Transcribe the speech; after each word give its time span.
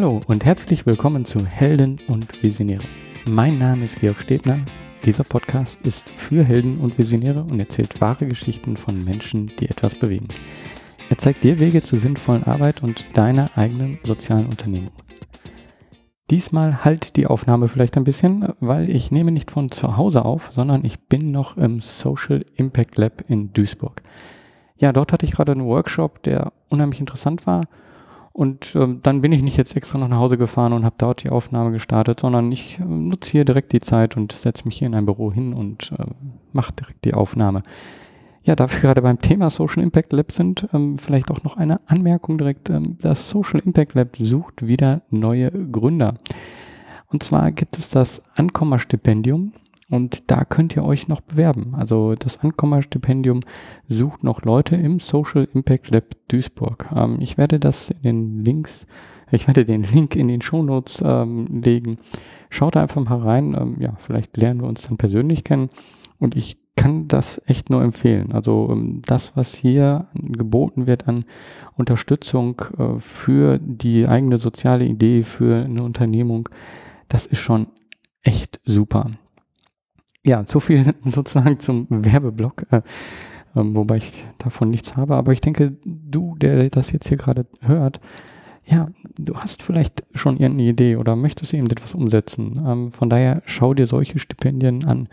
Hallo 0.00 0.20
und 0.28 0.44
herzlich 0.44 0.86
willkommen 0.86 1.24
zu 1.24 1.44
Helden 1.44 1.96
und 2.06 2.40
Visionäre. 2.40 2.84
Mein 3.28 3.58
Name 3.58 3.82
ist 3.82 3.98
Georg 3.98 4.20
Stebner. 4.20 4.60
Dieser 5.04 5.24
Podcast 5.24 5.84
ist 5.84 6.08
für 6.08 6.44
Helden 6.44 6.78
und 6.78 6.96
Visionäre 6.96 7.42
und 7.42 7.58
erzählt 7.58 8.00
wahre 8.00 8.28
Geschichten 8.28 8.76
von 8.76 9.04
Menschen, 9.04 9.48
die 9.58 9.68
etwas 9.68 9.96
bewegen. 9.96 10.28
Er 11.10 11.18
zeigt 11.18 11.42
dir 11.42 11.58
Wege 11.58 11.82
zur 11.82 11.98
sinnvollen 11.98 12.44
Arbeit 12.44 12.80
und 12.80 13.04
deiner 13.16 13.50
eigenen 13.56 13.98
sozialen 14.04 14.46
Unternehmung. 14.46 14.92
Diesmal 16.30 16.84
halt 16.84 17.16
die 17.16 17.26
Aufnahme 17.26 17.66
vielleicht 17.66 17.96
ein 17.96 18.04
bisschen, 18.04 18.52
weil 18.60 18.88
ich 18.90 19.10
nehme 19.10 19.32
nicht 19.32 19.50
von 19.50 19.72
zu 19.72 19.96
Hause 19.96 20.24
auf, 20.24 20.52
sondern 20.52 20.84
ich 20.84 21.00
bin 21.08 21.32
noch 21.32 21.56
im 21.56 21.80
Social 21.80 22.44
Impact 22.54 22.98
Lab 22.98 23.24
in 23.26 23.52
Duisburg. 23.52 24.02
Ja, 24.76 24.92
dort 24.92 25.12
hatte 25.12 25.26
ich 25.26 25.32
gerade 25.32 25.50
einen 25.50 25.66
Workshop, 25.66 26.22
der 26.22 26.52
unheimlich 26.68 27.00
interessant 27.00 27.48
war 27.48 27.64
und 28.38 28.76
ähm, 28.76 29.00
dann 29.02 29.20
bin 29.20 29.32
ich 29.32 29.42
nicht 29.42 29.56
jetzt 29.56 29.74
extra 29.74 29.98
noch 29.98 30.06
nach 30.06 30.18
Hause 30.18 30.38
gefahren 30.38 30.72
und 30.72 30.84
habe 30.84 30.94
dort 30.96 31.24
die 31.24 31.28
Aufnahme 31.28 31.72
gestartet, 31.72 32.20
sondern 32.20 32.52
ich 32.52 32.78
äh, 32.78 32.84
nutze 32.84 33.32
hier 33.32 33.44
direkt 33.44 33.72
die 33.72 33.80
Zeit 33.80 34.16
und 34.16 34.30
setze 34.30 34.64
mich 34.64 34.78
hier 34.78 34.86
in 34.86 34.94
ein 34.94 35.06
Büro 35.06 35.32
hin 35.32 35.52
und 35.52 35.90
äh, 35.98 36.04
mache 36.52 36.72
direkt 36.72 37.04
die 37.04 37.14
Aufnahme. 37.14 37.64
Ja, 38.44 38.54
da 38.54 38.70
wir 38.70 38.78
gerade 38.78 39.02
beim 39.02 39.20
Thema 39.20 39.50
Social 39.50 39.82
Impact 39.82 40.12
Lab 40.12 40.30
sind, 40.30 40.68
ähm, 40.72 40.98
vielleicht 40.98 41.32
auch 41.32 41.42
noch 41.42 41.56
eine 41.56 41.80
Anmerkung 41.86 42.38
direkt. 42.38 42.70
Ähm, 42.70 42.96
das 43.00 43.28
Social 43.28 43.58
Impact 43.58 43.94
Lab 43.94 44.16
sucht 44.20 44.64
wieder 44.64 45.02
neue 45.10 45.50
Gründer. 45.50 46.14
Und 47.08 47.24
zwar 47.24 47.50
gibt 47.50 47.76
es 47.76 47.90
das 47.90 48.22
Ankommerstipendium 48.36 49.52
und 49.90 50.30
da 50.30 50.44
könnt 50.44 50.76
ihr 50.76 50.84
euch 50.84 51.08
noch 51.08 51.22
bewerben. 51.22 51.74
Also 51.74 52.14
das 52.14 52.40
Ankommerstipendium 52.40 53.40
sucht 53.88 54.22
noch 54.22 54.42
Leute 54.42 54.76
im 54.76 55.00
Social 55.00 55.48
Impact 55.54 55.90
Lab 55.90 56.04
Duisburg. 56.28 56.88
Ähm, 56.94 57.18
ich 57.20 57.38
werde 57.38 57.58
das 57.58 57.90
in 57.90 58.02
den 58.02 58.44
Links, 58.44 58.86
ich 59.30 59.46
werde 59.46 59.64
den 59.64 59.82
Link 59.82 60.14
in 60.14 60.28
den 60.28 60.42
Shownotes 60.42 61.02
ähm, 61.04 61.62
legen. 61.62 61.98
Schaut 62.50 62.76
einfach 62.76 63.02
mal 63.02 63.20
rein. 63.20 63.56
Ähm, 63.58 63.76
ja, 63.80 63.94
vielleicht 63.98 64.36
lernen 64.36 64.60
wir 64.60 64.68
uns 64.68 64.82
dann 64.82 64.98
persönlich 64.98 65.44
kennen. 65.44 65.70
Und 66.18 66.36
ich 66.36 66.58
kann 66.76 67.08
das 67.08 67.40
echt 67.46 67.70
nur 67.70 67.82
empfehlen. 67.82 68.32
Also 68.32 68.68
ähm, 68.70 69.02
das, 69.06 69.36
was 69.36 69.54
hier 69.54 70.06
geboten 70.14 70.86
wird 70.86 71.08
an 71.08 71.24
Unterstützung 71.76 72.60
äh, 72.78 72.98
für 72.98 73.58
die 73.58 74.06
eigene 74.06 74.38
soziale 74.38 74.84
Idee, 74.84 75.22
für 75.22 75.64
eine 75.64 75.82
Unternehmung, 75.82 76.48
das 77.08 77.24
ist 77.24 77.40
schon 77.40 77.68
echt 78.22 78.60
super 78.64 79.12
ja, 80.28 80.44
so 80.46 80.60
viel 80.60 80.94
sozusagen 81.04 81.58
zum 81.58 81.86
Werbeblock, 81.88 82.66
äh, 82.70 82.76
äh, 82.76 82.82
wobei 83.54 83.96
ich 83.96 84.24
davon 84.36 84.70
nichts 84.70 84.96
habe. 84.96 85.16
Aber 85.16 85.32
ich 85.32 85.40
denke, 85.40 85.76
du, 85.84 86.36
der 86.36 86.68
das 86.70 86.92
jetzt 86.92 87.08
hier 87.08 87.16
gerade 87.16 87.46
hört, 87.60 88.00
ja, 88.66 88.88
du 89.16 89.34
hast 89.36 89.62
vielleicht 89.62 90.04
schon 90.14 90.36
irgendeine 90.36 90.68
Idee 90.68 90.96
oder 90.96 91.16
möchtest 91.16 91.54
eben 91.54 91.70
etwas 91.70 91.94
umsetzen. 91.94 92.62
Ähm, 92.66 92.92
von 92.92 93.08
daher 93.08 93.42
schau 93.46 93.72
dir 93.72 93.86
solche 93.86 94.18
Stipendien 94.18 94.84
an 94.84 95.08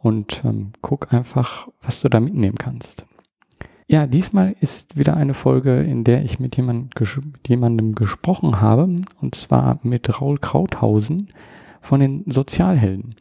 und 0.00 0.40
ähm, 0.44 0.72
guck 0.80 1.12
einfach, 1.12 1.68
was 1.82 2.00
du 2.00 2.08
da 2.08 2.18
mitnehmen 2.18 2.56
kannst. 2.56 3.04
Ja, 3.86 4.06
diesmal 4.06 4.56
ist 4.60 4.96
wieder 4.96 5.14
eine 5.14 5.34
Folge, 5.34 5.82
in 5.82 6.04
der 6.04 6.24
ich 6.24 6.40
mit, 6.40 6.56
jemand, 6.56 6.98
mit 6.98 7.48
jemandem 7.48 7.94
gesprochen 7.94 8.62
habe, 8.62 8.88
und 9.20 9.34
zwar 9.34 9.78
mit 9.82 10.22
Raul 10.22 10.38
Krauthausen 10.38 11.28
von 11.82 12.00
den 12.00 12.24
Sozialhelden. 12.26 13.14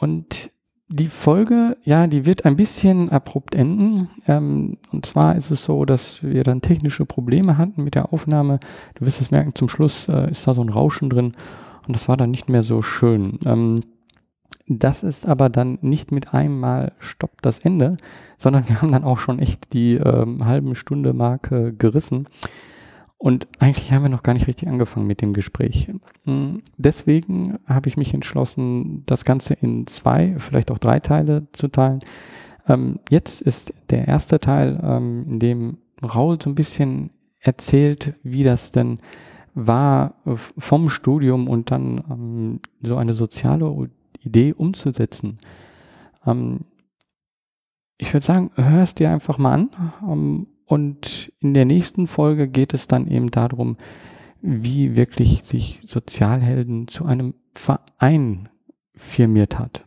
Und 0.00 0.50
die 0.88 1.06
Folge, 1.06 1.76
ja, 1.84 2.08
die 2.08 2.26
wird 2.26 2.44
ein 2.44 2.56
bisschen 2.56 3.10
abrupt 3.10 3.54
enden. 3.54 4.10
Ähm, 4.26 4.78
und 4.90 5.06
zwar 5.06 5.36
ist 5.36 5.50
es 5.50 5.64
so, 5.64 5.84
dass 5.84 6.22
wir 6.22 6.42
dann 6.42 6.62
technische 6.62 7.04
Probleme 7.04 7.58
hatten 7.58 7.84
mit 7.84 7.94
der 7.94 8.12
Aufnahme. 8.12 8.58
Du 8.94 9.06
wirst 9.06 9.20
es 9.20 9.30
merken, 9.30 9.54
zum 9.54 9.68
Schluss 9.68 10.08
äh, 10.08 10.30
ist 10.30 10.46
da 10.46 10.54
so 10.54 10.62
ein 10.62 10.68
Rauschen 10.68 11.10
drin 11.10 11.34
und 11.86 11.94
das 11.94 12.08
war 12.08 12.16
dann 12.16 12.32
nicht 12.32 12.48
mehr 12.48 12.64
so 12.64 12.82
schön. 12.82 13.38
Ähm, 13.44 13.82
das 14.66 15.02
ist 15.02 15.26
aber 15.26 15.48
dann 15.48 15.78
nicht 15.80 16.12
mit 16.12 16.32
einem 16.32 16.58
Mal 16.58 16.92
stoppt 16.98 17.44
das 17.44 17.60
Ende, 17.60 17.96
sondern 18.38 18.68
wir 18.68 18.80
haben 18.80 18.92
dann 18.92 19.04
auch 19.04 19.18
schon 19.18 19.38
echt 19.38 19.72
die 19.72 19.94
ähm, 19.94 20.44
halben 20.44 20.74
Stunde 20.74 21.12
Marke 21.12 21.72
gerissen. 21.72 22.26
Und 23.22 23.48
eigentlich 23.58 23.92
haben 23.92 24.04
wir 24.04 24.08
noch 24.08 24.22
gar 24.22 24.32
nicht 24.32 24.46
richtig 24.46 24.66
angefangen 24.66 25.06
mit 25.06 25.20
dem 25.20 25.34
Gespräch. 25.34 25.92
Hm, 26.24 26.62
deswegen 26.78 27.58
habe 27.66 27.86
ich 27.86 27.98
mich 27.98 28.14
entschlossen, 28.14 29.04
das 29.04 29.26
Ganze 29.26 29.52
in 29.52 29.86
zwei, 29.86 30.36
vielleicht 30.38 30.70
auch 30.70 30.78
drei 30.78 31.00
Teile 31.00 31.46
zu 31.52 31.68
teilen. 31.68 32.00
Ähm, 32.66 32.98
jetzt 33.10 33.42
ist 33.42 33.74
der 33.90 34.08
erste 34.08 34.40
Teil, 34.40 34.80
ähm, 34.82 35.26
in 35.28 35.38
dem 35.38 35.78
Raul 36.02 36.38
so 36.40 36.48
ein 36.48 36.54
bisschen 36.54 37.10
erzählt, 37.40 38.14
wie 38.22 38.42
das 38.42 38.70
denn 38.70 39.00
war, 39.52 40.14
vom 40.56 40.88
Studium 40.88 41.46
und 41.46 41.70
dann 41.70 42.02
ähm, 42.10 42.60
so 42.80 42.96
eine 42.96 43.12
soziale 43.12 43.90
Idee 44.22 44.54
umzusetzen. 44.54 45.38
ich 47.98 48.12
würde 48.12 48.26
sagen, 48.26 48.50
hör 48.54 48.82
es 48.82 48.94
dir 48.94 49.10
einfach 49.10 49.38
mal 49.38 49.54
an 49.54 50.46
und 50.70 51.32
in 51.40 51.52
der 51.52 51.64
nächsten 51.64 52.06
Folge 52.06 52.46
geht 52.46 52.74
es 52.74 52.86
dann 52.86 53.08
eben 53.08 53.32
darum, 53.32 53.76
wie 54.40 54.94
wirklich 54.94 55.42
sich 55.42 55.80
Sozialhelden 55.82 56.86
zu 56.86 57.04
einem 57.06 57.34
Verein 57.52 58.48
firmiert 58.94 59.58
hat. 59.58 59.84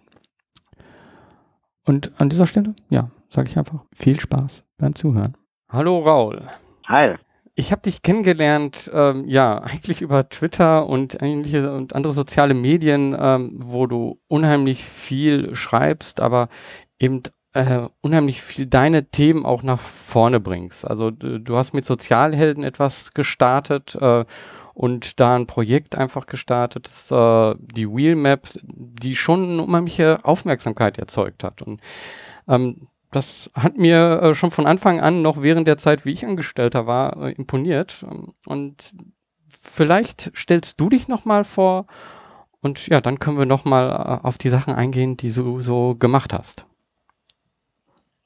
Und 1.86 2.12
an 2.18 2.30
dieser 2.30 2.48
Stelle, 2.48 2.76
ja, 2.90 3.12
sage 3.30 3.50
ich 3.50 3.58
einfach 3.58 3.86
viel 3.96 4.20
Spaß 4.20 4.66
beim 4.78 4.94
Zuhören. 4.94 5.38
Hallo 5.70 6.00
Raul. 6.00 6.42
Hi. 6.86 7.16
Ich 7.56 7.72
habe 7.72 7.84
dich 7.84 8.02
kennengelernt, 8.02 8.92
ähm, 8.94 9.24
ja, 9.26 9.60
eigentlich 9.60 10.02
über 10.02 10.28
Twitter 10.28 10.86
und 10.90 11.22
ähnliche 11.22 11.74
und 11.74 11.96
andere 11.96 12.12
soziale 12.12 12.56
Medien, 12.56 13.16
ähm, 13.18 13.52
wo 13.56 13.88
du 13.88 14.20
unheimlich 14.28 14.84
viel 14.84 15.56
schreibst, 15.56 16.20
aber 16.20 16.50
eben 17.00 17.24
äh, 17.54 17.88
unheimlich 18.02 18.42
viel 18.42 18.66
deine 18.66 19.06
Themen 19.06 19.46
auch 19.46 19.64
nach 19.64 19.80
vorne 19.80 20.40
bringst. 20.40 20.86
Also 20.86 21.12
du, 21.12 21.56
hast 21.56 21.74
mit 21.74 21.86
Sozialhelden 21.86 22.64
etwas 22.64 23.14
gestartet 23.14 23.96
äh, 24.00 24.26
und 24.74 25.20
da 25.20 25.36
ein 25.36 25.48
Projekt 25.48 25.96
einfach 25.96 26.26
gestartet, 26.26 26.88
das, 26.88 27.12
äh, 27.12 27.56
die 27.60 27.88
Wheelmap, 27.88 28.48
die 28.64 29.16
schon 29.16 29.44
eine 29.52 29.64
unheimliche 29.64 30.20
Aufmerksamkeit 30.24 30.98
erzeugt 30.98 31.44
hat. 31.44 31.62
Und 31.62 31.82
ähm, 32.48 32.88
das 33.12 33.52
hat 33.54 33.78
mir 33.78 34.22
äh, 34.22 34.34
schon 34.34 34.50
von 34.50 34.66
Anfang 34.66 35.00
an, 35.00 35.22
noch 35.22 35.42
während 35.44 35.68
der 35.68 35.78
Zeit, 35.78 36.06
wie 36.06 36.12
ich 36.12 36.26
Angestellter 36.26 36.88
war, 36.88 37.18
äh, 37.22 37.32
imponiert. 37.34 38.04
Und 38.48 38.96
vielleicht 39.62 40.32
stellst 40.36 40.80
du 40.80 40.90
dich 40.90 41.08
nochmal 41.08 41.44
vor 41.44 41.86
und 42.62 42.88
ja, 42.88 43.02
dann 43.02 43.20
können 43.20 43.38
wir 43.38 43.46
nochmal 43.46 43.90
äh, 43.90 44.26
auf 44.26 44.38
die 44.38 44.50
Sachen 44.50 44.74
eingehen, 44.74 45.18
die 45.18 45.32
du 45.32 45.62
so 45.62 45.96
gemacht 45.96 46.34
hast. 46.34 46.66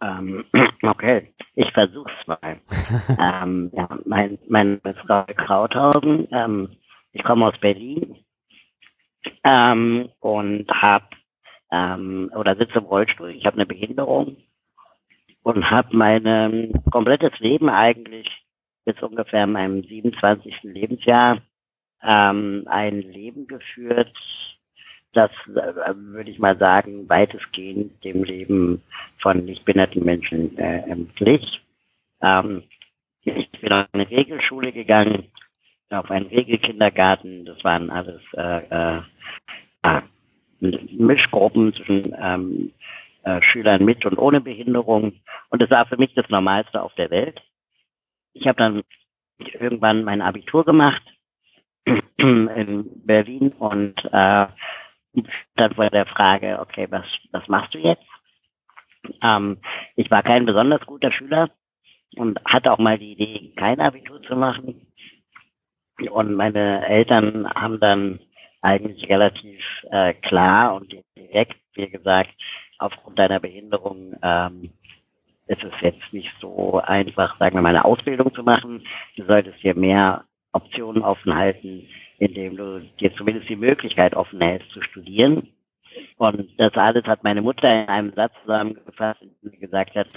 Ähm, 0.02 0.46
okay, 0.84 1.34
ich 1.56 1.72
versuche 1.72 2.12
es 2.19 2.28
mal. 2.28 2.59
ähm, 3.19 3.72
ja, 3.74 3.88
mein, 4.06 4.38
mein 4.47 4.81
Name 4.84 4.96
ist 4.96 5.09
Raul 5.09 5.34
Krauthausen. 5.35 6.28
Ähm, 6.31 6.69
ich 7.13 7.24
komme 7.24 7.47
aus 7.47 7.58
Berlin 7.59 8.16
ähm, 9.44 10.09
und 10.19 10.68
habe 10.69 11.06
ähm, 11.72 12.31
oder 12.35 12.56
sitze 12.56 12.80
im 12.80 12.85
Rollstuhl. 12.85 13.30
Ich 13.31 13.46
habe 13.46 13.56
eine 13.56 13.66
Behinderung 13.66 14.38
und 15.44 15.69
habe 15.69 15.96
mein 15.96 16.74
komplettes 16.91 17.38
Leben 17.40 17.69
eigentlich 17.69 18.28
bis 18.85 19.02
ungefähr 19.02 19.47
meinem 19.47 19.84
27. 19.84 20.64
Lebensjahr 20.64 21.41
ähm, 22.03 22.64
ein 22.68 23.02
Leben 23.02 23.47
geführt, 23.47 24.16
das, 25.17 25.31
äh, 25.47 25.94
würde 25.95 26.29
ich 26.29 26.39
mal 26.39 26.57
sagen, 26.57 27.09
weitestgehend 27.09 28.03
dem 28.03 28.23
Leben 28.23 28.81
von 29.19 29.46
nicht 29.46 29.66
behinderten 29.66 30.03
Menschen 30.03 30.58
äh, 30.58 30.96
glich. 31.16 31.61
Ähm, 32.22 32.64
ich 33.23 33.49
bin 33.59 33.73
auf 33.73 33.87
eine 33.91 34.09
Regelschule 34.09 34.72
gegangen, 34.72 35.25
auf 35.90 36.09
einen 36.11 36.28
Regelkindergarten. 36.28 37.46
Das 37.46 37.64
waren 37.64 37.90
alles 37.90 38.22
äh, 38.34 38.99
äh, 39.84 40.02
Mischgruppen 40.59 41.73
zwischen 41.73 42.16
ähm, 42.20 42.72
äh, 43.23 43.41
Schülern 43.41 43.84
mit 43.84 44.05
und 44.05 44.17
ohne 44.17 44.41
Behinderung. 44.41 45.13
Und 45.49 45.61
das 45.61 45.70
war 45.70 45.85
für 45.85 45.97
mich 45.97 46.13
das 46.13 46.29
Normalste 46.29 46.81
auf 46.81 46.93
der 46.96 47.09
Welt. 47.09 47.41
Ich 48.34 48.47
habe 48.47 48.58
dann 48.58 48.84
irgendwann 49.37 50.03
mein 50.03 50.22
Abitur 50.22 50.63
gemacht 50.63 51.03
in 52.17 52.90
Berlin 53.05 53.49
und 53.59 53.96
äh, 54.11 54.47
dann 55.56 55.74
vor 55.76 55.90
der 55.90 56.06
Frage, 56.06 56.59
okay, 56.59 56.88
was, 56.90 57.06
was 57.32 57.48
machst 57.48 57.74
du 57.74 57.80
jetzt? 57.80 58.04
Ähm, 59.22 59.58
ich 59.96 60.09
war 60.12 60.24
kein 60.24 60.46
besonders 60.46 60.86
guter 60.86 61.12
Schüler 61.12 61.50
und 62.16 62.40
hatte 62.46 62.72
auch 62.72 62.78
mal 62.78 62.98
die 62.98 63.14
Idee, 63.14 63.54
kein 63.56 63.80
Abitur 63.80 64.22
zu 64.24 64.36
machen. 64.36 64.88
Und 66.12 66.36
meine 66.36 66.86
Eltern 66.88 67.50
haben 67.54 67.80
dann 67.80 68.20
eigentlich 68.62 69.09
relativ 69.09 69.62
äh, 69.92 70.14
klar 70.14 70.76
und 70.76 70.94
direkt 71.16 71.58
mir 71.76 71.90
gesagt, 71.90 72.32
aufgrund 72.80 73.18
deiner 73.18 73.40
Behinderung 73.40 74.16
ähm, 74.22 74.72
ist 75.48 75.64
es 75.64 75.74
jetzt 75.82 76.14
nicht 76.14 76.32
so 76.42 76.80
einfach, 76.80 77.38
sagen 77.40 77.56
wir 77.56 77.62
mal, 77.62 77.70
eine 77.70 77.86
Ausbildung 77.86 78.34
zu 78.34 78.44
machen. 78.44 78.86
Du 79.16 79.26
solltest 79.26 79.62
dir 79.64 79.76
mehr 79.76 80.26
Optionen 80.52 81.02
offen 81.04 81.36
halten, 81.36 81.88
indem 82.17 82.58
du 82.58 82.79
dir 82.99 83.14
zumindest 83.16 83.49
die 83.49 83.55
Möglichkeit 83.55 84.16
offen 84.16 84.41
hältst 84.41 84.69
zu 84.72 84.81
studieren. 84.81 85.49
Und 86.17 86.49
das 86.58 86.73
alles 86.73 87.05
hat 87.05 87.23
meine 87.23 87.41
Mutter 87.41 87.84
in 87.84 87.90
einem 87.90 88.14
Satz 88.14 88.34
zusammengefasst, 88.41 89.22
in 89.22 89.31
dem 89.41 89.52
sie 89.52 89.59
gesagt 89.59 89.96
hat, 89.96 90.08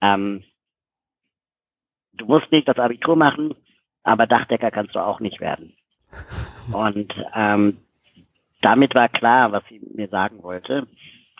ähm, 0.00 0.44
du 2.14 2.26
musst 2.26 2.50
nicht 2.52 2.68
das 2.68 2.78
Abitur 2.78 3.16
machen, 3.16 3.54
aber 4.02 4.26
Dachdecker 4.26 4.70
kannst 4.70 4.94
du 4.94 5.00
auch 5.00 5.20
nicht 5.20 5.40
werden. 5.40 5.74
Und 6.72 7.12
ähm, 7.34 7.78
damit 8.62 8.94
war 8.94 9.08
klar, 9.08 9.52
was 9.52 9.62
sie 9.68 9.80
mir 9.94 10.08
sagen 10.08 10.42
wollte. 10.42 10.86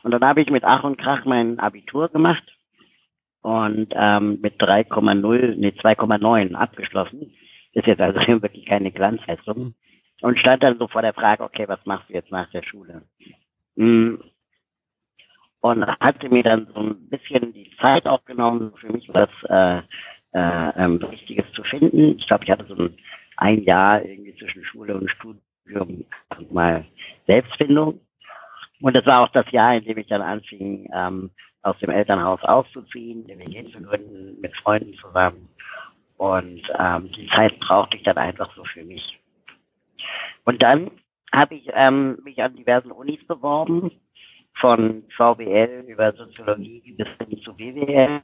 Und 0.02 0.10
dann 0.12 0.25
habe 0.25 0.40
ich 0.40 0.50
mit 0.50 0.64
Ach 0.64 0.84
und 0.84 0.99
Krach 0.99 1.25
mein 1.25 1.58
Abitur 1.58 2.08
gemacht 2.08 2.44
und 3.42 3.92
ähm, 3.96 4.40
mit 4.40 4.60
3,0, 4.60 5.54
nee 5.56 5.69
2,9 5.69 6.54
abgeschlossen. 6.54 7.32
Ist 7.72 7.87
jetzt 7.87 8.00
also 8.00 8.20
wirklich 8.42 8.66
keine 8.66 8.92
Glanzleistung. 8.92 9.75
Und 10.22 10.38
stand 10.38 10.62
dann 10.62 10.78
so 10.78 10.88
vor 10.88 11.02
der 11.02 11.14
Frage, 11.14 11.42
okay, 11.42 11.68
was 11.68 11.84
machst 11.84 12.08
du 12.08 12.14
jetzt 12.14 12.30
nach 12.30 12.50
der 12.50 12.62
Schule? 12.62 13.02
Hm. 13.76 14.22
Und 15.60 15.86
hatte 16.00 16.28
mir 16.28 16.42
dann 16.42 16.68
so 16.72 16.80
ein 16.80 17.08
bisschen 17.08 17.52
die 17.52 17.70
Zeit 17.80 18.06
auch 18.06 18.24
genommen, 18.24 18.72
für 18.76 18.92
mich 18.92 19.08
was 19.12 19.28
äh, 19.48 19.82
äh, 20.32 20.84
ähm, 20.84 20.96
Richtiges 20.96 21.50
zu 21.52 21.62
finden. 21.64 22.18
Ich 22.18 22.26
glaube, 22.26 22.44
ich 22.44 22.50
hatte 22.50 22.66
so 22.66 22.74
ein, 22.74 22.96
ein 23.36 23.62
Jahr 23.64 24.04
irgendwie 24.04 24.36
zwischen 24.36 24.64
Schule 24.64 24.94
und 24.94 25.10
Studium 25.10 26.04
mal 26.50 26.84
Selbstfindung. 27.26 28.00
Und 28.80 28.94
das 28.94 29.06
war 29.06 29.22
auch 29.22 29.32
das 29.32 29.50
Jahr, 29.50 29.76
in 29.76 29.84
dem 29.84 29.98
ich 29.98 30.06
dann 30.06 30.22
anfing, 30.22 30.88
ähm, 30.94 31.30
aus 31.62 31.78
dem 31.78 31.90
Elternhaus 31.90 32.42
auszuziehen, 32.42 33.26
den 33.26 33.38
WG 33.40 33.64
zu 33.72 33.80
gründen, 33.80 34.40
mit 34.40 34.54
Freunden 34.58 34.94
zusammen. 34.94 35.48
Und 36.16 36.62
ähm, 36.78 37.10
die 37.12 37.26
Zeit 37.28 37.58
brauchte 37.60 37.96
ich 37.96 38.02
dann 38.04 38.16
einfach 38.16 38.54
so 38.54 38.64
für 38.64 38.84
mich. 38.84 39.18
Und 40.44 40.62
dann 40.62 40.91
habe 41.32 41.55
ich 41.55 41.69
ähm, 41.73 42.19
mich 42.25 42.43
an 42.43 42.56
diversen 42.56 42.91
Unis 42.91 43.25
beworben, 43.26 43.91
von 44.61 45.05
VWL 45.17 45.85
über 45.87 46.12
Soziologie 46.12 46.94
bis 46.97 47.08
hin 47.29 47.41
zu 47.43 47.55
BWL 47.55 48.23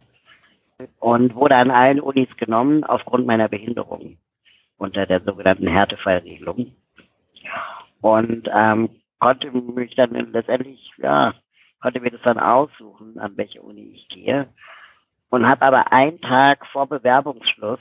und 0.99 1.35
wurde 1.35 1.57
an 1.57 1.71
allen 1.71 2.01
Unis 2.01 2.29
genommen 2.37 2.85
aufgrund 2.85 3.27
meiner 3.27 3.49
Behinderung 3.49 4.17
unter 4.79 5.07
der 5.07 5.21
sogenannten 5.21 5.67
Härtefallregelung. 5.67 6.75
Und 8.01 8.49
ähm, 8.53 8.89
konnte 9.21 9.51
mich 9.53 9.95
dann 9.95 10.33
letztendlich, 10.33 10.91
ja, 10.97 11.35
konnte 11.81 12.01
mir 12.01 12.11
das 12.11 12.23
dann 12.23 12.39
aussuchen, 12.39 13.19
an 13.19 13.37
welche 13.37 13.63
Uni 13.63 13.93
ich 13.95 14.09
gehe. 14.09 14.49
Und 15.31 15.47
habe 15.47 15.63
aber 15.63 15.93
einen 15.93 16.21
Tag 16.21 16.67
vor 16.67 16.89
Bewerbungsschluss 16.89 17.81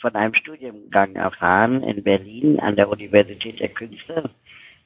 von 0.00 0.14
einem 0.14 0.34
Studiengang 0.34 1.14
erfahren 1.14 1.82
in 1.82 2.02
Berlin 2.02 2.58
an 2.60 2.76
der 2.76 2.88
Universität 2.88 3.60
der 3.60 3.68
Künste, 3.68 4.30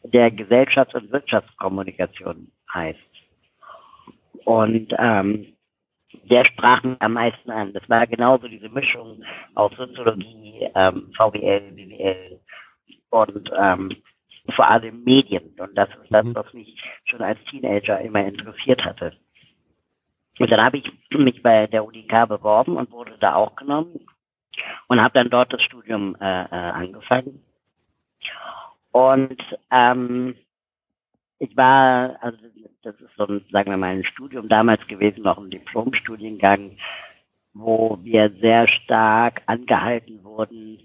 der 0.02 0.30
Gesellschafts- 0.30 0.94
und 0.94 1.12
Wirtschaftskommunikation 1.12 2.50
heißt. 2.72 2.98
Und 4.44 4.94
ähm, 4.98 5.54
der 6.30 6.44
sprach 6.44 6.82
mich 6.82 7.00
am 7.00 7.14
meisten 7.14 7.50
an. 7.50 7.72
Das 7.72 7.88
war 7.88 8.06
genauso 8.06 8.48
diese 8.48 8.68
Mischung 8.68 9.22
aus 9.54 9.72
Soziologie, 9.76 10.68
ähm, 10.74 11.10
VWL, 11.16 11.72
BWL 11.72 12.40
und 13.10 13.50
ähm, 13.58 13.90
vor 14.54 14.68
allem 14.68 15.02
Medien. 15.04 15.54
Und 15.58 15.76
das 15.76 15.88
ist 15.88 16.10
das, 16.10 16.24
mhm. 16.24 16.34
was 16.34 16.52
mich 16.52 16.76
schon 17.04 17.22
als 17.22 17.38
Teenager 17.50 18.00
immer 18.00 18.24
interessiert 18.24 18.84
hatte. 18.84 19.12
Und 20.38 20.50
dann 20.50 20.62
habe 20.62 20.78
ich 20.78 20.90
mich 21.16 21.42
bei 21.42 21.66
der 21.68 21.84
UDK 21.86 22.28
beworben 22.28 22.76
und 22.76 22.90
wurde 22.90 23.16
da 23.20 23.36
auch 23.36 23.54
genommen 23.56 24.00
und 24.88 25.00
habe 25.00 25.14
dann 25.14 25.30
dort 25.30 25.52
das 25.52 25.62
Studium 25.62 26.16
äh, 26.20 26.44
äh, 26.44 26.46
angefangen. 26.48 27.42
Und 28.92 29.42
ähm, 29.70 30.36
ich 31.38 31.56
war, 31.56 32.16
also 32.20 32.38
das 32.82 32.94
ist 33.00 33.16
so 33.16 33.26
ein, 33.26 33.44
sagen 33.50 33.70
wir 33.70 33.76
mal, 33.76 33.96
ein 33.96 34.04
Studium 34.04 34.48
damals 34.48 34.86
gewesen, 34.86 35.22
noch 35.22 35.38
ein 35.38 35.50
Diplomstudiengang, 35.50 36.76
wo 37.54 37.98
wir 38.02 38.30
sehr 38.40 38.68
stark 38.68 39.42
angehalten 39.46 40.22
wurden, 40.22 40.78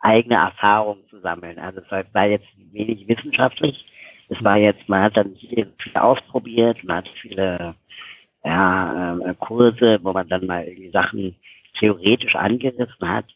eigene 0.00 0.36
Erfahrungen 0.36 1.06
zu 1.08 1.20
sammeln. 1.20 1.58
Also 1.58 1.80
es 1.80 2.14
war 2.14 2.26
jetzt 2.26 2.48
wenig 2.72 3.06
wissenschaftlich. 3.08 3.86
Es 4.28 4.42
war 4.42 4.56
jetzt, 4.56 4.88
man 4.88 5.02
hat 5.02 5.16
dann 5.16 5.36
viel 5.36 5.72
ausprobiert, 5.94 6.82
man 6.84 6.98
hat 6.98 7.08
viele 7.20 7.74
ja, 8.44 9.18
äh, 9.18 9.34
Kurse, 9.34 10.00
wo 10.02 10.12
man 10.12 10.28
dann 10.28 10.46
mal 10.46 10.64
irgendwie 10.64 10.90
Sachen 10.90 11.36
theoretisch 11.78 12.34
angerissen 12.34 13.08
hat. 13.08 13.26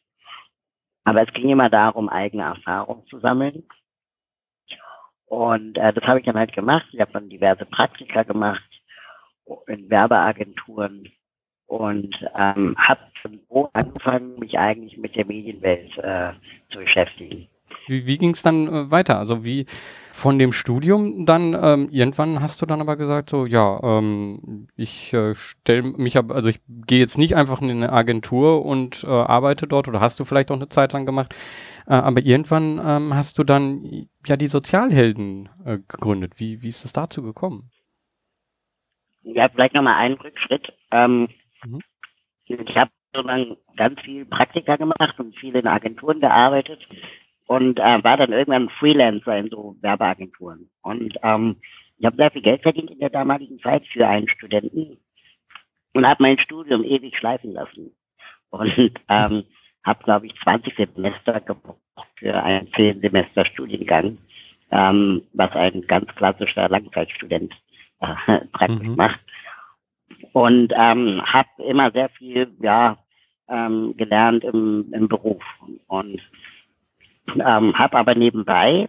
Aber 1.04 1.22
es 1.22 1.32
ging 1.32 1.50
immer 1.50 1.70
darum, 1.70 2.08
eigene 2.08 2.42
Erfahrungen 2.42 3.06
zu 3.06 3.20
sammeln. 3.20 3.64
Und 5.26 5.76
äh, 5.76 5.92
das 5.92 6.04
habe 6.04 6.20
ich 6.20 6.26
dann 6.26 6.38
halt 6.38 6.52
gemacht. 6.52 6.86
Ich 6.92 7.00
habe 7.00 7.12
dann 7.12 7.28
diverse 7.28 7.66
Praktika 7.66 8.22
gemacht 8.22 8.62
in 9.66 9.88
Werbeagenturen 9.90 11.12
und 11.66 12.16
ähm, 12.36 12.76
habe 12.78 13.00
so 13.48 13.70
angefangen, 13.72 14.38
mich 14.38 14.58
eigentlich 14.58 14.96
mit 14.96 15.16
der 15.16 15.26
Medienwelt 15.26 15.96
äh, 15.98 16.32
zu 16.70 16.78
beschäftigen. 16.78 17.48
Wie, 17.86 18.06
wie 18.06 18.18
ging 18.18 18.30
es 18.30 18.42
dann 18.42 18.68
äh, 18.68 18.90
weiter? 18.90 19.18
Also 19.18 19.44
wie 19.44 19.66
von 20.16 20.38
dem 20.38 20.54
Studium 20.54 21.26
dann 21.26 21.52
ähm, 21.52 21.88
irgendwann 21.90 22.40
hast 22.40 22.62
du 22.62 22.66
dann 22.66 22.80
aber 22.80 22.96
gesagt 22.96 23.28
so 23.28 23.44
ja 23.44 23.78
ähm, 23.82 24.66
ich 24.74 25.12
äh, 25.12 25.34
stelle 25.34 25.82
mich 25.82 26.16
ab 26.16 26.30
also 26.30 26.48
ich 26.48 26.58
gehe 26.66 27.00
jetzt 27.00 27.18
nicht 27.18 27.36
einfach 27.36 27.60
in 27.60 27.70
eine 27.70 27.92
Agentur 27.92 28.64
und 28.64 29.04
äh, 29.04 29.08
arbeite 29.08 29.66
dort 29.66 29.88
oder 29.88 30.00
hast 30.00 30.18
du 30.18 30.24
vielleicht 30.24 30.50
auch 30.50 30.56
eine 30.56 30.70
Zeit 30.70 30.94
lang 30.94 31.04
gemacht 31.04 31.34
äh, 31.86 31.92
aber 31.92 32.22
irgendwann 32.22 32.80
ähm, 32.82 33.14
hast 33.14 33.38
du 33.38 33.44
dann 33.44 34.08
ja 34.26 34.38
die 34.38 34.46
Sozialhelden 34.46 35.50
äh, 35.66 35.78
gegründet 35.86 36.40
wie 36.40 36.62
wie 36.62 36.68
ist 36.70 36.86
es 36.86 36.94
dazu 36.94 37.22
gekommen 37.22 37.70
ja 39.22 39.50
vielleicht 39.50 39.74
nochmal 39.74 39.96
einen 39.96 40.14
Rückschritt 40.14 40.72
ähm, 40.92 41.28
mhm. 41.62 41.80
ich 42.46 42.74
habe 42.74 42.90
dann 43.12 43.58
ganz 43.76 44.00
viel 44.00 44.24
Praktika 44.24 44.76
gemacht 44.76 45.20
und 45.20 45.36
viel 45.36 45.54
in 45.56 45.66
Agenturen 45.66 46.20
gearbeitet 46.20 46.80
und 47.46 47.78
äh, 47.78 48.04
war 48.04 48.16
dann 48.16 48.32
irgendwann 48.32 48.68
Freelancer 48.70 49.36
in 49.38 49.50
so 49.50 49.76
Werbeagenturen. 49.80 50.68
Und 50.82 51.16
ähm, 51.22 51.56
ich 51.98 52.04
habe 52.04 52.16
sehr 52.16 52.30
viel 52.30 52.42
Geld 52.42 52.62
verdient 52.62 52.90
in 52.90 52.98
der 52.98 53.10
damaligen 53.10 53.58
Zeit 53.60 53.86
für 53.86 54.06
einen 54.06 54.28
Studenten 54.28 54.98
und 55.94 56.06
habe 56.06 56.22
mein 56.22 56.38
Studium 56.38 56.84
ewig 56.84 57.16
schleifen 57.16 57.52
lassen. 57.52 57.92
Und 58.50 58.76
ähm, 59.08 59.44
habe, 59.84 60.04
glaube 60.04 60.26
ich, 60.26 60.34
20 60.42 60.74
Semester 60.76 61.40
gebraucht 61.40 61.78
für 62.16 62.42
einen 62.42 62.70
10 62.72 63.00
Semester 63.00 63.46
Studiengang, 63.46 64.18
ähm, 64.70 65.22
was 65.32 65.52
ein 65.52 65.82
ganz 65.86 66.12
klassischer 66.16 66.68
Langzeitstudent 66.68 67.54
äh, 68.00 68.40
praktisch 68.52 68.88
mhm. 68.88 68.96
macht. 68.96 69.20
Und 70.32 70.72
ähm, 70.76 71.22
habe 71.24 71.48
immer 71.66 71.90
sehr 71.92 72.08
viel 72.10 72.52
ja, 72.60 72.98
ähm, 73.48 73.94
gelernt 73.96 74.44
im, 74.44 74.92
im 74.92 75.08
Beruf. 75.08 75.42
Und 75.86 76.20
ähm, 77.34 77.78
habe 77.78 77.96
aber 77.96 78.14
nebenbei 78.14 78.88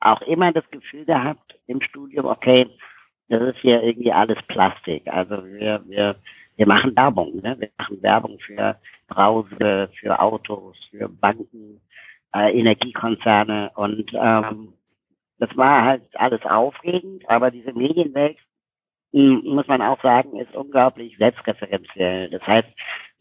auch 0.00 0.20
immer 0.22 0.52
das 0.52 0.68
Gefühl 0.70 1.04
gehabt 1.04 1.54
im 1.66 1.80
Studium, 1.80 2.26
okay, 2.26 2.68
das 3.28 3.42
ist 3.42 3.58
hier 3.60 3.82
irgendwie 3.82 4.12
alles 4.12 4.38
Plastik. 4.48 5.06
Also 5.06 5.44
wir, 5.46 5.82
wir, 5.86 6.16
wir 6.56 6.66
machen 6.66 6.94
Werbung, 6.96 7.36
ne? 7.40 7.56
wir 7.58 7.70
machen 7.78 8.02
Werbung 8.02 8.38
für 8.40 8.76
Brause, 9.08 9.90
für 9.98 10.20
Autos, 10.20 10.76
für 10.90 11.08
Banken, 11.08 11.80
äh, 12.34 12.58
Energiekonzerne 12.58 13.70
und 13.74 14.10
ähm, 14.14 14.74
das 15.38 15.56
war 15.56 15.84
halt 15.84 16.02
alles 16.14 16.42
aufregend, 16.44 17.28
aber 17.28 17.50
diese 17.50 17.72
Medienwelt 17.72 18.38
muss 19.12 19.66
man 19.66 19.82
auch 19.82 20.00
sagen, 20.02 20.38
ist 20.38 20.54
unglaublich 20.54 21.16
selbstreferenziell. 21.18 22.30
Das 22.30 22.46
heißt, 22.46 22.68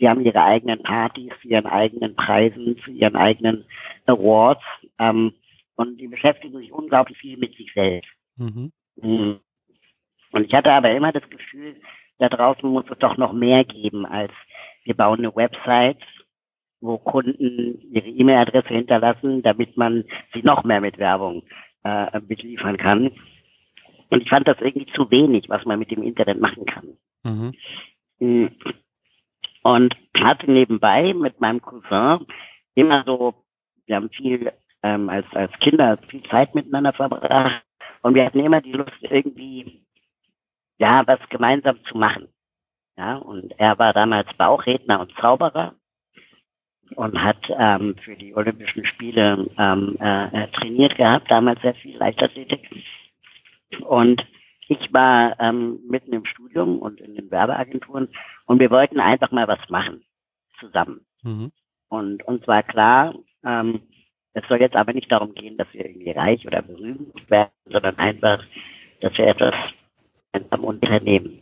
sie 0.01 0.09
haben 0.09 0.25
ihre 0.25 0.43
eigenen 0.43 0.81
Partys, 0.81 1.31
ihren 1.43 1.67
eigenen 1.67 2.15
Preisen, 2.15 2.75
zu 2.83 2.89
ihren 2.91 3.15
eigenen 3.15 3.65
Awards 4.07 4.63
ähm, 4.97 5.33
und 5.75 5.97
die 6.01 6.07
beschäftigen 6.07 6.57
sich 6.57 6.71
unglaublich 6.71 7.17
viel 7.19 7.37
mit 7.37 7.55
sich 7.55 7.71
selbst. 7.73 8.09
Mhm. 8.35 8.71
mhm. 8.95 9.39
Und 10.33 10.45
ich 10.45 10.53
hatte 10.53 10.71
aber 10.71 10.91
immer 10.91 11.11
das 11.11 11.29
Gefühl, 11.29 11.75
da 12.17 12.29
draußen 12.29 12.67
muss 12.67 12.85
es 12.89 12.97
doch 12.99 13.17
noch 13.17 13.33
mehr 13.33 13.63
geben, 13.65 14.05
als 14.05 14.31
wir 14.85 14.95
bauen 14.95 15.19
eine 15.19 15.35
Website, 15.35 16.01
wo 16.79 16.97
Kunden 16.97 17.81
ihre 17.91 18.07
E-Mail-Adresse 18.07 18.69
hinterlassen, 18.69 19.43
damit 19.43 19.75
man 19.75 20.05
sie 20.33 20.41
noch 20.41 20.63
mehr 20.63 20.79
mit 20.81 20.97
Werbung 20.97 21.43
äh, 21.83 22.19
beliefern 22.21 22.77
kann. 22.77 23.11
Und 24.09 24.21
ich 24.23 24.29
fand 24.29 24.47
das 24.47 24.59
irgendwie 24.61 24.91
zu 24.93 25.11
wenig, 25.11 25.49
was 25.49 25.65
man 25.65 25.79
mit 25.79 25.91
dem 25.91 26.01
Internet 26.01 26.39
machen 26.39 26.65
kann. 26.65 26.97
Mhm. 27.23 27.53
Und 29.63 29.95
hatte 30.17 30.49
nebenbei 30.49 31.13
mit 31.13 31.39
meinem 31.39 31.61
Cousin 31.61 32.25
immer 32.75 33.03
so, 33.05 33.33
wir 33.85 33.95
haben 33.97 34.09
viel 34.09 34.51
ähm, 34.83 35.09
als, 35.09 35.25
als 35.33 35.51
Kinder 35.59 35.97
viel 36.07 36.23
Zeit 36.23 36.55
miteinander 36.55 36.93
verbracht 36.93 37.63
und 38.01 38.15
wir 38.15 38.25
hatten 38.25 38.39
immer 38.39 38.61
die 38.61 38.71
Lust, 38.71 38.97
irgendwie 39.01 39.83
ja, 40.77 41.05
was 41.05 41.19
gemeinsam 41.29 41.77
zu 41.85 41.97
machen. 41.97 42.27
Ja, 42.97 43.17
und 43.17 43.51
er 43.59 43.77
war 43.79 43.93
damals 43.93 44.33
Bauchredner 44.37 44.99
und 45.01 45.13
Zauberer. 45.19 45.75
und 46.95 47.21
hat 47.23 47.37
ähm, 47.49 47.95
für 48.03 48.15
die 48.15 48.35
Olympischen 48.35 48.85
Spiele 48.85 49.49
ähm, 49.57 49.95
äh, 49.99 50.47
trainiert 50.49 50.97
gehabt, 50.97 51.31
damals 51.31 51.61
sehr 51.61 51.75
viel 51.75 51.97
Leichtathletik. 51.97 52.67
Und 53.81 54.25
ich 54.71 54.93
war 54.93 55.37
ähm, 55.41 55.81
mitten 55.89 56.13
im 56.13 56.23
Studium 56.23 56.79
und 56.79 57.01
in 57.01 57.15
den 57.15 57.29
Werbeagenturen 57.29 58.07
und 58.45 58.59
wir 58.59 58.71
wollten 58.71 59.01
einfach 59.01 59.29
mal 59.31 59.45
was 59.45 59.59
machen 59.67 60.01
zusammen. 60.61 61.05
Mhm. 61.23 61.51
Und 61.89 62.23
uns 62.23 62.47
war 62.47 62.63
klar, 62.63 63.13
ähm, 63.43 63.81
es 64.33 64.47
soll 64.47 64.61
jetzt 64.61 64.77
aber 64.77 64.93
nicht 64.93 65.11
darum 65.11 65.33
gehen, 65.33 65.57
dass 65.57 65.67
wir 65.73 65.85
irgendwie 65.85 66.11
reich 66.11 66.47
oder 66.47 66.61
berühmt 66.61 67.29
werden, 67.29 67.51
sondern 67.65 67.97
einfach, 67.97 68.41
dass 69.01 69.17
wir 69.17 69.27
etwas 69.27 69.53
am 70.51 70.63
Unternehmen. 70.63 71.41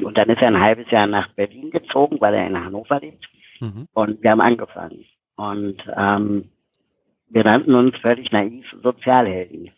Und 0.00 0.16
dann 0.16 0.28
ist 0.28 0.40
er 0.40 0.48
ein 0.48 0.60
halbes 0.60 0.88
Jahr 0.92 1.08
nach 1.08 1.28
Berlin 1.34 1.72
gezogen, 1.72 2.20
weil 2.20 2.34
er 2.34 2.46
in 2.46 2.64
Hannover 2.64 3.00
lebt. 3.00 3.28
Mhm. 3.58 3.88
Und 3.92 4.22
wir 4.22 4.30
haben 4.30 4.40
angefangen. 4.40 5.04
Und 5.34 5.82
ähm, 5.96 6.48
wir 7.28 7.42
nannten 7.42 7.74
uns 7.74 7.96
völlig 7.96 8.30
naiv 8.30 8.64
Sozialhelden. 8.84 9.72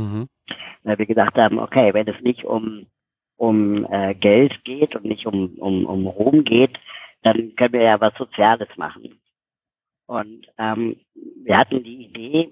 Mhm. 0.00 0.28
Weil 0.82 0.98
wir 0.98 1.06
gesagt 1.06 1.36
haben, 1.36 1.58
okay, 1.58 1.92
wenn 1.92 2.08
es 2.08 2.20
nicht 2.22 2.44
um, 2.44 2.86
um 3.36 3.84
äh, 3.90 4.14
Geld 4.14 4.64
geht 4.64 4.96
und 4.96 5.04
nicht 5.04 5.26
um, 5.26 5.54
um, 5.58 5.84
um 5.86 6.06
Ruhm 6.06 6.44
geht, 6.44 6.78
dann 7.22 7.54
können 7.56 7.74
wir 7.74 7.82
ja 7.82 8.00
was 8.00 8.14
Soziales 8.16 8.68
machen. 8.76 9.20
Und 10.06 10.46
ähm, 10.58 10.96
wir 11.44 11.56
hatten 11.58 11.84
die 11.84 12.06
Idee 12.06 12.50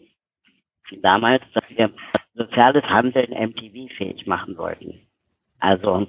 damals, 1.02 1.42
dass 1.54 1.64
wir 1.68 1.90
soziales 2.34 2.84
Handeln 2.84 3.32
MTV-fähig 3.32 4.26
machen 4.26 4.56
wollten. 4.56 5.00
Also 5.58 6.06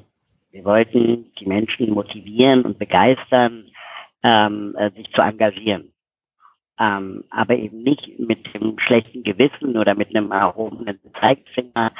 wir 0.51 0.63
wollten 0.65 1.31
die 1.39 1.45
Menschen 1.45 1.89
motivieren 1.91 2.63
und 2.63 2.77
begeistern, 2.77 3.71
ähm, 4.23 4.75
äh, 4.77 4.91
sich 4.91 5.09
zu 5.11 5.21
engagieren. 5.21 5.91
Ähm, 6.79 7.25
aber 7.29 7.55
eben 7.55 7.83
nicht 7.83 8.17
mit 8.19 8.53
dem 8.53 8.79
schlechten 8.79 9.23
Gewissen 9.23 9.77
oder 9.77 9.95
mit 9.95 10.15
einem 10.15 10.31
erhobenen 10.31 10.97
Zeigefinger 11.19 11.91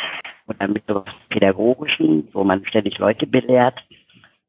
oder 0.48 0.68
mit 0.68 0.84
so 0.88 1.04
Pädagogischen, 1.30 2.30
wo 2.32 2.46
man 2.46 2.66
ständig 2.66 2.98
Leute 2.98 3.28
belehrt, 3.28 3.78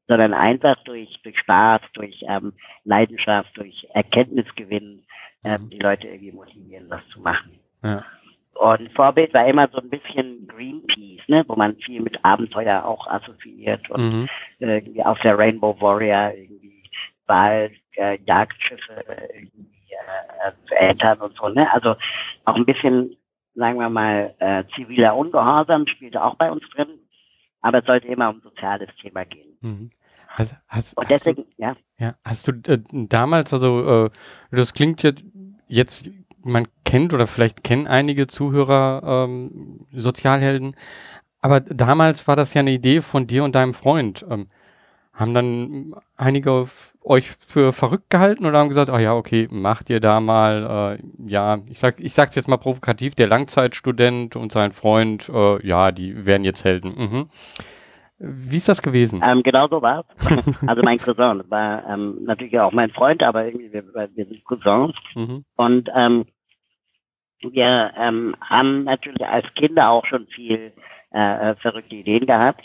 sondern 0.07 0.33
einfach 0.33 0.77
durch, 0.85 1.21
durch 1.25 1.39
Spaß, 1.39 1.81
durch 1.95 2.25
ähm, 2.29 2.53
Leidenschaft, 2.85 3.57
durch 3.57 3.87
Erkenntnisgewinn 3.93 5.03
ähm, 5.45 5.69
die 5.71 5.79
Leute 5.79 6.07
irgendwie 6.07 6.33
motivieren, 6.33 6.87
was 6.89 7.07
zu 7.13 7.21
machen. 7.21 7.59
Ja. 7.83 8.05
Und 8.55 8.93
Vorbild 8.93 9.33
war 9.33 9.47
immer 9.47 9.69
so 9.73 9.79
ein 9.79 9.89
bisschen 9.89 10.47
Greenpeace, 10.47 11.27
ne, 11.29 11.45
wo 11.49 11.57
man 11.57 11.77
viel 11.77 12.01
mit 12.01 12.23
Abenteuer 12.25 12.85
auch 12.85 13.07
assoziiert 13.07 13.89
und 13.91 14.01
mhm. 14.01 14.29
irgendwie 14.59 15.03
auf 15.03 15.19
der 15.21 15.39
Rainbow 15.39 15.81
Warrior 15.81 16.33
irgendwie 16.35 16.83
Wald, 17.27 17.73
äh, 17.97 18.19
Jagdschiffe 18.27 19.05
irgendwie 19.35 19.80
äh, 19.93 20.53
zu 20.67 20.75
Eltern 20.75 21.19
und 21.21 21.37
so, 21.37 21.49
ne? 21.49 21.71
Also 21.73 21.97
auch 22.45 22.55
ein 22.55 22.67
bisschen, 22.67 23.17
sagen 23.55 23.79
wir 23.79 23.89
mal, 23.89 24.35
äh, 24.39 24.65
ziviler 24.75 25.17
Ungehorsam 25.17 25.87
spielte 25.87 26.23
auch 26.23 26.37
bei 26.37 26.51
uns 26.51 26.63
drin, 26.75 26.89
aber 27.61 27.79
es 27.79 27.87
sollte 27.87 28.09
immer 28.09 28.31
um 28.31 28.37
ein 28.37 28.43
soziales 28.43 28.89
Thema 29.01 29.25
gehen. 29.25 29.57
Mhm. 29.61 29.91
Hast, 30.29 30.55
hast, 30.69 30.97
und 30.97 31.11
deswegen, 31.11 31.43
du, 31.43 31.49
ja. 31.57 31.77
ja. 31.99 32.15
Hast 32.25 32.47
du 32.47 32.53
äh, 32.71 32.79
damals, 32.93 33.53
also 33.53 34.07
äh, 34.07 34.11
das 34.51 34.75
klingt 34.75 35.03
jetzt, 35.03 35.25
jetzt 35.67 36.11
man 36.45 36.67
kennt 36.85 37.13
oder 37.13 37.27
vielleicht 37.27 37.65
kennen 37.65 37.87
einige 37.87 38.27
Zuhörer 38.27 39.27
ähm, 39.27 39.87
Sozialhelden, 39.93 40.77
aber 41.43 41.61
damals 41.61 42.29
war 42.29 42.37
das 42.37 42.55
ja 42.55 42.61
eine 42.61 42.71
Idee 42.71 43.01
von 43.01 43.27
dir 43.27 43.45
und 43.45 43.55
deinem 43.55 43.75
Freund. 43.75 44.25
Ähm, 44.31 44.49
haben 45.21 45.35
dann 45.35 45.95
einige 46.17 46.67
euch 47.03 47.31
für 47.47 47.73
verrückt 47.73 48.11
gehalten 48.11 48.47
oder 48.47 48.59
haben 48.59 48.69
gesagt, 48.69 48.91
ah 48.91 48.99
ja, 48.99 49.15
okay, 49.15 49.49
macht 49.51 49.91
ihr 49.91 50.01
da 50.01 50.21
mal, 50.21 50.99
äh, 50.99 51.31
ja, 51.31 51.59
ich 51.69 51.79
sag, 51.79 52.01
ich 52.01 52.13
sag's 52.13 52.35
jetzt 52.35 52.49
mal 52.49 52.57
provokativ, 52.57 53.15
der 53.15 53.29
Langzeitstudent 53.29 54.37
und 54.37 54.53
sein 54.53 54.73
Freund, 54.73 55.29
äh, 55.29 55.67
ja, 55.67 55.93
die 55.93 56.27
werden 56.27 56.45
jetzt 56.45 56.65
Helden. 56.65 56.95
Mhm. 56.97 57.29
Wie 58.19 58.57
ist 58.57 58.69
das 58.69 58.83
gewesen? 58.83 59.23
Ähm, 59.25 59.43
genau 59.43 59.67
so 59.69 59.81
war 59.81 60.05
es. 60.19 60.27
also 60.67 60.83
mein 60.85 60.99
Cousin 60.99 61.43
war 61.49 61.87
ähm, 61.89 62.19
natürlich 62.25 62.59
auch 62.59 62.73
mein 62.73 62.91
Freund, 62.91 63.23
aber 63.23 63.47
irgendwie 63.47 63.73
wir, 63.73 63.83
wir 63.95 64.27
sind 64.27 64.45
Cousins. 64.45 64.95
Mhm. 65.15 65.45
Und 65.57 65.89
ähm, 65.95 66.27
wir 67.41 67.93
ähm, 67.97 68.37
haben 68.41 68.85
natürlich 68.85 69.27
als 69.27 69.47
Kinder 69.55 69.89
auch 69.89 70.05
schon 70.05 70.27
viel 70.27 70.73
äh, 71.13 71.51
äh, 71.51 71.57
verrückte 71.57 71.95
Ideen 71.95 72.27
gehabt 72.27 72.63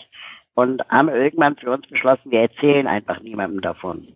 und 0.56 0.82
haben 0.90 1.10
irgendwann 1.10 1.58
für 1.58 1.72
uns 1.72 1.88
beschlossen, 1.88 2.32
wir 2.32 2.42
erzählen 2.42 2.88
einfach 2.88 3.22
niemandem 3.22 3.62
davon. 3.62 4.08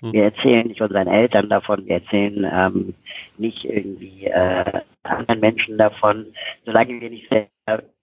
Mhm. 0.00 0.12
Wir 0.12 0.24
erzählen 0.24 0.66
nicht 0.66 0.80
unseren 0.80 1.08
Eltern 1.08 1.48
davon, 1.48 1.86
wir 1.86 1.96
erzählen 1.96 2.48
ähm, 2.50 2.94
nicht 3.36 3.64
irgendwie 3.64 4.26
äh, 4.26 4.80
anderen 5.02 5.40
Menschen 5.40 5.78
davon, 5.78 6.26
solange 6.64 7.00
wir 7.00 7.10
nicht 7.10 7.28
sehr 7.32 7.48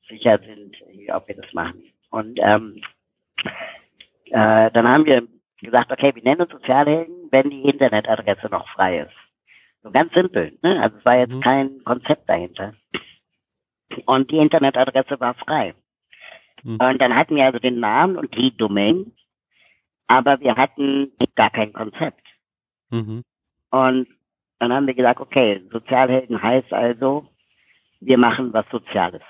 sicher 0.08 0.40
sind, 0.40 0.76
ob 1.14 1.28
wir 1.28 1.36
das 1.36 1.54
machen. 1.54 1.84
Und 2.12 2.40
ähm, 2.42 2.82
äh, 4.26 4.72
dann 4.72 4.88
haben 4.88 5.06
wir 5.06 5.24
gesagt, 5.62 5.92
okay, 5.92 6.14
wir 6.16 6.24
nennen 6.24 6.42
uns 6.42 6.52
Sozialhelden, 6.52 7.28
wenn 7.32 7.50
die 7.50 7.64
Internetadresse 7.64 8.48
noch 8.50 8.68
frei 8.70 9.00
ist. 9.00 9.14
So 9.84 9.92
ganz 9.92 10.14
simpel. 10.14 10.58
Ne? 10.62 10.82
Also 10.82 10.98
es 10.98 11.06
war 11.06 11.18
jetzt 11.18 11.34
mhm. 11.34 11.42
kein 11.42 11.84
Konzept 11.84 12.28
dahinter. 12.28 12.74
Und 14.06 14.30
die 14.32 14.38
Internetadresse 14.38 15.20
war 15.20 15.34
frei. 15.36 15.74
Mhm. 16.64 16.78
Und 16.80 17.02
dann 17.02 17.16
hatten 17.16 17.36
wir 17.36 17.46
also 17.46 17.60
den 17.60 17.80
Namen 17.80 18.18
und 18.18 18.36
die 18.36 18.56
Domain, 18.56 19.12
aber 20.08 20.40
wir 20.40 20.56
hatten 20.56 21.12
gar 21.36 21.50
kein 21.50 21.74
Konzept. 21.74 22.26
Mhm. 22.90 23.24
Und 23.72 24.08
dann 24.60 24.74
haben 24.74 24.88
wir 24.88 24.94
gesagt, 24.94 25.20
okay, 25.20 25.62
Sozialhelden 25.72 26.42
heißt 26.42 26.74
also, 26.74 27.28
wir 28.02 28.18
machen 28.18 28.54
was 28.54 28.66
Soziales. 28.72 29.22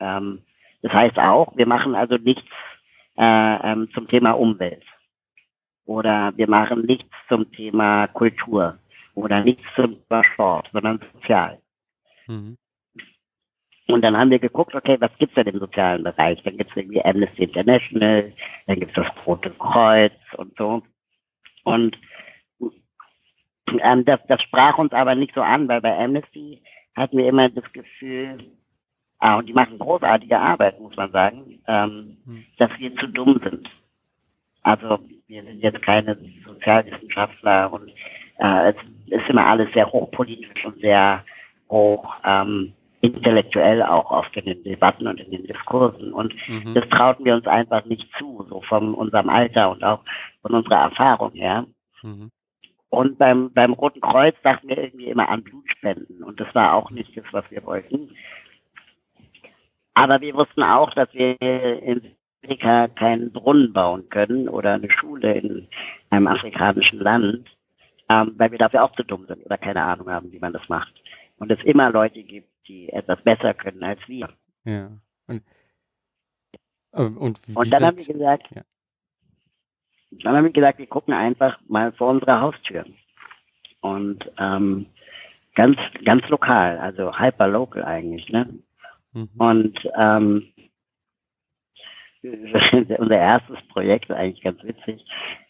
Ähm, 0.00 0.42
das 0.82 0.92
heißt 0.92 1.18
auch, 1.18 1.56
wir 1.56 1.66
machen 1.66 1.94
also 1.94 2.16
nichts 2.16 2.50
äh, 3.16 3.72
ähm, 3.72 3.88
zum 3.94 4.08
Thema 4.08 4.32
Umwelt 4.32 4.84
oder 5.86 6.32
wir 6.36 6.48
machen 6.48 6.82
nichts 6.82 7.10
zum 7.28 7.50
Thema 7.52 8.06
Kultur 8.08 8.78
oder 9.14 9.42
nichts 9.42 9.62
zum 9.76 9.96
Thema 10.08 10.24
Sport, 10.24 10.68
sondern 10.72 11.00
sozial. 11.14 11.58
Mhm. 12.26 12.56
Und 13.86 14.02
dann 14.02 14.16
haben 14.16 14.30
wir 14.30 14.38
geguckt, 14.38 14.74
okay, 14.74 14.96
was 15.00 15.10
gibt's 15.18 15.34
denn 15.34 15.46
im 15.46 15.60
sozialen 15.60 16.04
Bereich? 16.04 16.42
Dann 16.42 16.56
gibt's 16.56 16.74
irgendwie 16.74 17.04
Amnesty 17.04 17.44
International, 17.44 18.32
dann 18.66 18.80
gibt's 18.80 18.94
das 18.94 19.06
Rote 19.26 19.50
Kreuz 19.50 20.12
und 20.36 20.56
so. 20.56 20.82
Und 21.64 21.98
ähm, 23.80 24.04
das, 24.04 24.20
das 24.28 24.42
sprach 24.42 24.78
uns 24.78 24.92
aber 24.92 25.14
nicht 25.14 25.34
so 25.34 25.42
an, 25.42 25.68
weil 25.68 25.80
bei 25.80 25.96
Amnesty 25.98 26.62
hatten 26.96 27.18
wir 27.18 27.28
immer 27.28 27.48
das 27.50 27.70
Gefühl, 27.72 28.38
Ah, 29.24 29.38
und 29.38 29.48
die 29.48 29.54
machen 29.54 29.78
großartige 29.78 30.38
Arbeit, 30.38 30.78
muss 30.80 30.94
man 30.96 31.10
sagen, 31.10 31.58
ähm, 31.66 32.18
hm. 32.26 32.44
dass 32.58 32.70
wir 32.78 32.94
zu 32.96 33.06
dumm 33.06 33.40
sind. 33.42 33.70
Also 34.62 34.98
wir 35.28 35.42
sind 35.42 35.62
jetzt 35.62 35.80
keine 35.80 36.18
Sozialwissenschaftler 36.44 37.72
und 37.72 37.88
äh, 38.38 38.70
es 38.70 38.76
ist 39.06 39.30
immer 39.30 39.46
alles 39.46 39.72
sehr 39.72 39.90
hochpolitisch 39.90 40.62
und 40.66 40.78
sehr 40.80 41.24
hoch 41.70 42.14
ähm, 42.22 42.74
intellektuell 43.04 43.82
auch 43.82 44.10
oft 44.10 44.34
in 44.36 44.46
den 44.46 44.64
Debatten 44.64 45.06
und 45.06 45.20
in 45.20 45.30
den 45.30 45.46
Diskursen. 45.46 46.12
Und 46.12 46.34
mhm. 46.48 46.74
das 46.74 46.88
trauten 46.88 47.24
wir 47.24 47.34
uns 47.34 47.46
einfach 47.46 47.84
nicht 47.84 48.08
zu, 48.18 48.46
so 48.48 48.62
von 48.62 48.94
unserem 48.94 49.28
Alter 49.28 49.70
und 49.70 49.84
auch 49.84 50.00
von 50.42 50.54
unserer 50.54 50.82
Erfahrung 50.82 51.32
her. 51.32 51.66
Mhm. 52.02 52.30
Und 52.88 53.18
beim, 53.18 53.52
beim 53.52 53.72
Roten 53.72 54.00
Kreuz 54.00 54.34
dachten 54.42 54.68
wir 54.68 54.78
irgendwie 54.78 55.06
immer 55.08 55.28
an 55.28 55.42
Blutspenden. 55.42 56.22
Und 56.22 56.40
das 56.40 56.54
war 56.54 56.74
auch 56.74 56.90
nicht 56.90 57.14
das, 57.16 57.24
was 57.32 57.44
wir 57.50 57.64
wollten. 57.66 58.10
Aber 59.94 60.20
wir 60.20 60.34
wussten 60.34 60.62
auch, 60.62 60.90
dass 60.94 61.12
wir 61.12 61.36
in 61.40 62.00
Afrika 62.42 62.88
keinen 62.88 63.32
Brunnen 63.32 63.72
bauen 63.72 64.08
können 64.08 64.48
oder 64.48 64.74
eine 64.74 64.90
Schule 64.90 65.34
in 65.34 65.68
einem 66.10 66.26
afrikanischen 66.26 67.00
Land, 67.00 67.48
ähm, 68.08 68.34
weil 68.36 68.50
wir 68.50 68.58
dafür 68.58 68.84
auch 68.84 68.92
zu 68.92 69.02
dumm 69.02 69.26
sind 69.26 69.44
oder 69.44 69.58
keine 69.58 69.82
Ahnung 69.82 70.08
haben, 70.10 70.32
wie 70.32 70.38
man 70.38 70.52
das 70.52 70.68
macht. 70.68 70.92
Und 71.38 71.50
es 71.50 71.62
immer 71.64 71.90
Leute 71.90 72.22
gibt, 72.22 72.48
die 72.66 72.88
etwas 72.90 73.22
besser 73.22 73.54
können 73.54 73.82
als 73.82 74.00
wir. 74.06 74.28
Ja. 74.64 74.90
Und, 75.26 75.42
äh, 76.92 77.02
und, 77.02 77.40
und 77.54 77.72
dann 77.72 77.84
haben 77.84 77.98
wir 77.98 78.04
gesagt, 78.06 78.48
ja. 78.54 78.62
dann 80.10 80.36
haben 80.36 80.44
wir 80.44 80.52
gesagt, 80.52 80.78
wir 80.78 80.86
gucken 80.86 81.14
einfach 81.14 81.58
mal 81.68 81.92
vor 81.92 82.10
unserer 82.10 82.40
Haustür. 82.40 82.84
Und 83.80 84.30
ähm, 84.38 84.86
ganz, 85.54 85.78
ganz 86.04 86.26
lokal, 86.28 86.78
also 86.78 87.18
hyperlocal 87.18 87.84
eigentlich, 87.84 88.28
ne? 88.30 88.58
Mhm. 89.12 89.28
Und 89.36 89.78
ähm, 89.96 90.52
unser 92.98 93.18
erstes 93.18 93.60
Projekt, 93.68 94.10
eigentlich 94.10 94.42
ganz 94.42 94.62
witzig, 94.62 95.04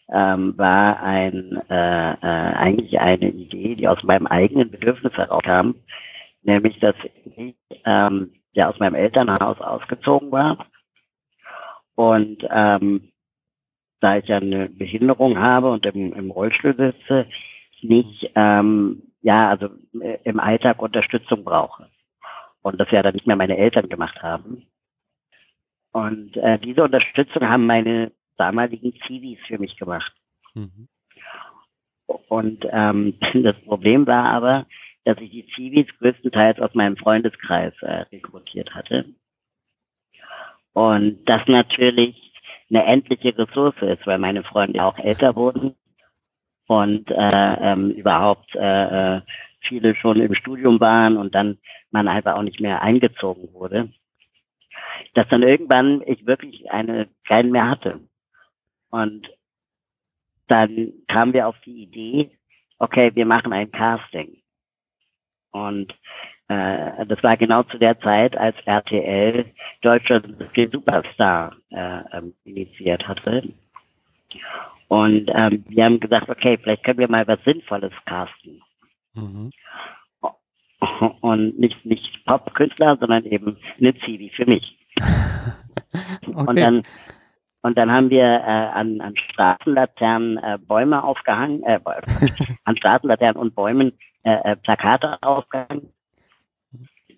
ähm, 0.09 0.57
war 0.57 1.01
ein, 1.01 1.61
äh, 1.69 2.13
äh, 2.13 2.55
eigentlich 2.55 2.99
eine 2.99 3.29
Idee, 3.29 3.75
die 3.75 3.87
aus 3.87 4.03
meinem 4.03 4.27
eigenen 4.27 4.69
Bedürfnis 4.69 5.13
herauskam, 5.13 5.75
nämlich, 6.45 6.79
dass 6.79 6.95
ich 7.35 7.55
ähm, 7.85 8.33
ja 8.53 8.69
aus 8.69 8.79
meinem 8.79 8.95
Elternhaus 8.95 9.59
ausgezogen 9.59 10.31
war 10.31 10.65
und 11.95 12.45
ähm, 12.49 13.11
da 14.01 14.17
ich 14.17 14.27
ja 14.27 14.37
eine 14.37 14.69
Behinderung 14.69 15.39
habe 15.39 15.71
und 15.71 15.85
im, 15.85 16.13
im 16.13 16.31
Rollstuhl 16.31 16.75
sitze, 16.75 17.27
nicht, 17.81 18.31
ähm, 18.35 19.03
ja, 19.21 19.49
also 19.49 19.69
äh, 20.01 20.19
im 20.23 20.39
Alltag 20.39 20.81
Unterstützung 20.81 21.43
brauche. 21.43 21.89
Und 22.61 22.79
das 22.79 22.91
ja 22.91 23.01
dann 23.01 23.13
nicht 23.13 23.27
mehr 23.27 23.35
meine 23.35 23.57
Eltern 23.57 23.89
gemacht 23.89 24.21
haben. 24.21 24.67
Und 25.91 26.35
äh, 26.37 26.59
diese 26.59 26.83
Unterstützung 26.83 27.47
haben 27.47 27.65
meine 27.65 28.11
damaligen 28.37 28.93
Zivis 29.07 29.39
für 29.47 29.57
mich 29.59 29.77
gemacht. 29.77 30.13
Mhm. 30.53 30.87
Und 32.27 32.65
ähm, 32.69 33.17
das 33.33 33.55
Problem 33.65 34.05
war 34.05 34.25
aber, 34.25 34.65
dass 35.05 35.17
ich 35.19 35.29
die 35.29 35.47
Zivis 35.55 35.87
größtenteils 35.99 36.59
aus 36.59 36.73
meinem 36.73 36.97
Freundeskreis 36.97 37.73
äh, 37.81 38.01
rekrutiert 38.11 38.73
hatte. 38.73 39.05
Und 40.73 41.23
das 41.25 41.41
natürlich 41.47 42.33
eine 42.69 42.83
endliche 42.85 43.37
Ressource 43.37 43.81
ist, 43.81 44.05
weil 44.05 44.17
meine 44.17 44.43
Freunde 44.43 44.83
auch 44.83 44.97
älter 44.97 45.35
wurden 45.35 45.75
und 46.67 47.09
äh, 47.11 47.55
ähm, 47.61 47.91
überhaupt 47.91 48.53
äh, 48.55 49.17
äh, 49.17 49.21
viele 49.61 49.95
schon 49.95 50.19
im 50.19 50.33
Studium 50.33 50.79
waren 50.79 51.17
und 51.17 51.35
dann 51.35 51.59
man 51.91 52.07
einfach 52.07 52.35
auch 52.35 52.41
nicht 52.41 52.59
mehr 52.59 52.81
eingezogen 52.81 53.53
wurde, 53.53 53.89
dass 55.13 55.27
dann 55.29 55.43
irgendwann 55.43 56.01
ich 56.05 56.25
wirklich 56.25 56.71
eine 56.71 57.07
keinen 57.25 57.51
mehr 57.51 57.69
hatte. 57.69 58.01
Und 58.89 59.29
dann 60.47 60.93
kamen 61.07 61.33
wir 61.33 61.47
auf 61.47 61.59
die 61.65 61.83
Idee, 61.83 62.31
okay, 62.79 63.11
wir 63.15 63.25
machen 63.25 63.53
ein 63.53 63.71
Casting. 63.71 64.41
Und 65.55 65.93
äh, 66.49 67.05
das 67.05 67.23
war 67.23 67.37
genau 67.37 67.63
zu 67.63 67.77
der 67.77 67.97
Zeit, 68.01 68.35
als 68.35 68.57
RTL 68.65 69.45
Deutschland 69.81 70.35
den 70.55 70.69
Superstar 70.69 71.55
äh, 71.71 71.99
ähm, 72.11 72.33
initiiert 72.43 73.07
hatte. 73.07 73.41
Und 74.89 75.31
ähm, 75.33 75.63
wir 75.69 75.85
haben 75.85 75.99
gesagt, 76.01 76.29
okay, 76.29 76.57
vielleicht 76.61 76.83
können 76.83 76.99
wir 76.99 77.09
mal 77.09 77.25
was 77.27 77.41
Sinnvolles 77.45 77.93
casten. 78.05 78.61
Mhm. 79.13 79.51
Und 81.21 81.57
nicht, 81.57 81.85
nicht 81.85 82.25
Popkünstler, 82.25 82.97
sondern 82.97 83.23
eben 83.23 83.57
eine 83.79 83.95
Zivi 83.99 84.29
für 84.29 84.45
mich. 84.45 84.77
okay. 86.27 86.47
Und 86.47 86.59
dann 86.59 86.83
und 87.61 87.79
dann 87.79 87.91
haben 87.91 88.11
wir 88.11 88.23
äh, 88.23 88.77
an, 88.77 89.01
an 89.01 89.15
Straßenlaternen 89.15 90.37
äh, 90.37 90.59
Bäume 90.59 91.03
aufgehangen, 91.03 91.63
äh, 91.63 91.79
an 92.65 92.77
Straßenlaternen 92.77 93.37
und 93.37 93.55
Bäumen 93.55 93.93
äh, 94.25 94.51
äh, 94.51 94.55
Plakate 94.57 95.17
aufgehangen 95.21 95.93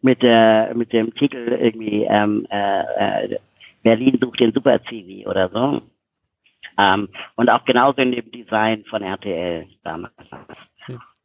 mit 0.02 0.22
der 0.22 0.74
mit 0.76 0.94
dem 0.94 1.14
Titel 1.16 1.58
irgendwie 1.60 2.04
ähm, 2.04 2.46
äh, 2.50 3.24
äh, 3.24 3.40
Berlin 3.82 4.20
sucht 4.22 4.40
den 4.40 4.54
Super 4.54 4.84
Zivi 4.84 5.26
oder 5.26 5.50
so. 5.50 5.82
Ähm, 6.78 7.10
und 7.36 7.50
auch 7.50 7.66
genauso 7.66 8.02
in 8.02 8.12
dem 8.12 8.30
Design 8.32 8.84
von 8.90 9.02
RTL 9.02 9.66
damals. 9.84 10.14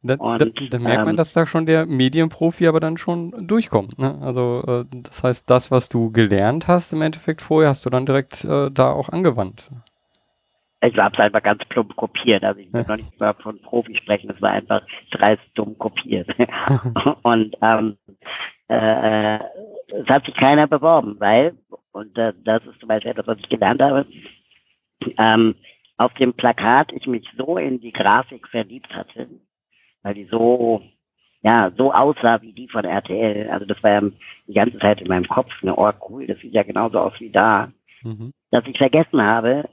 Da, 0.05 0.15
und, 0.15 0.41
da, 0.41 0.47
da 0.47 0.79
merkt 0.79 1.01
man, 1.01 1.11
ähm, 1.11 1.17
dass 1.17 1.33
da 1.33 1.47
schon 1.47 1.67
der 1.67 1.87
Medienprofi 1.87 2.67
aber 2.67 2.81
dann 2.81 2.97
schon 2.97 3.47
durchkommt. 3.47 3.99
Ne? 3.99 4.19
Also 4.21 4.63
äh, 4.67 4.85
das 4.91 5.23
heißt, 5.23 5.51
das, 5.51 5.71
was 5.71 5.89
du 5.89 6.11
gelernt 6.11 6.69
hast 6.69 6.93
im 6.93 7.03
Endeffekt 7.03 7.43
vorher, 7.43 7.71
hast 7.71 7.85
du 7.85 7.91
dann 7.91 8.07
direkt 8.07 8.45
äh, 8.45 8.71
da 8.71 8.93
auch 8.93 9.09
angewandt. 9.11 9.71
Ich 10.85 10.99
habe 10.99 11.15
es 11.15 11.21
einfach 11.21 11.43
ganz 11.43 11.65
plump 11.67 11.95
kopiert. 11.95 12.43
Also 12.43 12.61
ich 12.61 12.73
will 12.73 12.85
noch 12.87 12.97
nicht 12.97 13.21
mal 13.21 13.35
von 13.35 13.61
Profi 13.63 13.97
sprechen, 13.97 14.31
es 14.31 14.43
war 14.43 14.51
einfach 14.51 14.83
dreist 15.13 15.43
dumm 15.55 15.79
kopiert. 15.79 16.29
und 17.23 17.57
ähm, 17.63 17.97
äh, 18.69 19.37
es 19.37 20.09
hat 20.09 20.25
sich 20.25 20.35
keiner 20.35 20.67
beworben, 20.67 21.17
weil, 21.21 21.57
und 21.93 22.19
äh, 22.19 22.33
das 22.45 22.65
ist 22.67 22.81
zum 22.81 22.89
Beispiel 22.89 23.13
etwas, 23.13 23.27
was 23.27 23.39
ich 23.39 23.49
gelernt 23.49 23.81
habe, 23.81 24.07
ähm, 25.19 25.55
auf 25.99 26.13
dem 26.15 26.33
Plakat 26.35 26.93
ich 26.93 27.07
mich 27.07 27.29
so 27.37 27.57
in 27.59 27.81
die 27.81 27.93
Grafik 27.93 28.49
verliebt 28.49 28.93
hatte, 28.95 29.29
weil 30.03 30.15
die 30.15 30.25
so, 30.25 30.83
ja, 31.43 31.71
so 31.77 31.93
aussah 31.93 32.43
wie 32.43 32.53
die 32.53 32.69
von 32.69 32.85
RTL. 32.85 33.51
Also 33.51 33.67
das 33.67 33.81
war 33.83 33.91
ja 33.91 34.03
die 34.49 34.55
ganze 34.55 34.79
Zeit 34.79 35.01
in 35.01 35.09
meinem 35.09 35.29
Kopf, 35.29 35.53
eine 35.63 35.77
oh 35.77 35.93
cool, 36.09 36.27
das 36.27 36.39
sieht 36.39 36.55
ja 36.55 36.65
genauso 36.65 36.99
aus 36.99 37.15
wie 37.21 37.31
da. 37.31 37.71
Mhm. 38.03 38.33
Dass 38.51 38.67
ich 38.67 38.79
vergessen 38.79 39.23
habe, 39.23 39.69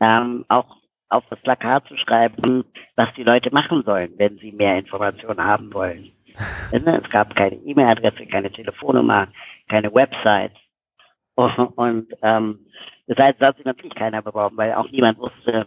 ähm, 0.00 0.44
auch 0.48 0.76
auf 1.08 1.24
das 1.30 1.40
Plakat 1.40 1.86
zu 1.86 1.96
schreiben, 1.96 2.64
was 2.96 3.08
die 3.16 3.22
Leute 3.22 3.52
machen 3.52 3.82
sollen, 3.84 4.12
wenn 4.16 4.38
sie 4.38 4.52
mehr 4.52 4.78
Informationen 4.78 5.42
haben 5.42 5.72
wollen. 5.72 6.12
Ne, 6.72 7.00
es 7.02 7.10
gab 7.10 7.34
keine 7.34 7.56
E-Mail-Adresse, 7.56 8.26
keine 8.26 8.52
Telefonnummer, 8.52 9.28
keine 9.70 9.94
Website. 9.94 10.52
Und 11.36 12.12
ähm, 12.20 12.66
das 13.06 13.16
heißt, 13.16 13.40
da 13.40 13.46
hat 13.46 13.56
sich 13.56 13.64
natürlich 13.64 13.94
keiner 13.94 14.20
beworben, 14.20 14.56
weil 14.58 14.74
auch 14.74 14.90
niemand 14.90 15.18
wusste, 15.18 15.66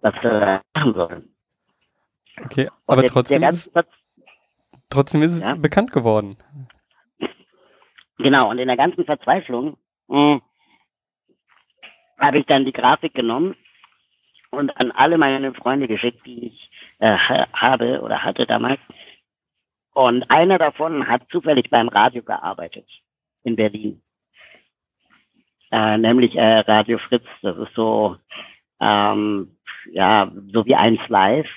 was 0.00 0.14
sie 0.22 0.60
machen 0.74 0.94
sollen. 0.94 1.34
Okay, 2.42 2.70
aber 2.86 3.06
trotzdem, 3.06 3.40
der 3.40 3.50
ist, 3.50 3.70
trotzdem 4.88 5.22
ist 5.22 5.32
es 5.32 5.42
ja? 5.42 5.54
bekannt 5.54 5.92
geworden. 5.92 6.36
Genau, 8.18 8.50
und 8.50 8.58
in 8.58 8.68
der 8.68 8.76
ganzen 8.78 9.04
Verzweiflung 9.04 9.76
hm, 10.08 10.40
habe 12.18 12.38
ich 12.38 12.46
dann 12.46 12.64
die 12.64 12.72
Grafik 12.72 13.12
genommen 13.12 13.54
und 14.50 14.76
an 14.76 14.92
alle 14.92 15.18
meine 15.18 15.54
Freunde 15.54 15.88
geschickt, 15.88 16.24
die 16.26 16.46
ich 16.48 16.70
äh, 16.98 17.16
habe 17.52 18.00
oder 18.00 18.22
hatte 18.22 18.46
damals. 18.46 18.80
Und 19.94 20.30
einer 20.30 20.58
davon 20.58 21.08
hat 21.08 21.22
zufällig 21.30 21.70
beim 21.70 21.88
Radio 21.88 22.22
gearbeitet 22.22 22.86
in 23.44 23.56
Berlin. 23.56 24.02
Äh, 25.70 25.98
nämlich 25.98 26.36
äh, 26.36 26.58
Radio 26.60 26.98
Fritz. 26.98 27.24
Das 27.42 27.56
ist 27.56 27.74
so, 27.74 28.16
ähm, 28.80 29.56
ja, 29.92 30.30
so 30.52 30.66
wie 30.66 30.74
eins 30.74 31.00
live 31.08 31.48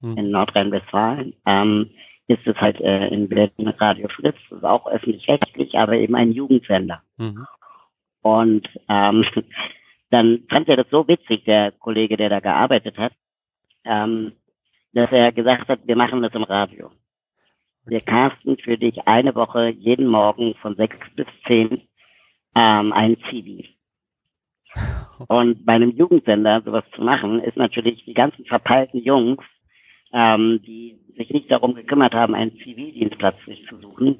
hm. 0.00 0.16
in 0.16 0.30
Nordrhein-Westfalen, 0.30 1.34
ähm, 1.46 1.90
ist 2.30 2.46
es 2.46 2.56
halt 2.56 2.80
äh, 2.80 3.08
in 3.08 3.28
Berlin 3.28 3.68
Radio 3.78 4.08
Fritz, 4.08 4.36
das 4.48 4.58
ist 4.58 4.64
auch 4.64 4.86
öffentlich-rechtlich, 4.86 5.76
aber 5.76 5.94
eben 5.94 6.14
ein 6.14 6.32
Jugendsender. 6.32 7.02
Mhm. 7.16 7.46
Und 8.22 8.68
ähm, 8.88 9.24
dann 10.10 10.44
fand 10.48 10.68
er 10.68 10.76
das 10.76 10.90
so 10.90 11.06
witzig, 11.06 11.44
der 11.44 11.72
Kollege, 11.72 12.16
der 12.16 12.28
da 12.28 12.40
gearbeitet 12.40 12.98
hat, 12.98 13.12
ähm, 13.84 14.32
dass 14.92 15.10
er 15.12 15.32
gesagt 15.32 15.68
hat, 15.68 15.86
wir 15.86 15.96
machen 15.96 16.22
das 16.22 16.34
im 16.34 16.42
Radio. 16.42 16.90
Wir 17.86 18.00
casten 18.00 18.56
für 18.58 18.76
dich 18.76 19.06
eine 19.06 19.34
Woche 19.34 19.68
jeden 19.68 20.06
Morgen 20.06 20.54
von 20.56 20.76
sechs 20.76 20.96
bis 21.14 21.26
zehn 21.46 21.82
ähm, 22.54 22.92
ein 22.92 23.16
CD. 23.28 23.68
Und 25.28 25.64
bei 25.64 25.74
einem 25.74 25.96
Jugendsender 25.96 26.62
sowas 26.62 26.84
zu 26.94 27.02
machen, 27.02 27.40
ist 27.40 27.56
natürlich 27.56 28.04
die 28.04 28.14
ganzen 28.14 28.44
verpeilten 28.44 29.02
Jungs, 29.02 29.42
ähm, 30.12 30.60
die 30.66 30.98
sich 31.16 31.30
nicht 31.30 31.50
darum 31.50 31.74
gekümmert 31.74 32.14
haben, 32.14 32.34
einen 32.34 32.56
Zivildienstplatz 32.58 33.36
sich 33.46 33.64
zu 33.68 33.78
suchen, 33.78 34.18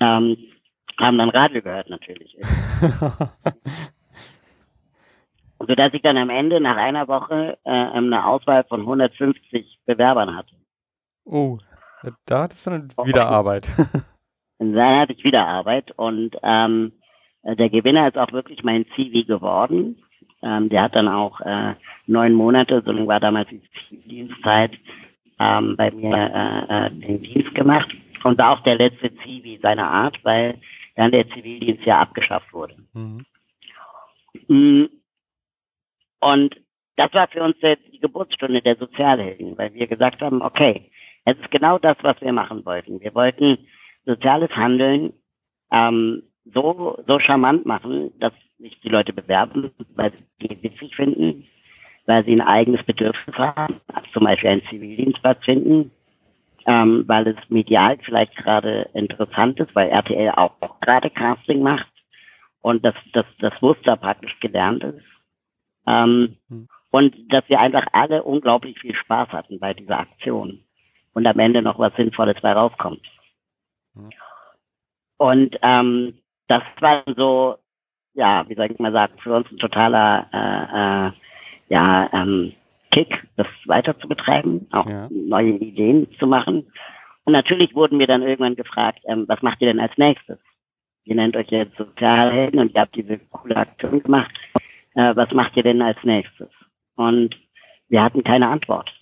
ähm, 0.00 0.36
haben 0.98 1.18
dann 1.18 1.30
Radio 1.30 1.62
gehört 1.62 1.90
natürlich. 1.90 2.36
Sodass 5.58 5.92
ich 5.92 6.02
dann 6.02 6.16
am 6.16 6.30
Ende 6.30 6.60
nach 6.60 6.76
einer 6.76 7.08
Woche 7.08 7.58
äh, 7.64 7.70
eine 7.70 8.26
Auswahl 8.26 8.64
von 8.64 8.80
150 8.80 9.80
Bewerbern 9.86 10.36
hatte. 10.36 10.54
Oh, 11.24 11.58
da 12.26 12.42
hattest 12.42 12.66
du 12.66 12.70
dann 12.70 12.92
wieder 13.04 13.28
Arbeit. 13.28 13.66
dann 14.58 15.00
hatte 15.00 15.12
ich 15.12 15.24
wieder 15.24 15.46
Arbeit 15.46 15.90
und 15.98 16.36
ähm, 16.42 16.92
der 17.42 17.70
Gewinner 17.70 18.08
ist 18.08 18.18
auch 18.18 18.32
wirklich 18.32 18.62
mein 18.62 18.86
CV 18.94 19.26
geworden. 19.26 20.02
Ähm, 20.42 20.68
der 20.68 20.82
hat 20.82 20.94
dann 20.94 21.08
auch 21.08 21.40
äh, 21.40 21.74
neun 22.06 22.34
Monate, 22.34 22.82
so 22.84 22.92
lange 22.92 23.08
war 23.08 23.20
damals 23.20 23.48
die 23.48 23.60
Dienstzeit, 24.08 24.72
ähm, 25.38 25.76
bei 25.76 25.90
mir 25.90 26.12
äh, 26.12 26.86
äh, 26.86 26.90
den 26.90 27.22
Dienst 27.22 27.54
gemacht 27.54 27.88
und 28.24 28.38
war 28.38 28.52
auch 28.52 28.62
der 28.62 28.76
letzte 28.76 29.14
Zivi 29.16 29.58
seiner 29.62 29.88
Art, 29.88 30.18
weil 30.24 30.60
dann 30.96 31.12
der 31.12 31.28
Zivildienst 31.30 31.84
ja 31.84 32.00
abgeschafft 32.00 32.52
wurde. 32.52 32.74
Mhm. 32.92 34.88
Und 36.20 36.56
das 36.96 37.12
war 37.14 37.28
für 37.28 37.42
uns 37.42 37.56
die 37.60 38.00
Geburtsstunde 38.00 38.60
der 38.60 38.76
Sozialhelden, 38.76 39.56
weil 39.56 39.72
wir 39.74 39.86
gesagt 39.86 40.20
haben, 40.20 40.42
okay, 40.42 40.90
es 41.24 41.36
ist 41.38 41.50
genau 41.50 41.78
das, 41.78 41.96
was 42.02 42.20
wir 42.20 42.32
machen 42.32 42.64
wollten. 42.64 43.00
Wir 43.00 43.14
wollten 43.14 43.58
soziales 44.04 44.50
Handeln 44.50 45.12
ähm, 45.70 46.22
so, 46.44 46.98
so 47.06 47.18
charmant 47.18 47.66
machen, 47.66 48.10
dass 48.18 48.32
sich 48.58 48.80
die 48.80 48.88
Leute 48.88 49.12
bewerben, 49.12 49.70
weil 49.94 50.12
sie 50.38 50.48
die 50.48 50.62
witzig 50.62 50.96
finden, 50.96 51.46
weil 52.06 52.24
sie 52.24 52.32
ein 52.32 52.40
eigenes 52.40 52.82
Bedürfnis 52.84 53.36
haben, 53.36 53.80
zum 54.12 54.24
Beispiel 54.24 54.50
einen 54.50 54.66
Zivildienstplatz 54.68 55.44
finden, 55.44 55.90
ähm, 56.66 57.04
weil 57.06 57.28
es 57.28 57.36
medial 57.50 57.98
vielleicht 58.02 58.34
gerade 58.36 58.88
interessant 58.94 59.60
ist, 59.60 59.74
weil 59.74 59.88
RTL 59.90 60.30
auch, 60.32 60.52
gerade 60.80 61.10
Casting 61.10 61.62
macht 61.62 61.92
und 62.62 62.84
dass 62.84 62.94
das, 63.12 63.26
das 63.40 63.52
Muster 63.60 63.96
praktisch 63.96 64.38
gelernt 64.40 64.82
ist. 64.84 65.04
Ähm, 65.88 66.36
mhm. 66.48 66.68
Und 66.90 67.14
dass 67.32 67.48
wir 67.48 67.60
einfach 67.60 67.86
alle 67.92 68.22
unglaublich 68.22 68.78
viel 68.78 68.94
Spaß 68.94 69.28
hatten 69.30 69.58
bei 69.58 69.74
dieser 69.74 70.00
Aktion 70.00 70.60
und 71.14 71.26
am 71.26 71.38
Ende 71.38 71.62
noch 71.62 71.78
was 71.78 71.94
Sinnvolles 71.96 72.40
bei 72.40 72.52
rauskommt. 72.52 73.02
Mhm. 73.94 74.10
Und 75.16 75.56
ähm, 75.62 76.18
das 76.46 76.62
war 76.80 77.02
so, 77.16 77.56
ja, 78.14 78.48
wie 78.48 78.54
soll 78.54 78.70
ich 78.70 78.78
mal 78.78 78.92
sagen, 78.92 79.14
für 79.18 79.34
uns 79.34 79.50
ein 79.50 79.58
totaler 79.58 80.28
äh, 80.32 81.08
äh, 81.08 81.12
ja, 81.68 82.08
ähm, 82.12 82.52
Kick, 82.90 83.26
das 83.36 83.46
weiter 83.66 83.98
zu 83.98 84.08
betreiben, 84.08 84.66
auch 84.72 84.88
ja. 84.88 85.08
neue 85.10 85.50
Ideen 85.50 86.06
zu 86.18 86.26
machen. 86.26 86.70
Und 87.24 87.32
natürlich 87.32 87.74
wurden 87.74 87.98
wir 87.98 88.06
dann 88.06 88.22
irgendwann 88.22 88.56
gefragt, 88.56 89.00
ähm, 89.04 89.24
was 89.28 89.42
macht 89.42 89.60
ihr 89.60 89.68
denn 89.68 89.80
als 89.80 89.96
nächstes? 89.98 90.38
Ihr 91.04 91.16
nennt 91.16 91.36
euch 91.36 91.48
jetzt 91.48 91.76
Sozialhelden 91.76 92.60
und 92.60 92.74
ihr 92.74 92.80
habt 92.80 92.94
diese 92.94 93.18
coole 93.30 93.56
Aktion 93.56 94.02
gemacht. 94.02 94.30
Äh, 94.98 95.14
was 95.14 95.30
macht 95.30 95.56
ihr 95.56 95.62
denn 95.62 95.80
als 95.80 96.02
nächstes? 96.02 96.48
Und 96.96 97.36
wir 97.88 98.02
hatten 98.02 98.24
keine 98.24 98.48
Antwort. 98.48 98.92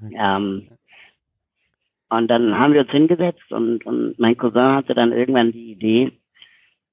Ähm, 0.00 0.68
und 2.08 2.28
dann 2.28 2.56
haben 2.56 2.74
wir 2.74 2.82
uns 2.82 2.92
hingesetzt 2.92 3.50
und, 3.50 3.84
und 3.84 4.18
mein 4.20 4.36
Cousin 4.36 4.76
hatte 4.76 4.94
dann 4.94 5.12
irgendwann 5.12 5.50
die 5.50 5.72
Idee, 5.72 6.12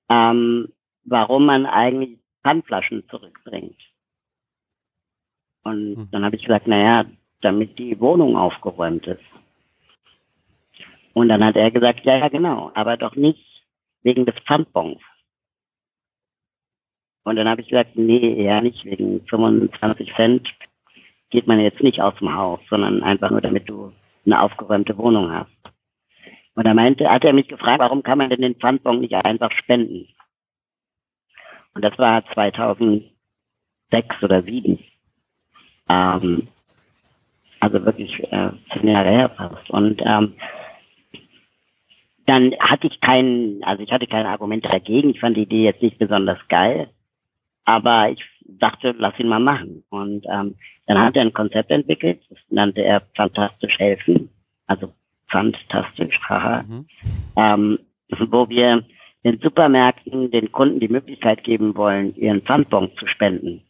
ähm, 0.10 0.74
warum 1.04 1.46
man 1.46 1.68
eigentlich 1.68 2.18
Pfandflaschen 2.42 3.08
zurückbringt. 3.08 3.80
Und 5.64 5.96
mhm. 5.96 6.08
dann 6.12 6.26
habe 6.26 6.38
ich 6.38 6.42
gesagt, 6.42 6.66
naja, 6.66 7.06
damit 7.42 7.78
die 7.78 8.00
Wohnung 8.00 8.36
aufgeräumt 8.36 9.06
ist. 9.06 9.24
Und 11.14 11.30
dann 11.30 11.46
hat 11.46 11.56
er 11.56 11.70
gesagt, 11.70 12.04
ja, 12.04 12.18
ja, 12.18 12.30
genau, 12.30 12.72
aber 12.74 12.98
doch 12.98 13.16
nicht 13.16 13.64
wegen 14.02 14.26
des 14.26 14.36
Pfandbons. 14.48 15.02
Und 17.28 17.36
dann 17.36 17.50
habe 17.50 17.60
ich 17.60 17.68
gesagt, 17.68 17.98
nee, 17.98 18.42
eher 18.42 18.62
nicht 18.62 18.86
wegen 18.86 19.20
25 19.28 20.14
Cent 20.16 20.48
geht 21.30 21.46
man 21.46 21.60
jetzt 21.60 21.84
nicht 21.84 22.02
aus 22.02 22.16
dem 22.20 22.34
Haus, 22.34 22.62
sondern 22.70 23.04
einfach 23.04 23.32
nur, 23.32 23.42
damit 23.42 23.70
du 23.70 23.92
eine 24.26 24.42
aufgeräumte 24.42 24.98
Wohnung 24.98 25.30
hast. 25.30 25.52
Und 26.56 26.66
da 26.66 26.74
meinte, 26.74 27.12
hat 27.12 27.26
er 27.26 27.34
mich 27.34 27.50
gefragt, 27.50 27.80
warum 27.80 28.02
kann 28.02 28.20
man 28.20 28.30
denn 28.30 28.44
den 28.44 28.56
Pfandbon 28.56 29.02
nicht 29.02 29.14
einfach 29.26 29.52
spenden? 29.52 30.08
Und 31.74 31.84
das 31.84 31.98
war 31.98 32.24
2006 32.34 33.12
oder 34.22 34.42
2007. 34.42 34.80
Ähm, 35.90 36.48
also 37.60 37.84
wirklich 37.84 38.24
äh, 38.32 38.52
zehn 38.72 38.88
Jahre 38.88 39.10
her 39.10 39.30
fast. 39.36 39.70
Und 39.70 40.02
ähm, 40.06 40.34
dann 42.26 42.56
hatte 42.62 42.88
ich 42.88 43.02
keinen, 43.02 43.62
also 43.66 43.84
ich 43.84 43.92
hatte 43.92 44.08
keine 44.08 44.30
Argumente 44.30 44.70
dagegen. 44.70 45.10
Ich 45.10 45.20
fand 45.20 45.36
die 45.36 45.42
Idee 45.44 45.66
jetzt 45.66 45.82
nicht 45.82 46.00
besonders 46.00 46.40
geil, 46.48 46.90
aber 47.68 48.10
ich 48.12 48.24
dachte, 48.46 48.96
lass 48.98 49.20
ihn 49.20 49.28
mal 49.28 49.42
machen. 49.42 49.84
Und 49.90 50.26
ähm, 50.32 50.56
dann 50.86 51.00
hat 51.00 51.18
er 51.18 51.24
ein 51.24 51.34
Konzept 51.34 51.70
entwickelt, 51.70 52.22
das 52.30 52.40
nannte 52.50 52.82
er 52.82 53.02
Fantastisch 53.14 53.78
helfen, 53.78 54.30
also 54.68 54.94
fantastisch, 55.30 56.18
haha, 56.30 56.64
mhm. 56.64 56.86
ähm, 57.36 57.80
wo 58.18 58.48
wir 58.48 58.86
den 59.26 59.40
Supermärkten 59.40 60.32
den 60.32 60.50
Kunden 60.54 60.80
die 60.80 60.88
Möglichkeit 60.88 61.44
geben 61.44 61.76
wollen, 61.76 62.16
ihren 62.16 62.42
Pfandbon 62.42 62.90
zu 62.98 63.06
spenden, 63.06 63.62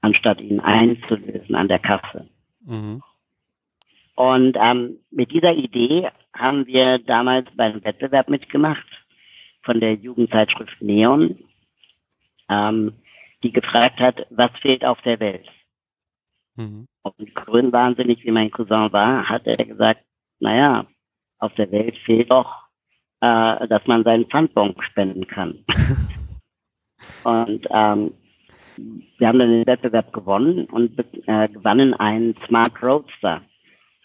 anstatt 0.00 0.40
ihn 0.40 0.58
einzulösen 0.58 1.54
an 1.54 1.68
der 1.68 1.78
Kasse. 1.78 2.26
Mhm. 2.66 3.02
Und 4.16 4.56
ähm, 4.60 4.96
mit 5.12 5.30
dieser 5.30 5.54
Idee 5.54 6.08
haben 6.34 6.66
wir 6.66 6.98
damals 6.98 7.48
beim 7.54 7.84
Wettbewerb 7.84 8.28
mitgemacht 8.28 8.86
von 9.62 9.78
der 9.78 9.94
Jugendzeitschrift 9.94 10.82
Neon, 10.82 11.38
ähm, 12.48 12.94
die 13.42 13.52
gefragt 13.52 14.00
hat, 14.00 14.26
was 14.30 14.50
fehlt 14.60 14.84
auf 14.84 15.00
der 15.02 15.20
Welt? 15.20 15.48
Mhm. 16.56 16.86
Und 17.02 17.34
grünwahnsinnig, 17.34 18.24
wie 18.24 18.30
mein 18.30 18.50
Cousin 18.50 18.92
war, 18.92 19.28
hat 19.28 19.46
er 19.46 19.64
gesagt, 19.64 20.04
naja, 20.40 20.86
auf 21.38 21.54
der 21.54 21.70
Welt 21.72 21.96
fehlt 22.04 22.30
doch, 22.30 22.68
äh, 23.20 23.66
dass 23.68 23.86
man 23.86 24.04
seinen 24.04 24.26
Pfandbon 24.26 24.74
spenden 24.82 25.26
kann. 25.26 25.64
und 27.24 27.66
ähm, 27.70 28.14
wir 29.18 29.28
haben 29.28 29.38
dann 29.38 29.50
den 29.50 29.66
Wettbewerb 29.66 30.12
gewonnen 30.12 30.66
und 30.66 30.98
äh, 31.26 31.48
gewannen 31.48 31.94
einen 31.94 32.36
Smart 32.46 32.80
Roadster, 32.82 33.42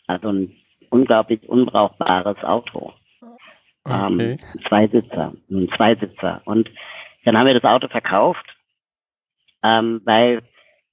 also 0.07 0.29
ein 0.29 0.55
unglaublich 0.89 1.47
unbrauchbares 1.47 2.43
Auto. 2.43 2.93
Okay. 3.83 4.31
Ähm, 4.31 4.39
zwei 4.67 4.87
Sitzer, 4.87 5.33
ein 5.49 5.69
Zweisitzer. 5.75 6.41
Und 6.45 6.69
dann 7.23 7.37
haben 7.37 7.47
wir 7.47 7.53
das 7.53 7.63
Auto 7.63 7.87
verkauft, 7.87 8.45
ähm, 9.63 10.01
weil 10.05 10.41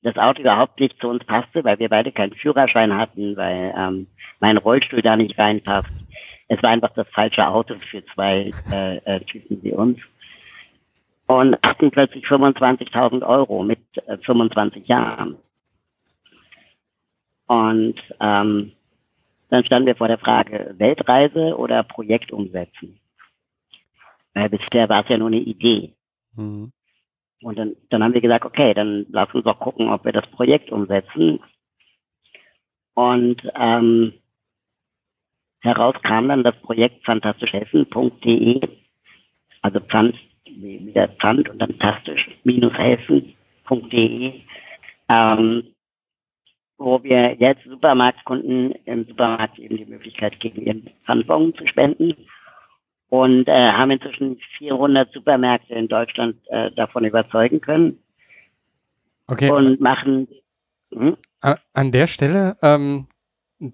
das 0.03 0.16
Auto 0.16 0.42
überhaupt 0.42 0.79
nicht 0.81 1.00
zu 1.00 1.09
uns 1.09 1.24
passte, 1.24 1.64
weil 1.64 1.79
wir 1.79 1.88
beide 1.88 2.12
keinen 2.12 2.35
Führerschein 2.35 2.94
hatten, 2.96 3.37
weil 3.37 3.74
ähm, 3.77 4.07
mein 4.38 4.59
Rollstuhl 4.59 5.00
da 5.00 5.16
nicht 5.16 5.38
reinpasst. 5.38 5.88
Es 6.48 6.62
war 6.62 6.70
einfach 6.70 6.92
das 6.94 7.09
falsche 7.09 7.46
Auto 7.46 7.77
für 7.90 8.05
zwei 8.14 8.53
äh, 8.70 8.96
äh, 8.98 9.20
Typen 9.20 9.62
wie 9.62 9.72
uns. 9.72 9.98
Und 11.27 11.57
hatten 11.64 11.90
plötzlich 11.90 12.27
25.000 12.27 13.27
Euro 13.27 13.62
mit 13.64 13.81
äh, 14.07 14.18
25 14.18 14.87
Jahren. 14.87 15.37
Und 17.46 17.94
ähm, 18.20 18.72
dann 19.48 19.64
standen 19.64 19.87
wir 19.87 19.96
vor 19.96 20.09
der 20.09 20.18
Frage, 20.18 20.74
Weltreise 20.77 21.57
oder 21.57 21.83
Projekt 21.83 22.31
umsetzen. 22.31 23.00
Weil 24.35 24.50
bisher 24.50 24.88
war 24.88 25.03
es 25.03 25.09
ja 25.09 25.16
nur 25.16 25.29
eine 25.29 25.38
Idee. 25.38 25.94
Mhm. 26.37 26.72
Und 27.42 27.59
dann, 27.59 27.77
dann 27.90 28.03
haben 28.03 28.14
wir 28.14 28.20
gesagt, 28.20 28.44
okay, 28.44 28.75
dann 28.75 29.07
lass 29.11 29.33
uns 29.35 29.44
doch 29.44 29.59
gucken, 29.59 29.90
ob 29.90 30.05
wir 30.05 30.12
das 30.12 30.27
Projekt 30.29 30.70
umsetzen. 30.70 31.40
Und 32.94 33.42
ähm, 33.57 34.12
heraus 35.61 35.97
kam 36.03 36.29
dann 36.29 36.44
das 36.44 36.55
Projekt 36.62 37.05
fantastischhelfen.de, 37.05 38.61
also 39.62 39.81
Pfand, 39.81 40.14
wieder 40.47 41.09
Pfand 41.09 41.49
und 41.49 41.59
dann 41.59 41.77
tastisch-helfen.de, 41.79 44.40
ähm, 45.09 45.64
wo 46.79 47.03
wir 47.03 47.35
jetzt 47.35 47.64
Supermarktkunden 47.64 48.73
im 48.85 49.05
Supermarkt 49.07 49.59
eben 49.59 49.77
die 49.77 49.87
Möglichkeit 49.87 50.38
geben, 50.40 50.62
ihren 50.62 50.88
Pfandbon 51.05 51.55
zu 51.55 51.66
spenden 51.66 52.14
und 53.09 53.49
äh, 53.49 53.73
haben 53.73 53.90
inzwischen 53.90 54.38
400 54.59 55.12
Supermärkte 55.12 55.75
in 55.75 55.88
Deutschland 55.88 56.37
äh, 56.49 56.71
davon 56.73 57.05
überzeugen 57.05 57.61
können. 57.61 57.99
Okay. 59.27 59.51
Und 59.51 59.81
machen. 59.81 60.29
Hm? 60.93 61.17
An 61.73 61.93
der 61.93 62.07
Stelle, 62.07 62.57
ähm, 62.62 63.07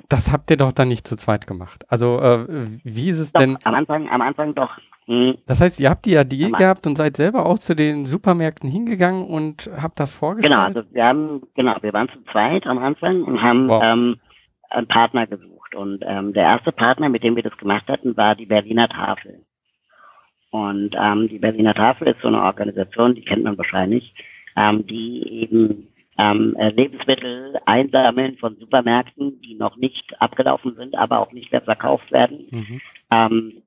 das 0.09 0.33
habt 0.33 0.51
ihr 0.51 0.57
doch 0.57 0.73
dann 0.73 0.89
nicht 0.89 1.07
zu 1.07 1.17
zweit 1.17 1.47
gemacht. 1.47 1.85
Also 1.89 2.21
äh, 2.21 2.67
wie 2.85 3.09
ist 3.09 3.19
es 3.19 3.33
doch, 3.33 3.41
denn? 3.41 3.59
Am 3.65 3.75
Anfang, 3.75 4.09
am 4.09 4.21
Anfang 4.21 4.55
doch. 4.55 4.71
Hm. 5.07 5.39
Das 5.47 5.61
heißt, 5.61 5.81
ihr 5.81 5.91
habt 5.91 6.05
die 6.05 6.15
Idee 6.15 6.51
gehabt 6.51 6.87
und 6.87 6.97
seid 6.97 7.17
selber 7.17 7.47
auch 7.47 7.59
zu 7.59 7.75
den 7.75 8.07
Supermärkten 8.07 8.71
hingegangen 8.71 9.27
und 9.27 9.71
habt 9.81 9.99
das 9.99 10.15
vorgestellt? 10.15 10.53
Genau, 10.53 10.65
also 10.65 10.83
wir 10.93 11.05
haben, 11.05 11.43
genau, 11.55 11.77
wir 11.81 11.93
waren 11.93 12.09
zu 12.11 12.23
zweit 12.31 12.67
am 12.67 12.79
Anfang 12.79 13.25
und 13.25 13.43
haben 13.43 13.69
wow. 13.69 13.83
ähm, 13.85 14.17
einen 14.71 14.87
Partner 14.87 15.27
gesucht. 15.27 15.50
Und 15.75 16.03
ähm, 16.07 16.33
der 16.33 16.45
erste 16.45 16.73
Partner, 16.73 17.09
mit 17.09 17.23
dem 17.23 17.37
wir 17.37 17.43
das 17.43 17.57
gemacht 17.57 17.87
hatten, 17.89 18.17
war 18.17 18.35
die 18.35 18.47
Berliner 18.47 18.89
Tafel. 18.89 19.45
Und 20.51 20.97
ähm, 20.99 21.29
die 21.29 21.39
Berliner 21.39 21.75
Tafel 21.75 22.09
ist 22.09 22.21
so 22.21 22.29
eine 22.29 22.43
Organisation, 22.43 23.15
die 23.15 23.25
kennt 23.25 23.45
man 23.45 23.57
wahrscheinlich, 23.57 24.15
ähm, 24.57 24.87
die 24.87 25.43
eben 25.43 25.89
ähm, 26.19 26.57
äh, 26.57 26.71
Lebensmittel 26.71 27.59
einsammeln 27.67 28.37
von 28.39 28.57
Supermärkten, 28.57 29.41
die 29.43 29.55
noch 29.55 29.77
nicht 29.77 30.21
abgelaufen 30.21 30.75
sind, 30.75 30.97
aber 30.97 31.21
auch 31.21 31.33
nicht 31.33 31.53
mehr 31.53 31.63
verkauft 31.63 32.11
werden, 32.11 32.47
mhm. 32.51 32.81
ähm, 33.11 33.63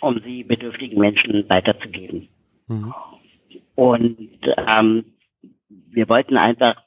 um 0.00 0.20
sie 0.20 0.44
bedürftigen 0.44 0.98
Menschen 0.98 1.48
weiterzugeben. 1.48 2.28
Mhm. 2.68 2.94
Und 3.74 4.38
ähm, 4.68 5.04
wir 5.68 6.08
wollten 6.08 6.36
einfach 6.36 6.82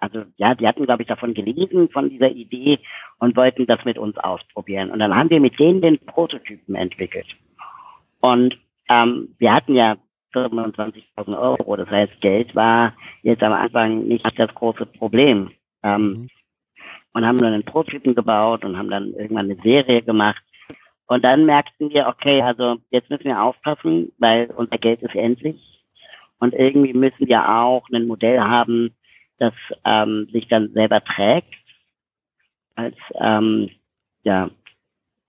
also 0.00 0.24
ja, 0.36 0.54
die 0.54 0.66
hatten, 0.66 0.84
glaube 0.84 1.02
ich, 1.02 1.08
davon 1.08 1.34
gelesen, 1.34 1.88
von 1.90 2.10
dieser 2.10 2.30
Idee 2.30 2.78
und 3.18 3.36
wollten 3.36 3.66
das 3.66 3.84
mit 3.84 3.98
uns 3.98 4.16
ausprobieren. 4.18 4.90
Und 4.90 4.98
dann 4.98 5.14
haben 5.14 5.30
wir 5.30 5.40
mit 5.40 5.58
denen 5.58 5.80
den 5.80 5.98
Prototypen 5.98 6.74
entwickelt. 6.74 7.26
Und 8.20 8.58
ähm, 8.88 9.34
wir 9.38 9.52
hatten 9.52 9.74
ja 9.74 9.96
25.000 10.34 11.38
Euro, 11.38 11.76
das 11.76 11.90
heißt, 11.90 12.20
Geld 12.20 12.54
war 12.54 12.94
jetzt 13.22 13.42
am 13.42 13.52
Anfang 13.52 14.06
nicht 14.06 14.26
das 14.38 14.54
große 14.54 14.86
Problem. 14.86 15.50
Ähm, 15.82 16.02
mhm. 16.02 16.28
Und 17.14 17.26
haben 17.26 17.38
dann 17.38 17.52
einen 17.52 17.64
Prototypen 17.64 18.14
gebaut 18.14 18.64
und 18.64 18.78
haben 18.78 18.88
dann 18.88 19.12
irgendwann 19.12 19.50
eine 19.50 19.60
Serie 19.62 20.00
gemacht. 20.00 20.42
Und 21.06 21.22
dann 21.22 21.44
merkten 21.44 21.90
wir, 21.90 22.06
okay, 22.06 22.40
also 22.40 22.78
jetzt 22.90 23.10
müssen 23.10 23.24
wir 23.24 23.42
aufpassen, 23.42 24.12
weil 24.18 24.46
unser 24.56 24.78
Geld 24.78 25.02
ist 25.02 25.14
endlich. 25.14 25.60
Und 26.38 26.54
irgendwie 26.54 26.94
müssen 26.94 27.28
wir 27.28 27.46
auch 27.46 27.86
ein 27.92 28.06
Modell 28.06 28.40
haben, 28.40 28.94
das 29.42 29.54
ähm, 29.84 30.28
sich 30.32 30.46
dann 30.46 30.72
selber 30.72 31.02
trägt, 31.02 31.52
als 32.76 32.96
ähm, 33.14 33.70
ja, 34.22 34.50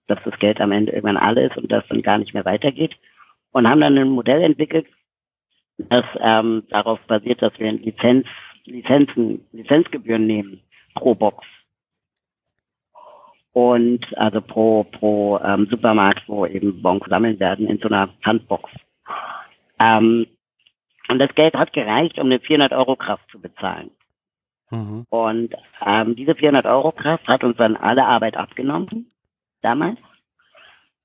dass 0.07 0.19
das 0.23 0.37
Geld 0.37 0.61
am 0.61 0.71
Ende 0.71 0.91
irgendwann 0.91 1.17
alle 1.17 1.47
ist 1.47 1.57
und 1.57 1.71
das 1.71 1.83
dann 1.89 2.03
gar 2.03 2.19
nicht 2.19 2.33
mehr 2.33 2.45
weitergeht. 2.45 2.95
Und 3.51 3.67
haben 3.67 3.81
dann 3.81 3.97
ein 3.97 4.09
Modell 4.09 4.43
entwickelt, 4.43 4.85
das 5.77 6.05
ähm, 6.19 6.63
darauf 6.69 6.99
basiert, 7.07 7.41
dass 7.41 7.57
wir 7.57 7.71
Lizenz, 7.71 8.27
Lizenzen, 8.65 9.45
Lizenzgebühren 9.51 10.27
nehmen 10.27 10.61
pro 10.93 11.15
Box. 11.15 11.43
Und 13.51 14.05
also 14.17 14.41
pro, 14.41 14.83
pro 14.83 15.39
ähm, 15.39 15.67
Supermarkt, 15.69 16.27
wo 16.27 16.45
eben 16.45 16.81
Bons 16.81 17.03
sammeln 17.07 17.39
werden 17.39 17.67
in 17.67 17.79
so 17.79 17.87
einer 17.87 18.09
Pfandbox. 18.23 18.69
Ähm, 19.79 20.27
und 21.09 21.19
das 21.19 21.33
Geld 21.35 21.55
hat 21.55 21.73
gereicht, 21.73 22.19
um 22.19 22.27
eine 22.27 22.39
400 22.39 22.73
Euro 22.73 22.95
Kraft 22.95 23.29
zu 23.31 23.39
bezahlen. 23.39 23.91
Mhm. 24.73 25.05
Und 25.09 25.55
ähm, 25.85 26.15
diese 26.15 26.33
400 26.33 26.65
Euro 26.65 26.91
Kraft 26.91 27.27
hat 27.27 27.43
uns 27.43 27.57
dann 27.57 27.75
alle 27.75 28.05
Arbeit 28.05 28.35
abgenommen, 28.35 29.11
damals. 29.61 29.99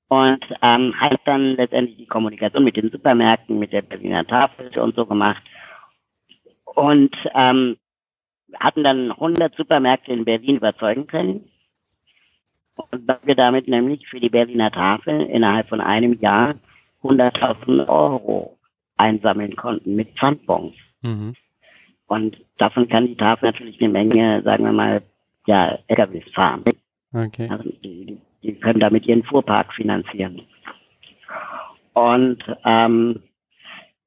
Und 0.07 0.43
ähm, 0.63 0.99
hat 0.99 1.19
dann 1.25 1.55
letztendlich 1.55 1.97
die 1.97 2.07
Kommunikation 2.07 2.63
mit 2.63 2.75
den 2.75 2.89
Supermärkten, 2.89 3.59
mit 3.59 3.71
der 3.71 3.83
Berliner 3.83 4.25
Tafel 4.25 4.71
und 4.79 4.95
so 4.95 5.05
gemacht. 5.05 5.43
Und 6.65 7.15
ähm, 7.35 7.77
hatten 8.59 8.83
dann 8.83 9.11
100 9.11 9.55
Supermärkte 9.55 10.11
in 10.11 10.25
Berlin 10.25 10.57
überzeugen 10.57 11.05
können. 11.05 11.51
Und 12.75 13.07
dass 13.07 13.19
wir 13.23 13.35
damit 13.35 13.67
nämlich 13.67 14.07
für 14.07 14.19
die 14.19 14.29
Berliner 14.29 14.71
Tafel 14.71 15.21
innerhalb 15.21 15.69
von 15.69 15.81
einem 15.81 16.19
Jahr 16.19 16.55
100.000 17.03 17.87
Euro 17.87 18.57
einsammeln 18.97 19.55
konnten 19.55 19.95
mit 19.95 20.17
Pfandbons. 20.17 20.73
Mhm. 21.03 21.35
Und 22.09 22.37
davon 22.57 22.89
kann 22.89 23.05
die 23.05 23.15
Tafel 23.15 23.45
natürlich 23.45 23.79
eine 23.79 23.89
Menge, 23.89 24.41
sagen 24.43 24.65
wir 24.65 24.73
mal, 24.73 25.01
ja, 25.45 25.77
LKWs 25.87 26.29
fahren. 26.33 26.63
Okay. 27.13 27.47
Also 27.49 27.69
die, 27.83 28.19
die 28.43 28.55
können 28.55 28.79
damit 28.79 29.05
ihren 29.05 29.23
Fuhrpark 29.23 29.73
finanzieren. 29.73 30.41
Und 31.93 32.43
ähm, 32.65 33.21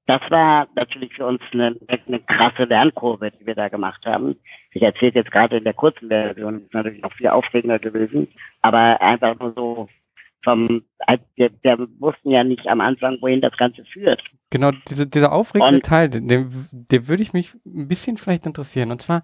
das 0.06 0.20
war 0.30 0.66
natürlich 0.74 1.14
für 1.14 1.26
uns 1.26 1.40
eine, 1.52 1.76
eine 1.88 2.20
krasse 2.20 2.64
Lernkurve, 2.64 3.30
die 3.30 3.46
wir 3.46 3.54
da 3.54 3.68
gemacht 3.68 4.04
haben. 4.04 4.36
Ich 4.72 4.82
erzähle 4.82 5.12
jetzt 5.14 5.30
gerade 5.30 5.58
in 5.58 5.64
der 5.64 5.74
kurzen 5.74 6.08
Version, 6.08 6.62
ist 6.62 6.74
natürlich 6.74 7.02
noch 7.02 7.12
viel 7.12 7.28
aufregender 7.28 7.78
gewesen, 7.78 8.26
aber 8.62 9.00
einfach 9.00 9.38
nur 9.38 9.52
so 9.54 9.88
vom, 10.42 10.82
wir, 11.36 11.50
wir 11.62 11.88
wussten 11.98 12.30
ja 12.30 12.44
nicht 12.44 12.66
am 12.66 12.80
Anfang, 12.80 13.18
wohin 13.20 13.40
das 13.40 13.56
Ganze 13.56 13.84
führt. 13.84 14.22
Genau, 14.50 14.70
diese, 14.88 15.06
dieser 15.06 15.32
aufregende 15.32 15.76
und, 15.76 15.84
Teil, 15.84 16.10
den, 16.10 16.28
der 16.72 17.08
würde 17.08 17.22
ich 17.22 17.32
mich 17.32 17.54
ein 17.64 17.88
bisschen 17.88 18.16
vielleicht 18.16 18.46
interessieren. 18.46 18.90
Und 18.90 19.00
zwar, 19.00 19.22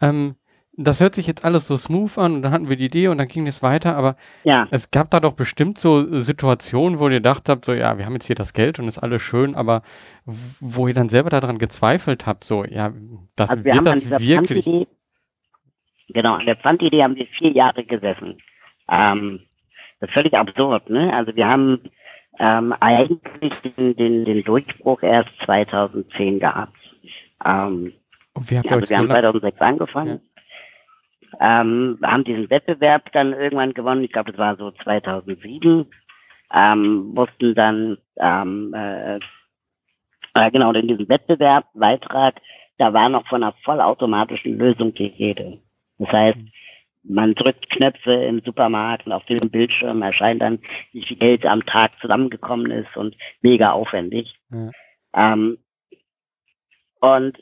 ähm, 0.00 0.36
das 0.78 1.00
hört 1.00 1.14
sich 1.16 1.26
jetzt 1.26 1.44
alles 1.44 1.66
so 1.66 1.76
smooth 1.76 2.16
an 2.18 2.36
und 2.36 2.42
dann 2.42 2.52
hatten 2.52 2.68
wir 2.68 2.76
die 2.76 2.84
Idee 2.84 3.08
und 3.08 3.18
dann 3.18 3.26
ging 3.26 3.48
es 3.48 3.62
weiter, 3.62 3.96
aber 3.96 4.16
ja. 4.44 4.68
es 4.70 4.92
gab 4.92 5.10
da 5.10 5.18
doch 5.18 5.32
bestimmt 5.32 5.76
so 5.78 6.20
Situationen, 6.20 7.00
wo 7.00 7.08
ihr 7.08 7.16
gedacht 7.16 7.48
habt, 7.48 7.64
so 7.64 7.72
ja, 7.72 7.98
wir 7.98 8.06
haben 8.06 8.12
jetzt 8.12 8.26
hier 8.26 8.36
das 8.36 8.52
Geld 8.52 8.78
und 8.78 8.86
ist 8.86 8.98
alles 8.98 9.20
schön, 9.20 9.56
aber 9.56 9.82
wo 10.24 10.86
ihr 10.86 10.94
dann 10.94 11.08
selber 11.08 11.30
daran 11.30 11.58
gezweifelt 11.58 12.26
habt, 12.26 12.44
so 12.44 12.64
ja, 12.64 12.92
das 13.34 13.50
also 13.50 13.64
wir 13.64 13.74
wird 13.74 13.86
das 13.86 14.08
wirklich. 14.08 14.86
Genau, 16.10 16.34
an 16.34 16.46
der 16.46 16.56
Pfandidee 16.56 17.02
haben 17.02 17.16
wir 17.16 17.26
vier 17.26 17.50
Jahre 17.50 17.84
gesessen. 17.84 18.38
Ähm, 18.88 19.40
das 20.00 20.08
ist 20.08 20.14
völlig 20.14 20.34
absurd, 20.34 20.88
ne? 20.90 21.12
Also 21.12 21.34
wir 21.34 21.46
haben 21.46 21.80
ähm, 22.38 22.74
eigentlich 22.80 23.52
den, 23.76 23.96
den, 23.96 24.24
den 24.24 24.44
Durchbruch 24.44 25.02
erst 25.02 25.30
2010 25.44 26.38
gehabt. 26.40 26.76
Ähm, 27.44 27.92
Und 28.34 28.50
ihr 28.50 28.62
also 28.70 28.88
wir 28.88 28.98
haben 28.98 29.08
2006 29.08 29.60
angefangen. 29.60 30.20
Ja. 31.40 31.60
Ähm, 31.60 31.98
haben 32.02 32.24
diesen 32.24 32.48
Wettbewerb 32.48 33.12
dann 33.12 33.32
irgendwann 33.32 33.74
gewonnen. 33.74 34.04
Ich 34.04 34.12
glaube, 34.12 34.30
das 34.32 34.38
war 34.38 34.56
so 34.56 34.70
2007. 34.70 35.86
Ähm, 36.54 37.12
mussten 37.12 37.54
dann 37.54 37.98
ähm, 38.16 38.72
äh, 38.74 39.18
äh, 40.34 40.50
genau 40.50 40.72
in 40.72 40.88
diesem 40.88 41.08
Wettbewerb 41.08 41.66
Beitrag, 41.74 42.36
da 42.78 42.92
war 42.92 43.08
noch 43.08 43.26
von 43.26 43.42
einer 43.42 43.54
vollautomatischen 43.64 44.56
Lösung 44.56 44.94
die 44.94 45.06
Rede. 45.06 45.58
Das 45.98 46.10
heißt, 46.10 46.38
mhm. 46.38 46.50
Man 47.08 47.34
drückt 47.34 47.70
Knöpfe 47.70 48.12
im 48.12 48.40
Supermarkt 48.40 49.06
und 49.06 49.12
auf 49.12 49.24
dem 49.26 49.50
Bildschirm 49.50 50.02
erscheint 50.02 50.42
dann, 50.42 50.58
wie 50.92 51.04
viel 51.04 51.16
Geld 51.16 51.46
am 51.46 51.64
Tag 51.64 51.92
zusammengekommen 52.00 52.70
ist 52.70 52.96
und 52.96 53.16
mega 53.40 53.72
aufwendig. 53.72 54.34
Ja. 54.50 54.70
Ähm, 55.14 55.58
und 57.00 57.38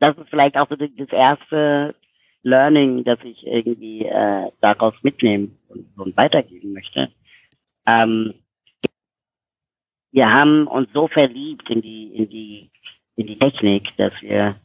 das 0.00 0.16
ist 0.18 0.28
vielleicht 0.28 0.56
auch 0.56 0.68
so 0.68 0.76
das 0.76 1.08
erste 1.10 1.94
Learning, 2.42 3.04
das 3.04 3.18
ich 3.22 3.46
irgendwie 3.46 4.04
äh, 4.06 4.50
daraus 4.60 4.94
mitnehmen 5.02 5.58
und, 5.68 5.86
und 5.96 6.16
weitergeben 6.16 6.72
möchte. 6.72 7.10
Ähm, 7.86 8.34
wir 10.12 10.30
haben 10.32 10.66
uns 10.66 10.88
so 10.92 11.08
verliebt 11.08 11.70
in 11.70 11.82
die 11.82 12.14
in 12.14 12.28
die 12.28 12.70
in 13.16 13.26
die 13.26 13.38
Technik, 13.38 13.96
dass 13.96 14.12
wir 14.20 14.56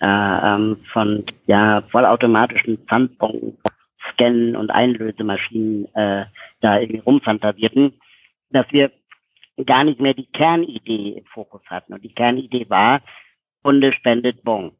äh, 0.00 0.06
ähm, 0.06 0.76
von 0.92 1.24
ja 1.46 1.82
vollautomatischen 1.90 2.78
Pfandbonken 2.86 3.56
Scannen 4.12 4.56
und 4.56 4.70
Einlösemaschinen 4.70 5.86
äh, 5.94 6.26
da 6.60 6.78
irgendwie 6.78 7.00
rumfantasierten, 7.00 8.00
dass 8.50 8.66
wir 8.70 8.90
gar 9.66 9.84
nicht 9.84 10.00
mehr 10.00 10.14
die 10.14 10.30
Kernidee 10.32 11.18
im 11.18 11.24
Fokus 11.26 11.62
hatten. 11.66 11.92
Und 11.92 12.02
die 12.02 12.14
Kernidee 12.14 12.68
war, 12.68 13.02
Kunde 13.62 13.92
spendet 13.92 14.42
Bon. 14.42 14.72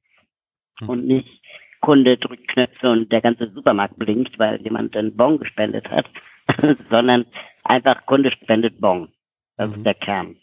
Hm. 0.79 0.89
Und 0.89 1.07
nicht 1.07 1.43
Kunde 1.81 2.17
drückt 2.19 2.49
Knöpfe 2.49 2.91
und 2.91 3.11
der 3.11 3.21
ganze 3.21 3.51
Supermarkt 3.51 3.99
blinkt, 3.99 4.39
weil 4.39 4.61
jemand 4.63 4.97
einen 4.97 5.17
Bon 5.17 5.39
gespendet 5.39 5.89
hat, 5.91 6.07
sondern 6.91 7.27
einfach 7.65 8.05
Kunde 8.07 8.31
spendet 8.31 8.81
Bon. 8.81 9.09
Das 9.57 9.71
mhm. 9.71 9.77
ist 9.77 9.87
der 9.87 9.95
Kern. 9.95 10.37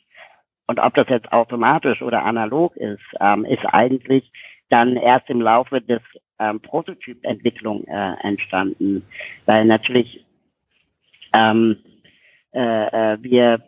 Und 0.68 0.80
ob 0.80 0.94
das 0.96 1.08
jetzt 1.10 1.32
automatisch 1.32 2.02
oder 2.02 2.24
analog 2.24 2.76
ist, 2.76 3.04
ähm, 3.20 3.46
ist 3.46 3.66
eigentlich 3.66 4.32
dann 4.70 4.98
erst 4.98 5.30
im 5.30 5.42
Laufe 5.42 5.82
des 5.82 6.02
ähm, 6.40 6.60
Prototypentwicklung 6.60 7.86
äh, 7.86 8.14
entstanden, 8.22 9.04
weil 9.46 9.66
natürlich 9.66 10.26
ähm, 11.34 11.78
äh, 12.54 13.14
äh, 13.14 13.18
wir 13.22 13.62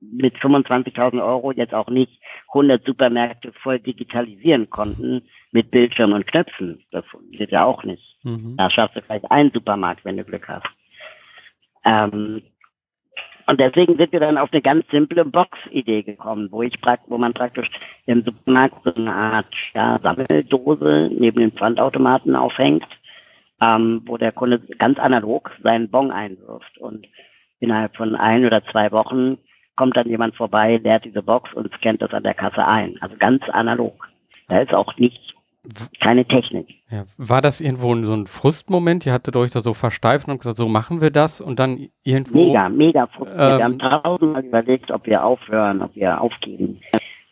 mit 0.00 0.36
25.000 0.36 1.24
Euro 1.24 1.52
jetzt 1.52 1.74
auch 1.74 1.88
nicht 1.88 2.20
100 2.48 2.84
Supermärkte 2.84 3.52
voll 3.62 3.80
digitalisieren 3.80 4.68
konnten 4.68 5.22
mit 5.50 5.70
Bildschirm 5.70 6.12
und 6.12 6.26
Knöpfen. 6.26 6.84
Das 6.90 7.04
geht 7.30 7.50
ja 7.50 7.64
auch 7.64 7.84
nicht. 7.84 8.18
Mhm. 8.22 8.56
Da 8.56 8.70
schaffst 8.70 8.96
du 8.96 9.02
vielleicht 9.02 9.30
einen 9.30 9.50
Supermarkt, 9.50 10.04
wenn 10.04 10.16
du 10.16 10.24
Glück 10.24 10.46
hast. 10.48 10.66
Ähm, 11.84 12.42
und 13.46 13.60
deswegen 13.60 13.96
sind 13.96 14.12
wir 14.12 14.20
dann 14.20 14.38
auf 14.38 14.52
eine 14.52 14.62
ganz 14.62 14.86
simple 14.90 15.24
Box-Idee 15.24 16.02
gekommen, 16.02 16.48
wo 16.50 16.62
ich 16.62 16.74
wo 17.06 17.18
man 17.18 17.34
praktisch 17.34 17.68
im 18.06 18.22
Supermarkt 18.22 18.82
so 18.84 18.94
eine 18.94 19.14
Art 19.14 19.54
ja, 19.74 19.98
Sammeldose 20.02 21.10
neben 21.12 21.40
dem 21.40 21.52
Pfandautomaten 21.52 22.36
aufhängt, 22.36 22.86
ähm, 23.60 24.02
wo 24.06 24.16
der 24.16 24.32
Kunde 24.32 24.60
ganz 24.78 24.98
analog 24.98 25.50
seinen 25.62 25.90
Bon 25.90 26.10
einwirft. 26.10 26.78
Und 26.78 27.06
innerhalb 27.60 27.96
von 27.96 28.14
ein 28.14 28.46
oder 28.46 28.64
zwei 28.66 28.90
Wochen 28.92 29.38
kommt 29.76 29.96
dann 29.96 30.08
jemand 30.08 30.36
vorbei, 30.36 30.80
leert 30.82 31.04
diese 31.04 31.22
Box 31.22 31.52
und 31.52 31.72
scannt 31.74 32.00
das 32.00 32.12
an 32.12 32.22
der 32.22 32.34
Kasse 32.34 32.64
ein. 32.66 32.96
Also 33.00 33.16
ganz 33.18 33.42
analog. 33.50 34.08
Da 34.48 34.60
ist 34.60 34.72
auch 34.72 34.96
nichts 34.96 35.34
keine 36.00 36.26
Technik. 36.26 36.68
Ja, 36.90 37.04
war 37.16 37.40
das 37.40 37.60
irgendwo 37.60 37.94
so 38.04 38.14
ein 38.14 38.26
Frustmoment? 38.26 39.06
Ihr 39.06 39.12
hattet 39.12 39.36
euch 39.36 39.50
da 39.50 39.60
so 39.60 39.74
versteift 39.74 40.28
und 40.28 40.38
gesagt, 40.38 40.56
so 40.56 40.68
machen 40.68 41.00
wir 41.00 41.10
das 41.10 41.40
und 41.40 41.58
dann 41.58 41.88
irgendwo. 42.02 42.46
Mega, 42.46 42.68
mega 42.68 43.06
Frust. 43.06 43.32
Ähm, 43.32 43.38
wir 43.38 43.64
haben 43.64 43.78
tausendmal 43.78 44.44
überlegt, 44.44 44.90
ob 44.90 45.06
wir 45.06 45.24
aufhören, 45.24 45.82
ob 45.82 45.94
wir 45.94 46.20
aufgeben. 46.20 46.80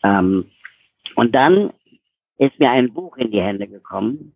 Ähm, 0.02 0.46
und 1.14 1.34
dann 1.34 1.72
ist 2.38 2.58
mir 2.58 2.70
ein 2.70 2.92
Buch 2.92 3.16
in 3.16 3.30
die 3.30 3.42
Hände 3.42 3.68
gekommen 3.68 4.34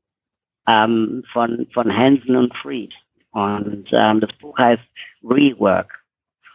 ähm, 0.67 1.25
von, 1.33 1.67
von 1.73 1.97
Hansen 1.97 2.37
und 2.37 2.55
Fried. 2.57 2.93
Und 3.33 3.89
ähm, 3.93 4.21
das 4.21 4.33
Buch 4.39 4.57
heißt 4.59 4.83
Rework. 5.23 6.05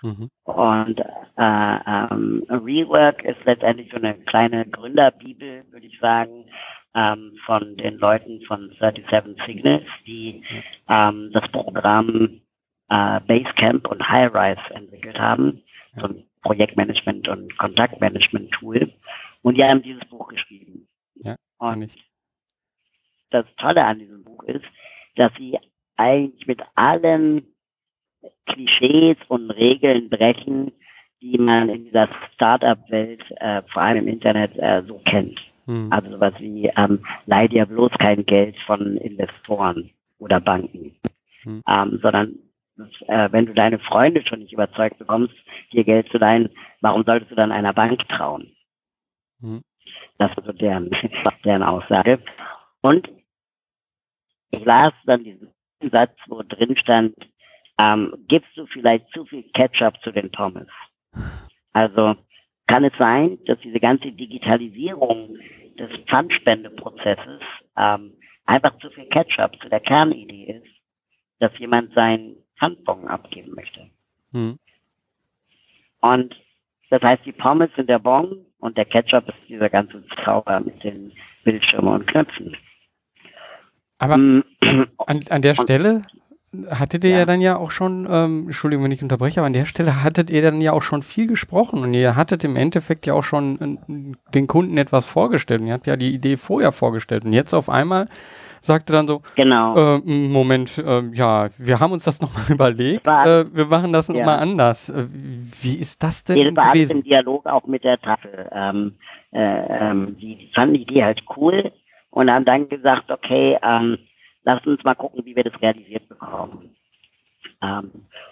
Mhm. 0.01 0.30
Und 0.43 0.99
äh, 0.99 1.77
ähm, 1.88 2.43
Rework 2.49 3.23
ist 3.23 3.43
letztendlich 3.45 3.91
so 3.91 3.97
eine 3.97 4.15
kleine 4.15 4.65
Gründerbibel, 4.65 5.63
würde 5.71 5.86
ich 5.86 5.99
sagen, 5.99 6.45
ähm, 6.95 7.38
von 7.45 7.77
den 7.77 7.97
Leuten 7.97 8.41
von 8.43 8.69
37 8.80 9.36
Signals, 9.45 9.86
die 10.06 10.43
ähm, 10.88 11.32
das 11.34 11.49
Programm 11.51 12.41
äh, 12.89 13.19
Basecamp 13.21 13.88
und 13.88 14.08
Highrise 14.08 14.62
entwickelt 14.73 15.17
haben, 15.19 15.62
so 15.97 16.08
ein 16.08 16.23
Projektmanagement 16.41 17.27
und 17.27 17.58
Kontaktmanagement-Tool. 17.58 18.91
Und 19.41 19.58
die 19.58 19.63
haben 19.63 19.82
dieses 19.82 20.06
Buch 20.06 20.27
geschrieben. 20.27 20.88
Ja, 21.15 21.36
und 21.58 21.95
das 23.30 23.45
Tolle 23.58 23.86
an 23.86 23.99
diesem 23.99 24.23
Buch 24.23 24.43
ist, 24.43 24.65
dass 25.15 25.32
sie 25.38 25.58
eigentlich 25.97 26.47
mit 26.47 26.62
allen 26.75 27.45
Klischees 28.45 29.17
und 29.27 29.51
Regeln 29.51 30.10
brechen, 30.10 30.71
die 31.21 31.38
man 31.38 31.69
in 31.69 31.86
dieser 31.86 32.10
Startup-Welt, 32.34 33.23
äh, 33.38 33.62
vor 33.71 33.82
allem 33.82 33.99
im 33.99 34.08
Internet, 34.08 34.58
äh, 34.58 34.84
so 34.88 34.99
kennt. 35.06 35.39
Hm. 35.65 35.91
Also 35.91 36.12
sowas 36.12 36.34
wie, 36.39 36.71
ähm, 36.76 37.06
leih 37.26 37.47
dir 37.47 37.65
bloß 37.65 37.91
kein 38.00 38.26
Geld 38.26 38.58
von 38.65 38.97
Investoren 38.97 39.91
oder 40.19 40.39
Banken, 40.39 40.95
hm. 41.43 41.62
ähm, 41.67 42.00
sondern 42.02 42.36
äh, 43.08 43.30
wenn 43.32 43.45
du 43.45 43.54
deine 43.54 43.80
Freunde 43.80 44.26
schon 44.26 44.39
nicht 44.39 44.54
überzeugt 44.54 44.97
bekommst, 44.97 45.36
dir 45.71 45.84
Geld 45.84 46.10
zu 46.10 46.17
leihen, 46.17 46.50
warum 46.82 47.04
solltest 47.04 47.32
du 47.32 47.36
dann 47.36 47.52
einer 47.52 47.74
Bank 47.74 48.08
trauen? 48.10 48.52
Hm. 49.41 49.62
Das 50.17 50.32
ist 50.38 50.45
so 50.45 50.52
deren, 50.52 50.89
deren 51.45 51.63
Aussage. 51.63 52.19
Und 52.82 53.10
ich 54.52 54.65
las 54.65 54.93
dann 55.06 55.24
diesen 55.24 55.50
Satz, 55.91 56.15
wo 56.28 56.43
drin 56.43 56.76
stand, 56.78 57.15
ähm, 57.80 58.13
gibst 58.28 58.56
du 58.56 58.65
vielleicht 58.67 59.10
zu 59.12 59.26
viel 59.26 59.43
Ketchup 59.54 60.00
zu 60.04 60.12
den 60.12 60.32
Pommes? 60.32 60.67
Also 61.74 62.15
kann 62.71 62.86
es 62.86 62.93
sein, 62.97 63.38
dass 63.47 63.60
diese 63.60 63.81
ganze 63.81 64.13
Digitalisierung 64.13 65.38
des 65.77 65.89
Pfandspendeprozesses 66.07 67.41
ähm, 67.77 68.13
einfach 68.45 68.77
zu 68.79 68.89
viel 68.91 69.07
Ketchup 69.07 69.60
zu 69.62 69.67
der 69.67 69.81
Kernidee 69.81 70.62
ist, 70.62 70.71
dass 71.39 71.51
jemand 71.60 71.93
seinen 71.93 72.38
Pfandbon 72.57 73.10
abgeben 73.10 73.51
möchte. 73.55 73.89
Mhm. 74.31 74.57
Und 75.99 76.36
das 76.89 77.01
heißt, 77.01 77.25
die 77.25 77.34
Pommes 77.34 77.69
sind 77.75 77.89
der 77.89 77.99
Bon 77.99 78.45
und 78.60 78.77
der 78.77 78.86
Ketchup 78.86 79.27
ist 79.27 79.49
dieser 79.49 79.69
ganze 79.69 80.05
Zauber 80.23 80.62
mit 80.62 80.81
den 80.81 81.12
Bildschirmen 81.43 81.93
und 81.93 82.07
Knöpfen. 82.07 82.55
Aber 83.97 84.17
mm. 84.17 84.43
an, 85.07 85.19
an 85.29 85.41
der 85.41 85.55
Stelle 85.55 86.03
hattet 86.69 87.03
ihr 87.03 87.11
ja. 87.11 87.17
ja. 87.19 87.25
dann 87.25 87.41
ja 87.41 87.57
auch 87.57 87.71
schon, 87.71 88.07
ähm, 88.09 88.43
Entschuldigung, 88.45 88.85
wenn 88.85 88.91
ich 88.91 89.01
unterbreche, 89.01 89.39
aber 89.39 89.47
an 89.47 89.53
der 89.53 89.65
Stelle 89.65 90.03
hattet 90.03 90.29
ihr 90.29 90.41
dann 90.41 90.61
ja 90.61 90.73
auch 90.73 90.81
schon 90.81 91.03
viel 91.03 91.27
gesprochen 91.27 91.83
und 91.83 91.93
ihr 91.93 92.15
hattet 92.15 92.43
im 92.43 92.55
Endeffekt 92.55 93.05
ja 93.05 93.13
auch 93.13 93.23
schon 93.23 93.79
äh, 93.87 94.31
den 94.33 94.47
Kunden 94.47 94.77
etwas 94.77 95.05
vorgestellt 95.05 95.61
und 95.61 95.67
ihr 95.67 95.73
habt 95.73 95.87
ja 95.87 95.95
die 95.95 96.13
Idee 96.13 96.37
vorher 96.37 96.71
vorgestellt 96.71 97.25
und 97.25 97.33
jetzt 97.33 97.53
auf 97.53 97.69
einmal 97.69 98.07
sagte 98.61 98.93
dann 98.93 99.07
so, 99.07 99.21
genau. 99.35 99.97
Äh, 99.97 100.01
Moment, 100.05 100.77
äh, 100.77 101.01
ja, 101.13 101.49
wir 101.57 101.79
haben 101.79 101.93
uns 101.93 102.03
das 102.03 102.21
nochmal 102.21 102.43
überlegt, 102.49 103.07
äh, 103.07 103.45
wir 103.53 103.65
machen 103.65 103.91
das 103.93 104.07
ja. 104.07 104.25
mal 104.25 104.37
anders. 104.37 104.89
Äh, 104.89 105.07
wie 105.61 105.79
ist 105.79 106.03
das 106.03 106.23
denn 106.23 106.55
war 106.55 106.73
gewesen? 106.73 106.97
im 106.97 107.03
Dialog 107.03 107.45
auch 107.45 107.65
mit 107.65 107.83
der 107.83 107.99
Tafel. 107.99 108.49
Ähm, 108.51 108.95
äh, 109.31 109.39
ähm, 109.39 110.17
die 110.19 110.49
fanden 110.53 110.75
die 110.75 110.81
Idee 110.83 111.03
halt 111.03 111.21
cool 111.35 111.71
und 112.11 112.29
haben 112.29 112.45
dann 112.45 112.69
gesagt, 112.69 113.09
okay, 113.09 113.57
ähm, 113.63 113.97
lass 114.43 114.65
uns 114.65 114.84
mal 114.84 114.95
gucken, 114.95 115.25
wie 115.25 115.36
wir 115.36 115.43
das 115.43 115.62
realisiert 115.62 116.08
bekommen. 116.10 116.75
Ähm, 117.62 117.91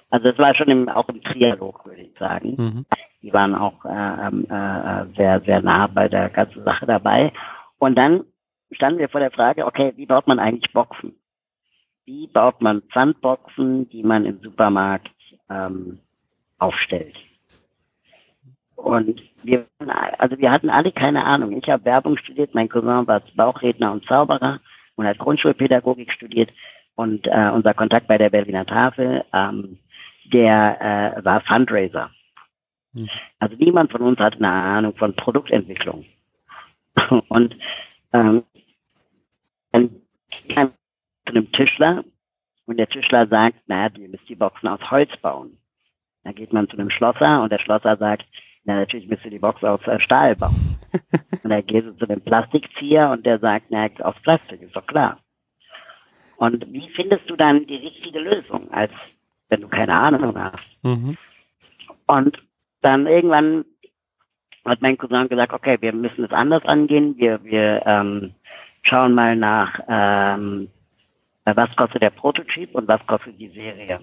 also 0.10 0.30
es 0.30 0.38
war 0.38 0.56
schon 0.56 0.70
im, 0.70 0.90
auch 0.90 1.08
im 1.10 1.22
Trialog, 1.22 1.86
würde 1.86 2.02
ich 2.02 2.18
sagen. 2.18 2.56
Mhm. 2.58 2.86
Die 3.22 3.34
waren 3.34 3.56
auch 3.56 3.84
äh, 3.86 4.28
ähm, 4.28 4.46
äh, 4.50 5.16
sehr, 5.16 5.42
sehr 5.42 5.62
nah 5.62 5.88
bei 5.88 6.08
der 6.08 6.30
ganzen 6.30 6.64
Sache 6.64 6.86
dabei. 6.86 7.32
Und 7.78 7.96
dann 7.96 8.24
standen 8.72 9.00
wir 9.00 9.10
vor 9.10 9.20
der 9.20 9.32
Frage, 9.32 9.66
okay, 9.66 9.94
wie 9.96 10.06
baut 10.06 10.28
man 10.28 10.40
eigentlich 10.40 10.72
Boxen? 10.74 11.16
Wie 12.06 12.28
baut 12.28 12.62
man 12.62 12.82
Pfandboxen, 12.84 13.90
die 13.90 14.04
man 14.04 14.26
im 14.26 14.40
Supermarkt 14.42 15.12
ähm, 15.50 16.00
aufstellt? 16.58 17.16
Und 18.76 19.22
wir, 19.44 19.66
also 20.18 20.38
wir 20.38 20.52
hatten 20.52 20.70
alle 20.70 20.92
keine 20.92 21.26
Ahnung. 21.26 21.52
Ich 21.58 21.70
habe 21.70 21.84
Werbung 21.86 22.18
studiert, 22.18 22.56
mein 22.56 22.70
Cousin 22.70 23.08
war 23.08 23.22
Bauchredner 23.36 23.92
und 23.92 24.06
Zauberer 24.06 24.62
und 25.00 25.08
hat 25.08 25.18
Grundschulpädagogik 25.18 26.12
studiert 26.12 26.52
und 26.96 27.26
äh, 27.28 27.50
unser 27.54 27.74
Kontakt 27.74 28.08
bei 28.08 28.18
der 28.18 28.30
Berliner 28.30 28.66
Tafel, 28.66 29.24
ähm, 29.34 29.80
der 30.26 31.16
äh, 31.18 31.24
war 31.24 31.40
Fundraiser. 31.40 32.12
Hm. 32.94 33.08
Also 33.40 33.56
niemand 33.56 33.94
von 33.94 34.02
uns 34.02 34.20
hatte 34.20 34.36
eine 34.36 34.50
Ahnung 34.50 34.94
von 34.98 35.16
Produktentwicklung. 35.16 36.06
und 37.30 37.56
ähm, 38.12 38.44
dann 39.72 39.90
kam 40.54 40.74
zu 41.26 41.34
einem 41.34 41.50
Tischler 41.54 42.04
und 42.66 42.76
der 42.76 42.90
Tischler 42.90 43.26
sagt, 43.28 43.70
naja, 43.70 43.90
ihr 43.98 44.10
müsst 44.10 44.28
die 44.28 44.36
Boxen 44.36 44.68
aus 44.68 44.92
Holz 44.92 45.16
bauen. 45.22 45.58
Dann 46.26 46.36
geht 46.36 46.52
man 46.52 46.68
zu 46.68 46.78
einem 46.78 46.90
Schlosser 46.90 47.42
und 47.42 47.54
der 47.54 47.60
Schlosser 47.60 47.96
sagt, 47.96 48.26
na 48.66 48.76
natürlich 48.76 49.08
müsst 49.08 49.26
ihr 49.26 49.32
die 49.32 49.40
Box 49.40 49.64
aus 49.64 49.82
Stahl 50.00 50.36
bauen. 50.36 50.78
und 51.44 51.50
dann 51.50 51.66
gehst 51.66 51.88
du 51.88 51.94
zu 51.98 52.06
dem 52.06 52.22
Plastikzieher 52.22 53.10
und 53.10 53.26
der 53.26 53.40
sagt, 53.40 53.68
na, 53.70 53.88
aus 54.00 54.16
Plastik, 54.22 54.62
ist 54.62 54.76
doch 54.76 54.86
klar. 54.86 55.20
Und 56.38 56.72
wie 56.72 56.90
findest 56.96 57.30
du 57.30 57.36
dann 57.36 57.66
die 57.68 57.76
richtige 57.76 58.20
Lösung, 58.20 58.72
als 58.72 58.92
wenn 59.50 59.62
du 59.62 59.68
keine 59.68 59.94
Ahnung 59.94 60.38
hast? 60.38 60.66
Mhm. 60.84 61.18
Und 62.08 62.38
dann 62.82 63.08
irgendwann 63.08 63.66
hat 64.66 64.82
mein 64.82 64.98
Cousin 64.98 65.28
gesagt, 65.28 65.54
okay, 65.54 65.78
wir 65.82 65.94
müssen 65.94 66.24
es 66.24 66.32
anders 66.32 66.64
angehen. 66.66 67.18
Wir, 67.18 67.44
wir 67.44 67.84
ähm, 67.86 68.34
schauen 68.84 69.14
mal 69.14 69.36
nach, 69.36 69.80
ähm, 69.88 70.70
was 71.46 71.76
kostet 71.76 72.02
der 72.02 72.12
Prototyp 72.12 72.74
und 72.76 72.88
was 72.88 73.06
kostet 73.08 73.40
die 73.40 73.50
Serie. 73.50 74.00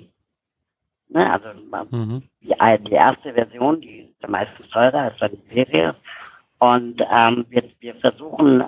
Ne, 1.09 1.33
also 1.33 1.49
mhm. 1.93 2.23
die, 2.43 2.55
die, 2.85 2.93
erste 2.93 3.33
Version, 3.33 3.81
die 3.81 4.06
ist 4.19 4.25
am 4.25 4.31
meisten 4.33 4.69
teurer, 4.71 5.13
ist 5.13 5.21
dann 5.21 5.33
die 5.33 5.55
Serie. 5.55 5.95
Und 6.59 7.03
ähm, 7.11 7.47
wir, 7.51 7.65
wir 7.81 7.95
versuchen 7.97 8.65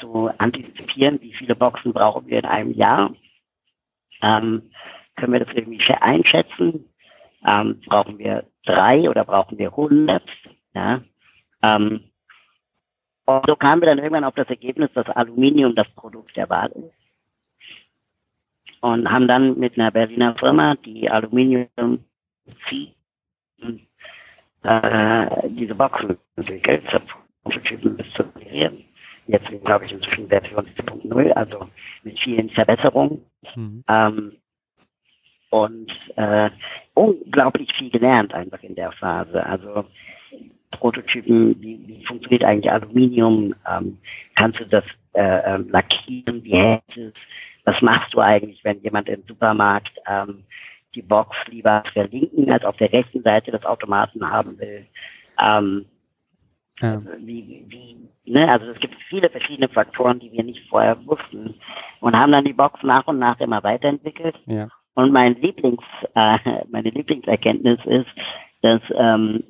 zu 0.00 0.30
antizipieren, 0.38 1.20
wie 1.20 1.32
viele 1.32 1.54
Boxen 1.54 1.92
brauchen 1.92 2.26
wir 2.26 2.38
in 2.38 2.44
einem 2.44 2.72
Jahr. 2.72 3.14
Ähm, 4.22 4.70
können 5.16 5.32
wir 5.32 5.44
das 5.44 5.54
irgendwie 5.54 5.80
einschätzen? 5.94 6.88
Ähm, 7.46 7.80
brauchen 7.86 8.18
wir 8.18 8.44
drei 8.64 9.08
oder 9.08 9.24
brauchen 9.24 9.58
wir 9.58 9.74
hundert? 9.74 10.28
Ja? 10.74 11.00
Ähm, 11.62 12.04
und 13.26 13.46
so 13.46 13.56
kamen 13.56 13.80
wir 13.80 13.86
dann 13.86 13.98
irgendwann 13.98 14.24
auf 14.24 14.34
das 14.34 14.48
Ergebnis, 14.48 14.90
dass 14.94 15.08
Aluminium 15.08 15.74
das 15.74 15.88
Produkt 15.90 16.36
der 16.36 16.50
Wahl 16.50 16.70
ist. 16.72 16.92
Und 18.80 19.10
haben 19.10 19.28
dann 19.28 19.58
mit 19.58 19.78
einer 19.78 19.90
Berliner 19.90 20.34
Firma, 20.36 20.74
die 20.74 21.08
Aluminium 21.08 21.68
äh, 24.64 25.48
diese 25.50 25.74
Boxen 25.74 26.16
entwickelt, 26.36 26.82
Prototypen 27.42 27.96
bis 27.96 28.10
zu 28.14 28.24
kreieren. 28.24 28.84
Jetzt 29.26 29.48
sind, 29.48 29.64
glaube 29.64 29.84
ich, 29.84 29.92
inzwischen 29.92 30.28
Version 30.28 30.66
7.0, 30.66 31.30
also 31.32 31.68
mit 32.02 32.18
vielen 32.18 32.50
Verbesserungen. 32.50 33.24
Mhm. 33.54 33.84
Ähm, 33.88 34.32
und 35.50 35.92
äh, 36.16 36.50
unglaublich 36.94 37.72
viel 37.74 37.90
gelernt 37.90 38.34
einfach 38.34 38.62
in 38.62 38.74
der 38.74 38.90
Phase. 38.92 39.44
Also 39.46 39.84
Prototypen, 40.72 41.60
wie, 41.60 41.80
wie 41.86 42.04
funktioniert 42.04 42.44
eigentlich 42.44 42.72
Aluminium, 42.72 43.54
ähm, 43.70 43.98
kannst 44.34 44.58
du 44.60 44.66
das 44.66 44.84
äh, 45.12 45.54
ähm, 45.54 45.68
lackieren, 45.70 46.42
wie 46.42 46.56
hält 46.56 46.82
es, 46.96 47.12
was 47.64 47.80
machst 47.82 48.12
du 48.12 48.20
eigentlich, 48.20 48.62
wenn 48.64 48.82
jemand 48.82 49.08
im 49.08 49.22
Supermarkt 49.28 49.92
ähm, 50.08 50.44
die 50.94 51.02
Box 51.02 51.36
lieber 51.48 51.82
auf 51.84 51.92
der 51.92 52.08
linken 52.08 52.50
als 52.50 52.64
auf 52.64 52.76
der 52.76 52.92
rechten 52.92 53.22
Seite 53.22 53.50
des 53.50 53.64
Automaten 53.64 54.28
haben 54.28 54.58
will. 54.58 54.86
Ähm, 55.40 55.86
ja. 56.80 57.00
wie, 57.18 57.64
wie, 57.68 58.08
ne? 58.24 58.50
Also 58.50 58.66
es 58.66 58.80
gibt 58.80 58.96
viele 59.08 59.30
verschiedene 59.30 59.68
Faktoren, 59.68 60.18
die 60.18 60.32
wir 60.32 60.42
nicht 60.42 60.68
vorher 60.68 60.96
wussten 61.06 61.54
und 62.00 62.16
haben 62.16 62.32
dann 62.32 62.44
die 62.44 62.52
Box 62.52 62.82
nach 62.82 63.06
und 63.06 63.18
nach 63.18 63.38
immer 63.40 63.62
weiterentwickelt. 63.62 64.36
Ja. 64.46 64.68
Und 64.94 65.12
mein 65.12 65.34
Lieblings, 65.40 65.82
äh, 66.14 66.38
meine 66.68 66.90
Lieblingserkenntnis 66.90 67.78
ist, 67.84 68.10
dass 68.62 68.80
ähm, 68.94 69.44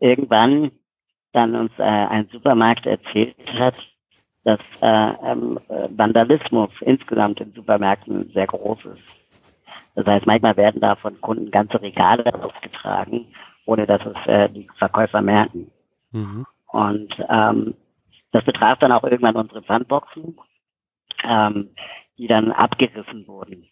irgendwann 0.00 0.70
dann 1.32 1.54
uns 1.54 1.72
äh, 1.78 1.82
ein 1.82 2.28
Supermarkt 2.32 2.86
erzählt 2.86 3.36
hat, 3.54 3.74
dass 4.44 4.60
äh, 4.80 5.12
ähm, 5.24 5.58
Vandalismus 5.68 6.70
insgesamt 6.80 7.40
in 7.40 7.52
Supermärkten 7.52 8.30
sehr 8.32 8.46
groß 8.46 8.78
ist. 8.84 9.02
Das 9.94 10.06
heißt, 10.06 10.26
manchmal 10.26 10.56
werden 10.56 10.80
da 10.80 10.96
von 10.96 11.20
Kunden 11.20 11.50
ganze 11.50 11.80
Regale 11.80 12.34
ausgetragen, 12.34 13.26
ohne 13.64 13.86
dass 13.86 14.04
es 14.04 14.26
äh, 14.26 14.48
die 14.48 14.68
Verkäufer 14.76 15.22
merken. 15.22 15.70
Mhm. 16.10 16.46
Und 16.66 17.14
ähm, 17.28 17.74
das 18.32 18.44
betraf 18.44 18.78
dann 18.80 18.92
auch 18.92 19.04
irgendwann 19.04 19.36
unsere 19.36 19.62
Pfandboxen, 19.62 20.36
ähm, 21.22 21.70
die 22.18 22.26
dann 22.26 22.50
abgerissen 22.50 23.26
wurden. 23.28 23.68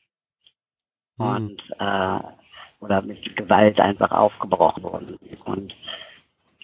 Mhm. 1.18 1.26
Und 1.26 1.62
äh, 1.78 2.20
oder 2.80 3.02
mit 3.02 3.36
Gewalt 3.36 3.80
einfach 3.80 4.10
aufgebrochen 4.10 4.82
wurden. 4.82 5.18
Und 5.44 5.74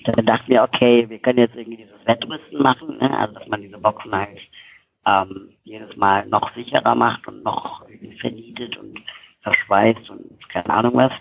dann 0.05 0.27
dachten 0.27 0.49
wir, 0.49 0.63
okay, 0.63 1.09
wir 1.09 1.19
können 1.19 1.39
jetzt 1.39 1.55
irgendwie 1.55 1.79
dieses 1.79 2.07
Wettrüsten 2.07 2.61
machen, 2.61 2.99
ne? 2.99 3.17
also 3.17 3.35
dass 3.35 3.47
man 3.49 3.63
diese 3.63 3.79
Boxen 3.79 4.13
halt 4.13 4.41
ähm, 5.07 5.51
jedes 5.65 5.97
Mal 5.97 6.27
noch 6.27 6.53
sicherer 6.55 6.95
macht 6.95 7.27
und 7.29 7.43
noch 7.45 7.85
vernietet 8.21 8.77
und 8.77 8.99
verschweißt 9.43 10.11
und 10.11 10.49
keine 10.49 10.71
Ahnung 10.71 10.95
was. 10.95 11.13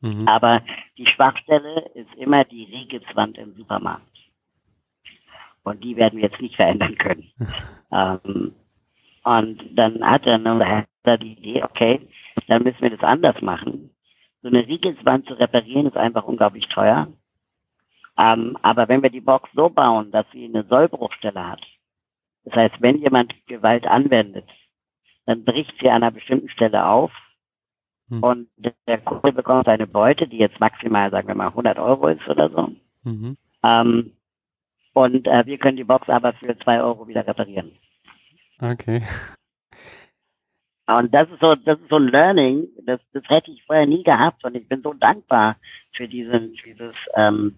Mhm. 0.00 0.28
Aber 0.28 0.62
die 0.96 1.06
Schwachstelle 1.06 1.90
ist 1.94 2.14
immer 2.16 2.44
die 2.44 2.64
Riegelswand 2.64 3.38
im 3.38 3.54
Supermarkt. 3.54 4.04
Und 5.62 5.82
die 5.82 5.96
werden 5.96 6.18
wir 6.18 6.28
jetzt 6.28 6.40
nicht 6.40 6.56
verändern 6.56 6.96
können. 6.96 7.32
ähm, 7.92 8.54
und 9.24 9.76
dann 9.76 10.04
hat 10.04 10.26
er 10.26 11.18
die 11.18 11.32
Idee, 11.32 11.64
okay, 11.64 12.00
dann 12.46 12.62
müssen 12.62 12.80
wir 12.80 12.90
das 12.90 13.02
anders 13.02 13.40
machen. 13.42 13.90
So 14.42 14.48
eine 14.48 14.66
Riegelswand 14.66 15.26
zu 15.26 15.34
reparieren 15.34 15.86
ist 15.86 15.96
einfach 15.96 16.24
unglaublich 16.24 16.68
teuer. 16.68 17.08
Ähm, 18.16 18.56
aber 18.62 18.88
wenn 18.88 19.02
wir 19.02 19.10
die 19.10 19.20
Box 19.20 19.50
so 19.54 19.68
bauen, 19.68 20.10
dass 20.12 20.26
sie 20.32 20.44
eine 20.44 20.64
Sollbruchstelle 20.64 21.48
hat, 21.48 21.62
das 22.44 22.54
heißt, 22.54 22.76
wenn 22.80 22.98
jemand 22.98 23.34
Gewalt 23.46 23.86
anwendet, 23.86 24.48
dann 25.26 25.44
bricht 25.44 25.74
sie 25.80 25.90
an 25.90 26.04
einer 26.04 26.12
bestimmten 26.12 26.48
Stelle 26.48 26.86
auf 26.86 27.10
hm. 28.08 28.22
und 28.22 28.48
der 28.86 28.98
Kunde 28.98 29.32
bekommt 29.32 29.66
seine 29.66 29.86
Beute, 29.86 30.28
die 30.28 30.38
jetzt 30.38 30.60
maximal, 30.60 31.10
sagen 31.10 31.28
wir 31.28 31.34
mal, 31.34 31.48
100 31.48 31.78
Euro 31.78 32.08
ist 32.08 32.26
oder 32.28 32.50
so. 32.50 32.72
Mhm. 33.02 33.36
Ähm, 33.62 34.12
und 34.92 35.26
äh, 35.26 35.44
wir 35.46 35.58
können 35.58 35.76
die 35.76 35.84
Box 35.84 36.08
aber 36.08 36.32
für 36.34 36.56
2 36.58 36.80
Euro 36.80 37.06
wieder 37.06 37.26
reparieren. 37.26 37.72
Okay. 38.60 39.02
Und 40.86 41.12
das 41.12 41.28
ist 41.30 41.40
so, 41.40 41.54
das 41.56 41.80
ist 41.80 41.88
so 41.90 41.96
ein 41.96 42.08
Learning, 42.08 42.68
das, 42.84 43.00
das 43.12 43.24
hätte 43.28 43.50
ich 43.50 43.62
vorher 43.64 43.86
nie 43.86 44.04
gehabt 44.04 44.44
und 44.44 44.54
ich 44.54 44.68
bin 44.68 44.82
so 44.82 44.92
dankbar 44.92 45.56
für 45.92 46.06
diesen, 46.06 46.54
dieses, 46.64 46.94
ähm, 47.14 47.56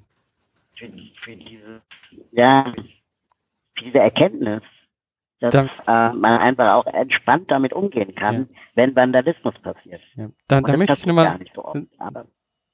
für, 0.76 0.88
für 1.22 1.36
diese, 1.36 1.82
ja, 2.32 2.72
für 3.76 3.84
diese 3.84 3.98
Erkenntnis, 3.98 4.62
dass 5.40 5.54
äh, 5.54 5.68
man 5.86 6.40
einfach 6.40 6.74
auch 6.74 6.86
entspannt 6.86 7.50
damit 7.50 7.72
umgehen 7.72 8.14
kann, 8.14 8.34
ja. 8.34 8.46
wenn 8.74 8.96
Vandalismus 8.96 9.54
passiert. 9.62 10.00
Ja. 10.16 10.28
Da, 10.48 10.60
da 10.60 10.76
möchte 10.76 10.94
ich 10.94 11.06
nochmal 11.06 11.38
so 11.54 11.72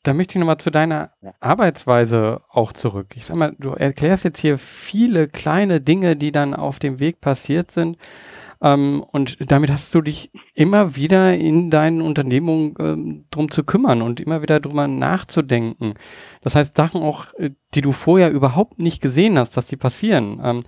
da 0.04 0.12
möchte 0.12 0.34
ich 0.34 0.40
nochmal 0.40 0.58
zu 0.58 0.70
deiner 0.70 1.12
ja. 1.22 1.32
Arbeitsweise 1.40 2.42
auch 2.50 2.72
zurück. 2.72 3.14
Ich 3.16 3.24
sag 3.24 3.36
mal, 3.36 3.56
du 3.58 3.70
erklärst 3.70 4.24
jetzt 4.24 4.38
hier 4.38 4.58
viele 4.58 5.28
kleine 5.28 5.80
Dinge, 5.80 6.14
die 6.14 6.30
dann 6.30 6.54
auf 6.54 6.78
dem 6.78 7.00
Weg 7.00 7.22
passiert 7.22 7.70
sind. 7.70 7.96
Ähm, 8.60 9.02
und 9.12 9.50
damit 9.50 9.70
hast 9.70 9.94
du 9.94 10.02
dich 10.02 10.30
immer 10.54 10.94
wieder 10.94 11.34
in 11.34 11.70
deinen 11.70 12.02
Unternehmungen 12.02 12.74
ähm, 12.78 13.24
drum 13.30 13.50
zu 13.50 13.64
kümmern 13.64 14.02
und 14.02 14.20
immer 14.20 14.42
wieder 14.42 14.60
drüber 14.60 14.86
nachzudenken. 14.86 15.94
Das 16.42 16.54
heißt, 16.54 16.76
Sachen 16.76 17.02
auch, 17.02 17.32
äh, 17.38 17.50
die 17.72 17.80
du 17.80 17.92
vorher 17.92 18.30
überhaupt 18.30 18.78
nicht 18.78 19.00
gesehen 19.00 19.38
hast, 19.38 19.56
dass 19.56 19.68
die 19.68 19.76
passieren. 19.76 20.40
Ähm, 20.44 20.64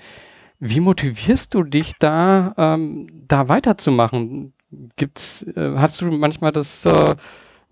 wie 0.58 0.80
motivierst 0.80 1.54
du 1.54 1.62
dich 1.62 1.92
da, 1.98 2.54
ähm, 2.56 3.24
da 3.28 3.48
weiterzumachen? 3.48 4.52
Gibt's, 4.96 5.42
äh, 5.42 5.74
hast 5.76 6.00
du 6.00 6.06
manchmal 6.06 6.52
das, 6.52 6.84
äh, 6.84 7.14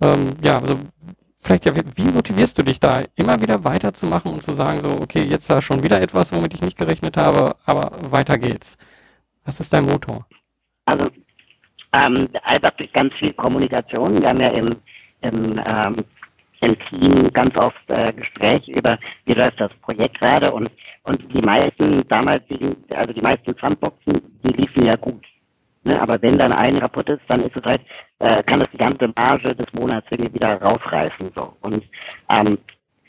ähm, 0.00 0.30
ja, 0.42 0.58
also 0.58 0.78
vielleicht 1.40 1.66
ja, 1.66 1.72
wie 1.76 2.04
motivierst 2.04 2.58
du 2.58 2.62
dich 2.62 2.80
da, 2.80 3.02
immer 3.16 3.40
wieder 3.40 3.64
weiterzumachen 3.64 4.32
und 4.32 4.42
zu 4.42 4.54
sagen, 4.54 4.80
so, 4.82 4.90
okay, 4.90 5.22
jetzt 5.22 5.50
da 5.50 5.60
schon 5.60 5.82
wieder 5.82 6.00
etwas, 6.00 6.32
womit 6.32 6.54
ich 6.54 6.62
nicht 6.62 6.78
gerechnet 6.78 7.16
habe, 7.16 7.56
aber 7.66 7.92
weiter 8.10 8.38
geht's? 8.38 8.76
Was 9.44 9.60
ist 9.60 9.72
dein 9.72 9.84
Motor? 9.84 10.26
Also, 10.86 11.06
ähm, 11.92 12.28
einfach 12.42 12.70
durch 12.72 12.92
ganz 12.92 13.14
viel 13.14 13.32
Kommunikation. 13.34 14.20
Wir 14.20 14.28
haben 14.28 14.40
ja 14.40 14.48
im, 14.48 14.70
im 15.20 15.60
ähm, 15.68 15.96
im 16.64 16.78
Team 16.86 17.32
ganz 17.32 17.56
oft 17.58 17.82
äh, 17.88 18.12
Gespräche 18.12 18.72
über, 18.72 18.98
wie 19.26 19.34
läuft 19.34 19.60
das 19.60 19.72
Projekt 19.82 20.20
gerade 20.20 20.50
und, 20.52 20.70
und 21.04 21.18
die 21.32 21.42
meisten 21.42 22.06
damals, 22.08 22.42
die, 22.48 22.70
also 22.94 23.12
die 23.12 23.22
meisten 23.22 23.54
Fundboxen, 23.56 24.20
die 24.42 24.52
liefen 24.52 24.84
ja 24.86 24.96
gut. 24.96 25.24
Ne? 25.84 26.00
Aber 26.00 26.20
wenn 26.22 26.38
dann 26.38 26.52
eine 26.52 26.80
kaputt 26.80 27.10
ist, 27.10 27.22
dann 27.28 27.40
ist 27.40 27.56
es 27.56 27.62
halt, 27.64 27.82
äh, 28.18 28.42
kann 28.42 28.60
es 28.60 28.70
die 28.72 28.78
ganze 28.78 29.12
Marge 29.16 29.54
des 29.54 29.66
Monats 29.74 30.06
irgendwie 30.10 30.34
wieder 30.34 30.60
rausreißen. 30.60 31.30
So. 31.36 31.56
Und 31.60 31.82
ähm, 32.34 32.58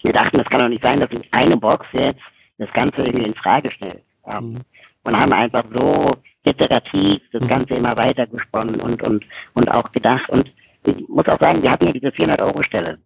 wir 0.03 0.14
dachten, 0.14 0.38
das 0.38 0.47
kann 0.47 0.62
doch 0.62 0.68
nicht 0.68 0.84
sein, 0.84 0.99
dass 0.99 1.10
eine 1.32 1.58
Box 1.58 1.88
jetzt 1.93 2.22
das 2.58 2.72
Ganze 2.74 3.03
irgendwie 3.03 3.28
in 3.28 3.34
Frage 3.36 3.72
stellt. 3.72 4.03
Ähm, 4.26 4.51
mhm. 4.51 4.58
Und 5.03 5.18
haben 5.18 5.34
einfach 5.34 5.64
so 5.74 6.12
iterativ 6.43 7.22
das 7.32 7.43
mhm. 7.43 7.47
Ganze 7.47 7.76
immer 7.76 7.95
weiter 7.97 8.28
gesponnen 8.28 8.80
und, 8.82 9.01
und, 9.03 9.24
und 9.53 9.72
auch 9.72 9.91
gedacht. 9.91 10.30
Und 10.30 10.51
ich 10.86 11.08
muss 11.08 11.28
auch 11.28 11.39
sagen, 11.39 11.62
wir 11.64 11.72
hatten 11.72 11.88
ja 11.88 11.93
diese 11.93 12.08
400-Euro-Stelle. 12.08 12.97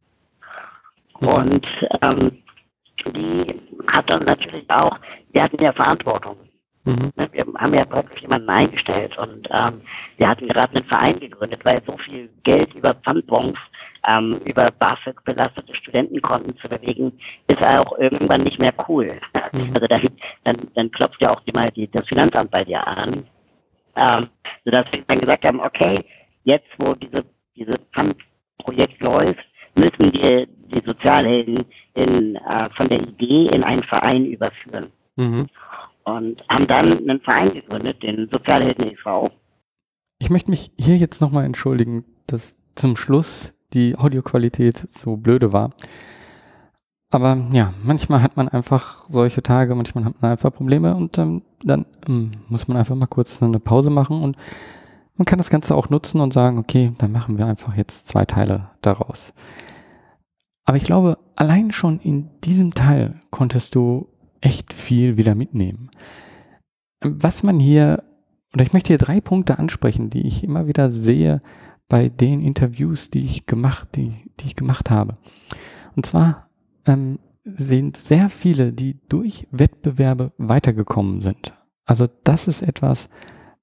Und 1.22 1.68
ähm, 2.02 2.44
die 3.14 3.46
hat 3.92 4.10
dann 4.10 4.24
natürlich 4.24 4.70
auch, 4.70 5.00
wir 5.32 5.44
hatten 5.44 5.64
ja 5.64 5.74
Verantwortung. 5.74 6.38
Mhm. 6.86 7.12
Ne, 7.16 7.28
wir 7.32 7.46
haben 7.58 7.74
ja 7.74 7.86
praktisch 7.86 8.22
jemanden 8.22 8.50
eingestellt 8.50 9.18
und 9.18 9.48
ähm, 9.52 9.82
wir 10.18 10.28
hatten 10.28 10.48
gerade 10.48 10.76
einen 10.76 10.88
Verein 10.88 11.20
gegründet, 11.20 11.60
weil 11.64 11.80
so 11.86 11.98
viel 11.98 12.30
Geld 12.44 12.74
über 12.74 12.94
Pfandbons, 12.94 13.58
ähm, 14.08 14.40
über 14.46 14.68
BAföG 14.80 15.24
belastete 15.26 15.76
Studentenkonten 15.76 16.58
zu 16.58 16.70
bewegen, 16.70 17.12
ist 17.48 17.62
auch 17.62 17.98
irgendwann 17.98 18.42
nicht 18.42 18.60
mehr 18.60 18.74
cool. 18.88 19.08
Mhm. 19.54 19.72
Also 19.74 19.88
dann, 19.88 20.04
dann, 20.46 20.56
dann 20.74 20.92
klopft 20.92 21.22
ja 21.22 21.32
auch 21.32 21.42
mal 21.54 21.68
die, 21.76 21.90
das 21.92 22.08
Finanzamt 22.08 22.52
bei 22.52 22.64
dir 22.64 22.86
an. 22.86 23.26
Ähm, 23.96 24.28
sodass 24.64 24.86
wir 24.92 25.04
dann 25.06 25.20
gesagt 25.20 25.46
haben, 25.46 25.60
okay, 25.60 26.00
jetzt 26.44 26.70
wo 26.78 26.94
diese, 26.94 27.26
diese 27.56 27.74
Pfandprojekt 27.94 29.04
läuft, 29.04 29.49
müssen 29.76 30.14
wir 30.14 30.48
die 30.48 30.86
Sozialhelden 30.86 31.58
in, 31.94 32.36
äh, 32.36 32.70
von 32.76 32.88
der 32.88 33.02
Idee 33.02 33.46
in 33.54 33.64
einen 33.64 33.84
Verein 33.84 34.26
überführen. 34.26 34.88
Mhm. 35.16 35.48
Und 36.04 36.44
haben 36.50 36.68
dann 36.68 36.98
einen 36.98 37.22
Verein 37.22 37.54
gegründet, 37.54 38.02
den 38.02 38.30
Sozialhelden 38.32 38.92
e.V. 38.92 39.30
Ich 40.20 40.30
möchte 40.30 40.50
mich 40.50 40.72
hier 40.78 40.98
jetzt 40.98 41.22
nochmal 41.22 41.46
entschuldigen, 41.46 42.06
dass 42.28 42.58
zum 42.76 42.96
Schluss 42.96 43.54
die 43.74 43.96
Audioqualität 43.96 44.88
so 44.92 45.18
blöde 45.18 45.54
war. 45.54 45.72
Aber 47.12 47.48
ja, 47.52 47.74
manchmal 47.84 48.22
hat 48.22 48.38
man 48.38 48.50
einfach 48.50 49.10
solche 49.10 49.42
Tage, 49.42 49.74
manchmal 49.76 50.06
hat 50.06 50.22
man 50.22 50.32
einfach 50.32 50.54
Probleme 50.54 50.96
und 50.96 51.18
ähm, 51.18 51.42
dann 51.64 51.86
ähm, 52.08 52.32
muss 52.50 52.68
man 52.68 52.78
einfach 52.78 52.96
mal 52.96 53.08
kurz 53.08 53.42
eine 53.42 53.60
Pause 53.60 53.90
machen 53.90 54.22
und 54.24 54.38
man 55.20 55.26
kann 55.26 55.38
das 55.38 55.50
Ganze 55.50 55.76
auch 55.76 55.90
nutzen 55.90 56.22
und 56.22 56.32
sagen, 56.32 56.58
okay, 56.58 56.94
dann 56.98 57.12
machen 57.12 57.38
wir 57.38 57.46
einfach 57.46 57.76
jetzt 57.76 58.08
zwei 58.08 58.24
Teile 58.24 58.70
daraus. 58.82 59.34
Aber 60.64 60.78
ich 60.78 60.86
glaube, 60.86 61.18
allein 61.36 61.72
schon 61.72 62.00
in 62.00 62.30
diesem 62.46 62.74
Teil 62.74 63.20
konntest 63.30 63.76
du 63.76 64.08
echt 64.40 64.74
viel 64.74 65.18
wieder 65.18 65.36
mitnehmen. 65.36 65.92
Was 67.02 67.44
man 67.44 67.60
hier, 67.60 68.02
oder 68.54 68.64
ich 68.64 68.72
möchte 68.72 68.88
hier 68.88 68.98
drei 68.98 69.20
Punkte 69.20 69.60
ansprechen, 69.60 70.10
die 70.10 70.26
ich 70.26 70.42
immer 70.42 70.68
wieder 70.68 70.90
sehe 70.90 71.42
bei 71.90 72.08
den 72.08 72.42
Interviews, 72.42 73.10
die 73.10 73.26
ich 73.26 73.46
gemacht, 73.46 73.90
die, 73.98 74.32
die 74.40 74.46
ich 74.46 74.56
gemacht 74.56 74.90
habe. 74.90 75.18
Und 75.98 76.06
zwar 76.06 76.50
ähm, 76.86 77.20
sind 77.44 77.98
sehr 77.98 78.30
viele, 78.30 78.72
die 78.72 79.02
durch 79.10 79.48
Wettbewerbe 79.52 80.32
weitergekommen 80.38 81.22
sind. 81.22 81.54
Also 81.86 82.08
das 82.24 82.48
ist 82.48 82.62
etwas, 82.62 83.10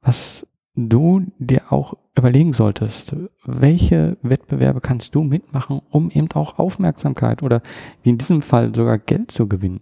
was 0.02 0.46
du 0.76 1.26
dir 1.38 1.72
auch 1.72 1.94
überlegen 2.16 2.52
solltest, 2.52 3.16
welche 3.44 4.18
Wettbewerbe 4.22 4.80
kannst 4.80 5.14
du 5.14 5.22
mitmachen, 5.22 5.80
um 5.90 6.10
eben 6.10 6.30
auch 6.32 6.58
Aufmerksamkeit 6.58 7.42
oder 7.42 7.62
wie 8.02 8.10
in 8.10 8.18
diesem 8.18 8.42
Fall 8.42 8.74
sogar 8.74 8.98
Geld 8.98 9.32
zu 9.32 9.48
gewinnen. 9.48 9.80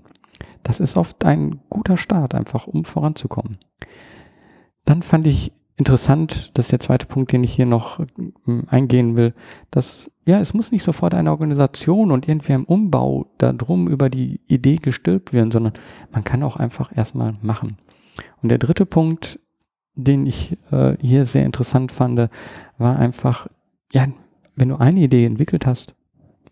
Das 0.62 0.80
ist 0.80 0.97
oft 0.97 1.24
ein 1.24 1.61
guter 1.68 1.97
Start, 1.97 2.34
einfach 2.34 2.66
um 2.66 2.84
voranzukommen. 2.84 3.59
Dann 4.84 5.03
fand 5.03 5.26
ich 5.26 5.53
interessant, 5.76 6.53
das 6.55 6.66
ist 6.66 6.72
der 6.72 6.80
zweite 6.80 7.07
Punkt, 7.07 7.32
den 7.32 7.45
ich 7.45 7.53
hier 7.53 7.66
noch 7.66 7.99
hm, 8.45 8.66
eingehen 8.68 9.16
will, 9.16 9.34
dass, 9.70 10.11
ja, 10.24 10.38
es 10.38 10.55
muss 10.55 10.72
nicht 10.72 10.84
sofort 10.84 11.14
eine 11.14 11.30
Organisation 11.30 12.12
und 12.12 12.28
irgendwie 12.28 12.53
ein 12.53 12.64
Umbau 12.64 13.26
darum 13.38 13.88
über 13.88 14.09
die 14.09 14.40
Idee 14.47 14.76
gestülpt 14.76 15.32
werden, 15.32 15.51
sondern 15.51 15.74
man 16.12 16.24
kann 16.24 16.42
auch 16.42 16.57
einfach 16.57 16.97
erstmal 16.97 17.34
machen. 17.42 17.78
Und 18.42 18.51
der 18.51 18.59
dritte 18.59 18.86
Punkt 18.86 19.40
den 19.95 20.26
ich 20.26 20.57
äh, 20.70 20.97
hier 21.01 21.26
sehr 21.26 21.47
interessant 21.47 21.92
fand, 21.92 22.28
war 22.78 22.99
einfach, 22.99 23.47
ja, 23.92 24.07
wenn 24.57 24.68
du 24.68 24.76
eine 24.76 25.01
Idee 25.01 25.24
entwickelt 25.24 25.66
hast, 25.66 25.95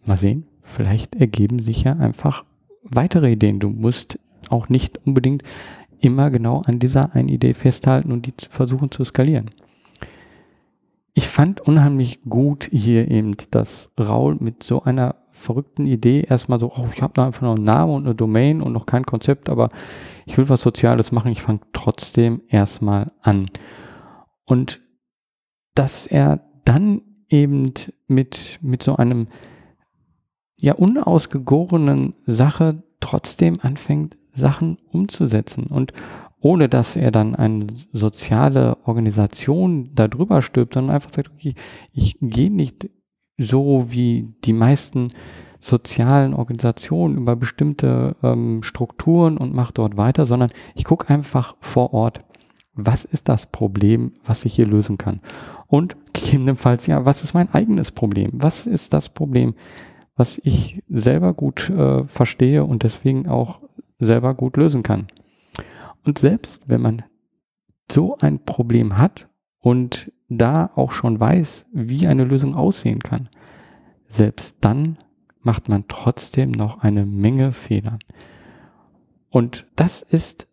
mal 0.05 0.17
sehen, 0.17 0.47
vielleicht 0.63 1.17
ergeben 1.17 1.59
sich 1.59 1.85
ja 1.85 1.93
einfach 1.95 2.45
weitere 2.83 3.33
Ideen. 3.33 3.61
Du 3.61 3.69
musst 3.69 4.19
auch 4.49 4.69
nicht 4.69 4.99
unbedingt 5.07 5.43
immer 6.01 6.31
genau 6.31 6.63
an 6.67 6.79
dieser 6.79 7.15
einen 7.15 7.29
Idee 7.29 7.55
festhalten 7.55 8.13
und 8.13 8.27
die 8.27 8.35
versuchen 8.49 8.91
zu 8.91 9.05
skalieren. 9.05 9.51
Ich 11.15 11.29
fand 11.29 11.61
unheimlich 11.61 12.23
gut 12.23 12.69
hier 12.73 13.11
eben, 13.11 13.37
dass 13.51 13.91
Raul 14.01 14.37
mit 14.41 14.63
so 14.63 14.83
einer 14.83 15.17
verrückten 15.33 15.87
Idee 15.87 16.23
erstmal 16.29 16.61
so, 16.61 16.73
oh, 16.75 16.87
ich 16.95 17.03
habe 17.03 17.15
da 17.15 17.27
einfach 17.27 17.43
noch 17.43 17.57
einen 17.57 17.65
Namen 17.65 17.95
und 17.95 18.05
eine 18.05 18.15
Domain 18.15 18.63
und 18.63 18.73
noch 18.73 18.87
kein 18.87 19.05
Konzept, 19.05 19.49
aber 19.49 19.71
ich 20.27 20.39
will 20.39 20.49
was 20.49 20.63
Soziales 20.63 21.11
machen, 21.11 21.33
ich 21.33 21.43
fange 21.43 21.61
trotzdem 21.73 22.43
erstmal 22.49 23.13
an. 23.21 23.51
Und 24.45 24.81
dass 25.75 26.07
er 26.07 26.41
dann 26.65 27.03
eben 27.29 27.73
mit, 28.07 28.59
mit 28.61 28.83
so 28.83 28.97
einem 28.97 29.29
ja 30.57 30.75
unausgegorenen 30.75 32.15
Sache 32.27 32.83
trotzdem 33.01 33.59
anfängt, 33.61 34.17
Sachen 34.35 34.79
umzusetzen 34.91 35.67
und 35.67 35.93
ohne 36.41 36.69
dass 36.69 36.97
er 36.97 37.11
dann 37.11 37.35
eine 37.35 37.67
soziale 37.93 38.77
Organisation 38.85 39.91
darüber 39.95 40.43
stirbt, 40.43 40.75
sondern 40.75 40.95
einfach 40.95 41.13
sagt, 41.13 41.31
okay, 41.31 41.55
ich 41.93 42.17
gehe 42.21 42.51
nicht 42.51 42.91
so 43.39 43.87
wie 43.91 44.35
die 44.45 44.53
meisten 44.53 45.09
sozialen 45.61 46.35
Organisationen 46.35 47.17
über 47.17 47.37
bestimmte 47.37 48.17
ähm, 48.23 48.63
Strukturen 48.63 49.39
und 49.39 49.55
mache 49.55 49.73
dort 49.73 49.97
weiter, 49.97 50.27
sondern 50.27 50.51
ich 50.75 50.85
gucke 50.85 51.09
einfach 51.09 51.55
vor 51.61 51.95
Ort, 51.95 52.25
was 52.75 53.05
ist 53.05 53.29
das 53.29 53.47
Problem, 53.47 54.13
was 54.25 54.45
ich 54.45 54.55
hier 54.55 54.67
lösen 54.67 54.99
kann. 54.99 55.21
Und 55.69 55.97
gegebenenfalls, 56.13 56.87
ja, 56.87 57.05
was 57.05 57.23
ist 57.23 57.35
mein 57.35 57.53
eigenes 57.53 57.93
Problem? 57.93 58.31
Was 58.35 58.67
ist 58.67 58.93
das 58.93 59.09
Problem, 59.09 59.55
was 60.17 60.41
ich 60.43 60.83
selber 60.89 61.33
gut 61.33 61.71
äh, 61.71 62.05
verstehe 62.05 62.65
und 62.65 62.83
deswegen 62.83 63.29
auch 63.29 63.61
selber 63.99 64.35
gut 64.35 64.57
lösen 64.57 64.83
kann? 64.83 65.07
Und 66.05 66.19
selbst 66.19 66.61
wenn 66.67 66.83
man 66.83 67.03
so 67.91 68.17
ein 68.21 68.45
Problem 68.45 68.99
hat 68.99 69.29
und 69.63 70.13
da 70.29 70.71
auch 70.75 70.93
schon 70.93 71.19
weiß, 71.19 71.65
wie 71.73 72.07
eine 72.07 72.25
Lösung 72.25 72.55
aussehen 72.55 72.99
kann, 72.99 73.31
selbst 74.09 74.59
dann 74.61 74.99
macht 75.41 75.71
man 75.71 75.87
trotzdem 75.89 76.51
noch 76.51 76.81
eine 76.81 77.07
Menge 77.07 77.53
Fehler. 77.53 77.99
Und 79.31 79.67
das 79.77 80.03
ist 80.03 80.47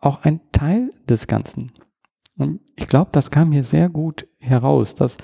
auch 0.00 0.22
ein 0.22 0.40
Teil 0.52 0.92
des 1.08 1.26
Ganzen. 1.26 1.72
Und 2.36 2.60
ich 2.76 2.86
glaube, 2.86 3.10
das 3.12 3.30
kam 3.30 3.52
hier 3.52 3.64
sehr 3.64 3.88
gut 3.88 4.28
heraus, 4.38 4.94
dass 4.94 5.16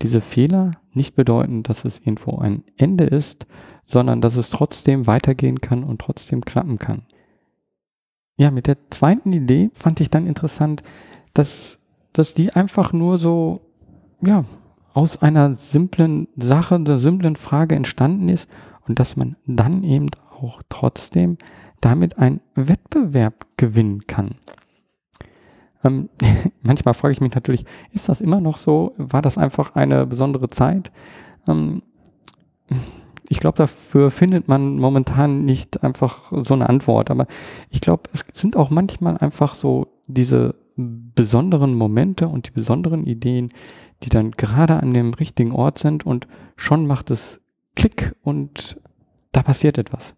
diese 0.00 0.20
Fehler 0.20 0.72
nicht 0.92 1.14
bedeuten, 1.14 1.62
dass 1.62 1.84
es 1.84 1.98
irgendwo 1.98 2.38
ein 2.38 2.64
Ende 2.76 3.04
ist, 3.04 3.46
sondern 3.84 4.20
dass 4.20 4.36
es 4.36 4.50
trotzdem 4.50 5.06
weitergehen 5.06 5.60
kann 5.60 5.84
und 5.84 6.00
trotzdem 6.00 6.42
klappen 6.42 6.78
kann. 6.78 7.02
Ja, 8.36 8.50
mit 8.50 8.66
der 8.66 8.78
zweiten 8.90 9.32
Idee 9.32 9.70
fand 9.74 10.00
ich 10.00 10.08
dann 10.08 10.26
interessant, 10.26 10.82
dass, 11.34 11.78
dass 12.12 12.34
die 12.34 12.52
einfach 12.52 12.92
nur 12.92 13.18
so, 13.18 13.60
ja, 14.20 14.44
aus 14.94 15.22
einer 15.22 15.54
simplen 15.54 16.28
Sache, 16.36 16.78
der 16.80 16.98
simplen 16.98 17.36
Frage 17.36 17.74
entstanden 17.74 18.28
ist 18.28 18.48
und 18.86 18.98
dass 18.98 19.16
man 19.16 19.36
dann 19.46 19.84
eben 19.84 20.08
auch 20.40 20.62
trotzdem 20.68 21.38
damit 21.80 22.18
einen 22.18 22.40
Wettbewerb 22.54 23.46
gewinnen 23.56 24.06
kann. 24.06 24.36
Ähm, 25.84 26.08
manchmal 26.62 26.94
frage 26.94 27.14
ich 27.14 27.20
mich 27.20 27.34
natürlich, 27.34 27.64
ist 27.92 28.08
das 28.08 28.20
immer 28.20 28.40
noch 28.40 28.58
so? 28.58 28.94
War 28.96 29.22
das 29.22 29.38
einfach 29.38 29.74
eine 29.74 30.06
besondere 30.06 30.50
Zeit? 30.50 30.92
Ähm, 31.48 31.82
ich 33.28 33.40
glaube, 33.40 33.56
dafür 33.56 34.10
findet 34.10 34.46
man 34.48 34.78
momentan 34.78 35.44
nicht 35.44 35.82
einfach 35.82 36.32
so 36.44 36.54
eine 36.54 36.68
Antwort. 36.68 37.10
Aber 37.10 37.26
ich 37.70 37.80
glaube, 37.80 38.02
es 38.12 38.24
sind 38.34 38.56
auch 38.56 38.70
manchmal 38.70 39.16
einfach 39.18 39.54
so 39.54 39.88
diese 40.06 40.54
besonderen 40.76 41.74
Momente 41.74 42.28
und 42.28 42.48
die 42.48 42.52
besonderen 42.52 43.06
Ideen, 43.06 43.50
die 44.02 44.08
dann 44.08 44.32
gerade 44.32 44.82
an 44.82 44.94
dem 44.94 45.14
richtigen 45.14 45.52
Ort 45.52 45.78
sind 45.78 46.04
und 46.04 46.26
schon 46.56 46.86
macht 46.86 47.10
es 47.10 47.40
Klick 47.74 48.14
und 48.22 48.80
da 49.32 49.42
passiert 49.42 49.78
etwas. 49.78 50.14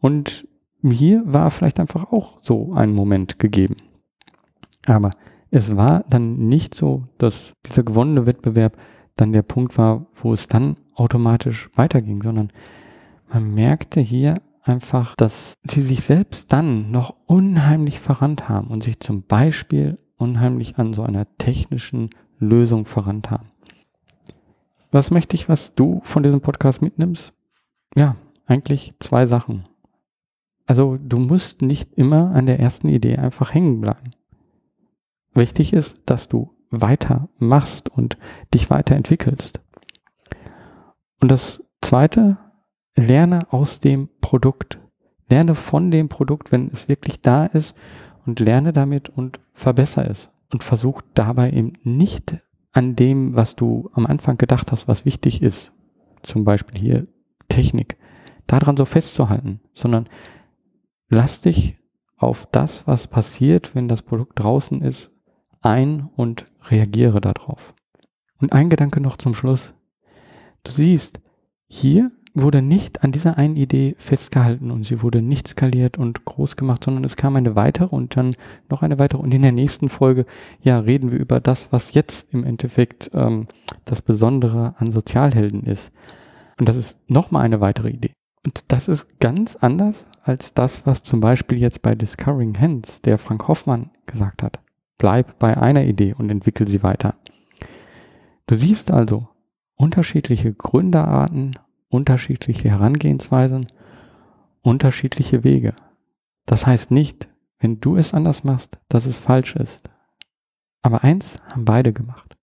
Und 0.00 0.46
hier 0.82 1.22
war 1.24 1.50
vielleicht 1.50 1.78
einfach 1.78 2.12
auch 2.12 2.38
so 2.42 2.72
ein 2.74 2.92
Moment 2.92 3.38
gegeben. 3.38 3.76
Aber 4.86 5.10
es 5.50 5.76
war 5.76 6.04
dann 6.08 6.48
nicht 6.48 6.74
so, 6.74 7.04
dass 7.18 7.52
dieser 7.66 7.82
gewonnene 7.82 8.26
Wettbewerb 8.26 8.76
dann 9.16 9.32
der 9.32 9.42
Punkt 9.42 9.76
war, 9.78 10.06
wo 10.14 10.32
es 10.32 10.48
dann 10.48 10.76
automatisch 10.94 11.68
weiterging, 11.74 12.22
sondern 12.22 12.50
man 13.32 13.54
merkte 13.54 14.00
hier 14.00 14.40
einfach, 14.62 15.16
dass 15.16 15.54
sie 15.64 15.82
sich 15.82 16.02
selbst 16.02 16.52
dann 16.52 16.90
noch 16.90 17.14
unheimlich 17.26 18.00
verrannt 18.00 18.48
haben 18.48 18.68
und 18.68 18.84
sich 18.84 19.00
zum 19.00 19.22
Beispiel 19.22 19.98
unheimlich 20.16 20.78
an 20.78 20.94
so 20.94 21.02
einer 21.02 21.26
technischen 21.38 22.10
Lösung 22.38 22.86
verrannt 22.86 23.30
haben. 23.30 23.50
Was 24.90 25.10
möchte 25.10 25.34
ich, 25.36 25.48
was 25.48 25.74
du 25.74 26.00
von 26.04 26.22
diesem 26.22 26.40
Podcast 26.40 26.82
mitnimmst? 26.82 27.32
Ja, 27.94 28.16
eigentlich 28.46 28.94
zwei 29.00 29.26
Sachen. 29.26 29.62
Also 30.66 30.98
du 30.98 31.18
musst 31.18 31.62
nicht 31.62 31.94
immer 31.94 32.34
an 32.34 32.46
der 32.46 32.60
ersten 32.60 32.88
Idee 32.88 33.16
einfach 33.16 33.52
hängen 33.52 33.80
bleiben. 33.80 34.10
Wichtig 35.34 35.72
ist, 35.72 35.96
dass 36.06 36.28
du 36.28 36.50
weiter 36.70 37.28
machst 37.38 37.88
und 37.88 38.16
dich 38.54 38.70
weiterentwickelst. 38.70 39.60
Und 41.20 41.30
das 41.30 41.62
zweite, 41.80 42.38
lerne 42.94 43.52
aus 43.52 43.80
dem 43.80 44.08
Produkt. 44.20 44.78
Lerne 45.28 45.54
von 45.54 45.90
dem 45.90 46.08
Produkt, 46.08 46.52
wenn 46.52 46.70
es 46.70 46.88
wirklich 46.88 47.20
da 47.20 47.46
ist 47.46 47.76
und 48.26 48.40
lerne 48.40 48.72
damit 48.72 49.08
und 49.08 49.40
verbessere 49.52 50.08
es. 50.08 50.30
Und 50.50 50.62
versuch 50.62 51.00
dabei 51.14 51.50
eben 51.50 51.72
nicht 51.82 52.36
an 52.72 52.96
dem, 52.96 53.34
was 53.34 53.56
du 53.56 53.90
am 53.94 54.06
Anfang 54.06 54.36
gedacht 54.36 54.72
hast, 54.72 54.88
was 54.88 55.04
wichtig 55.04 55.42
ist, 55.42 55.72
zum 56.22 56.44
Beispiel 56.44 56.78
hier 56.78 57.06
Technik, 57.48 57.96
daran 58.46 58.76
so 58.76 58.84
festzuhalten, 58.84 59.60
sondern 59.72 60.08
lass 61.08 61.40
dich 61.40 61.78
auf 62.16 62.46
das, 62.52 62.86
was 62.86 63.06
passiert, 63.06 63.74
wenn 63.74 63.88
das 63.88 64.02
Produkt 64.02 64.38
draußen 64.38 64.82
ist, 64.82 65.10
ein 65.60 66.08
und 66.16 66.46
reagiere 66.64 67.20
darauf. 67.20 67.74
Und 68.38 68.52
ein 68.52 68.70
Gedanke 68.70 69.00
noch 69.00 69.16
zum 69.16 69.34
Schluss. 69.34 69.74
Du 70.64 70.72
siehst, 70.72 71.20
hier 71.66 72.10
wurde 72.34 72.62
nicht 72.62 73.04
an 73.04 73.12
dieser 73.12 73.36
einen 73.36 73.56
Idee 73.56 73.94
festgehalten 73.98 74.70
und 74.70 74.84
sie 74.84 75.02
wurde 75.02 75.20
nicht 75.20 75.48
skaliert 75.48 75.98
und 75.98 76.24
groß 76.24 76.56
gemacht, 76.56 76.84
sondern 76.84 77.04
es 77.04 77.16
kam 77.16 77.36
eine 77.36 77.56
weitere 77.56 77.94
und 77.94 78.16
dann 78.16 78.34
noch 78.70 78.82
eine 78.82 78.98
weitere 78.98 79.20
und 79.20 79.34
in 79.34 79.42
der 79.42 79.52
nächsten 79.52 79.88
Folge, 79.88 80.24
ja, 80.62 80.78
reden 80.78 81.10
wir 81.10 81.18
über 81.18 81.40
das, 81.40 81.70
was 81.72 81.92
jetzt 81.92 82.32
im 82.32 82.44
Endeffekt 82.44 83.10
ähm, 83.12 83.48
das 83.84 84.00
Besondere 84.00 84.74
an 84.78 84.92
Sozialhelden 84.92 85.64
ist. 85.64 85.92
Und 86.58 86.68
das 86.68 86.76
ist 86.76 86.98
nochmal 87.08 87.44
eine 87.44 87.60
weitere 87.60 87.90
Idee. 87.90 88.12
Und 88.44 88.64
das 88.68 88.88
ist 88.88 89.20
ganz 89.20 89.56
anders 89.56 90.06
als 90.22 90.54
das, 90.54 90.86
was 90.86 91.02
zum 91.02 91.20
Beispiel 91.20 91.60
jetzt 91.60 91.82
bei 91.82 91.94
Discovering 91.94 92.58
Hands 92.58 93.02
der 93.02 93.18
Frank 93.18 93.46
Hoffmann 93.46 93.90
gesagt 94.06 94.42
hat. 94.42 94.58
Bleib 94.98 95.38
bei 95.38 95.56
einer 95.56 95.84
Idee 95.84 96.14
und 96.16 96.30
entwickel 96.30 96.66
sie 96.68 96.82
weiter. 96.82 97.14
Du 98.46 98.54
siehst 98.54 98.90
also 98.90 99.28
unterschiedliche 99.76 100.52
Gründerarten, 100.52 101.58
unterschiedliche 101.92 102.70
Herangehensweisen, 102.70 103.66
unterschiedliche 104.62 105.44
Wege. 105.44 105.74
Das 106.46 106.66
heißt 106.66 106.90
nicht, 106.90 107.28
wenn 107.60 107.80
du 107.80 107.96
es 107.96 108.14
anders 108.14 108.44
machst, 108.44 108.78
dass 108.88 109.04
es 109.04 109.18
falsch 109.18 109.54
ist. 109.56 109.90
Aber 110.80 111.04
eins 111.04 111.36
haben 111.52 111.66
beide 111.66 111.92
gemacht. 111.92 112.36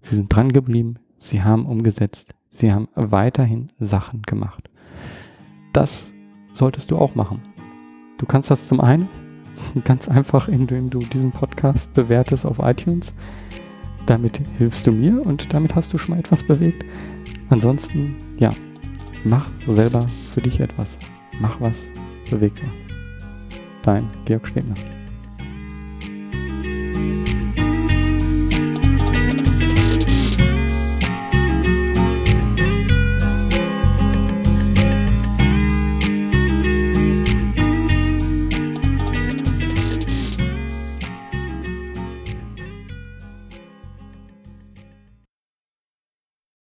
Sie 0.00 0.16
sind 0.16 0.34
dran 0.34 0.50
geblieben, 0.50 0.94
sie 1.18 1.42
haben 1.42 1.66
umgesetzt, 1.66 2.34
sie 2.50 2.72
haben 2.72 2.88
weiterhin 2.94 3.70
Sachen 3.78 4.22
gemacht. 4.22 4.70
Das 5.74 6.14
solltest 6.54 6.90
du 6.90 6.96
auch 6.96 7.14
machen. 7.14 7.42
Du 8.16 8.24
kannst 8.24 8.50
das 8.50 8.66
zum 8.66 8.80
einen 8.80 9.08
ganz 9.84 10.08
einfach, 10.08 10.48
indem 10.48 10.88
du 10.88 11.00
diesen 11.00 11.32
Podcast 11.32 11.92
bewertest 11.92 12.46
auf 12.46 12.60
iTunes. 12.60 13.12
Damit 14.06 14.38
hilfst 14.56 14.86
du 14.86 14.92
mir 14.92 15.20
und 15.26 15.52
damit 15.52 15.74
hast 15.74 15.92
du 15.92 15.98
schon 15.98 16.14
mal 16.14 16.20
etwas 16.20 16.42
bewegt. 16.44 16.82
Ansonsten, 17.50 18.16
ja, 18.38 18.52
mach 19.24 19.46
selber 19.46 20.04
für 20.34 20.40
dich 20.40 20.60
etwas. 20.60 20.98
Mach 21.40 21.60
was, 21.60 21.76
beweg 22.30 22.52
was. 22.56 22.70
Dein 23.82 24.08
Georg 24.24 24.46
Stegner. 24.46 24.74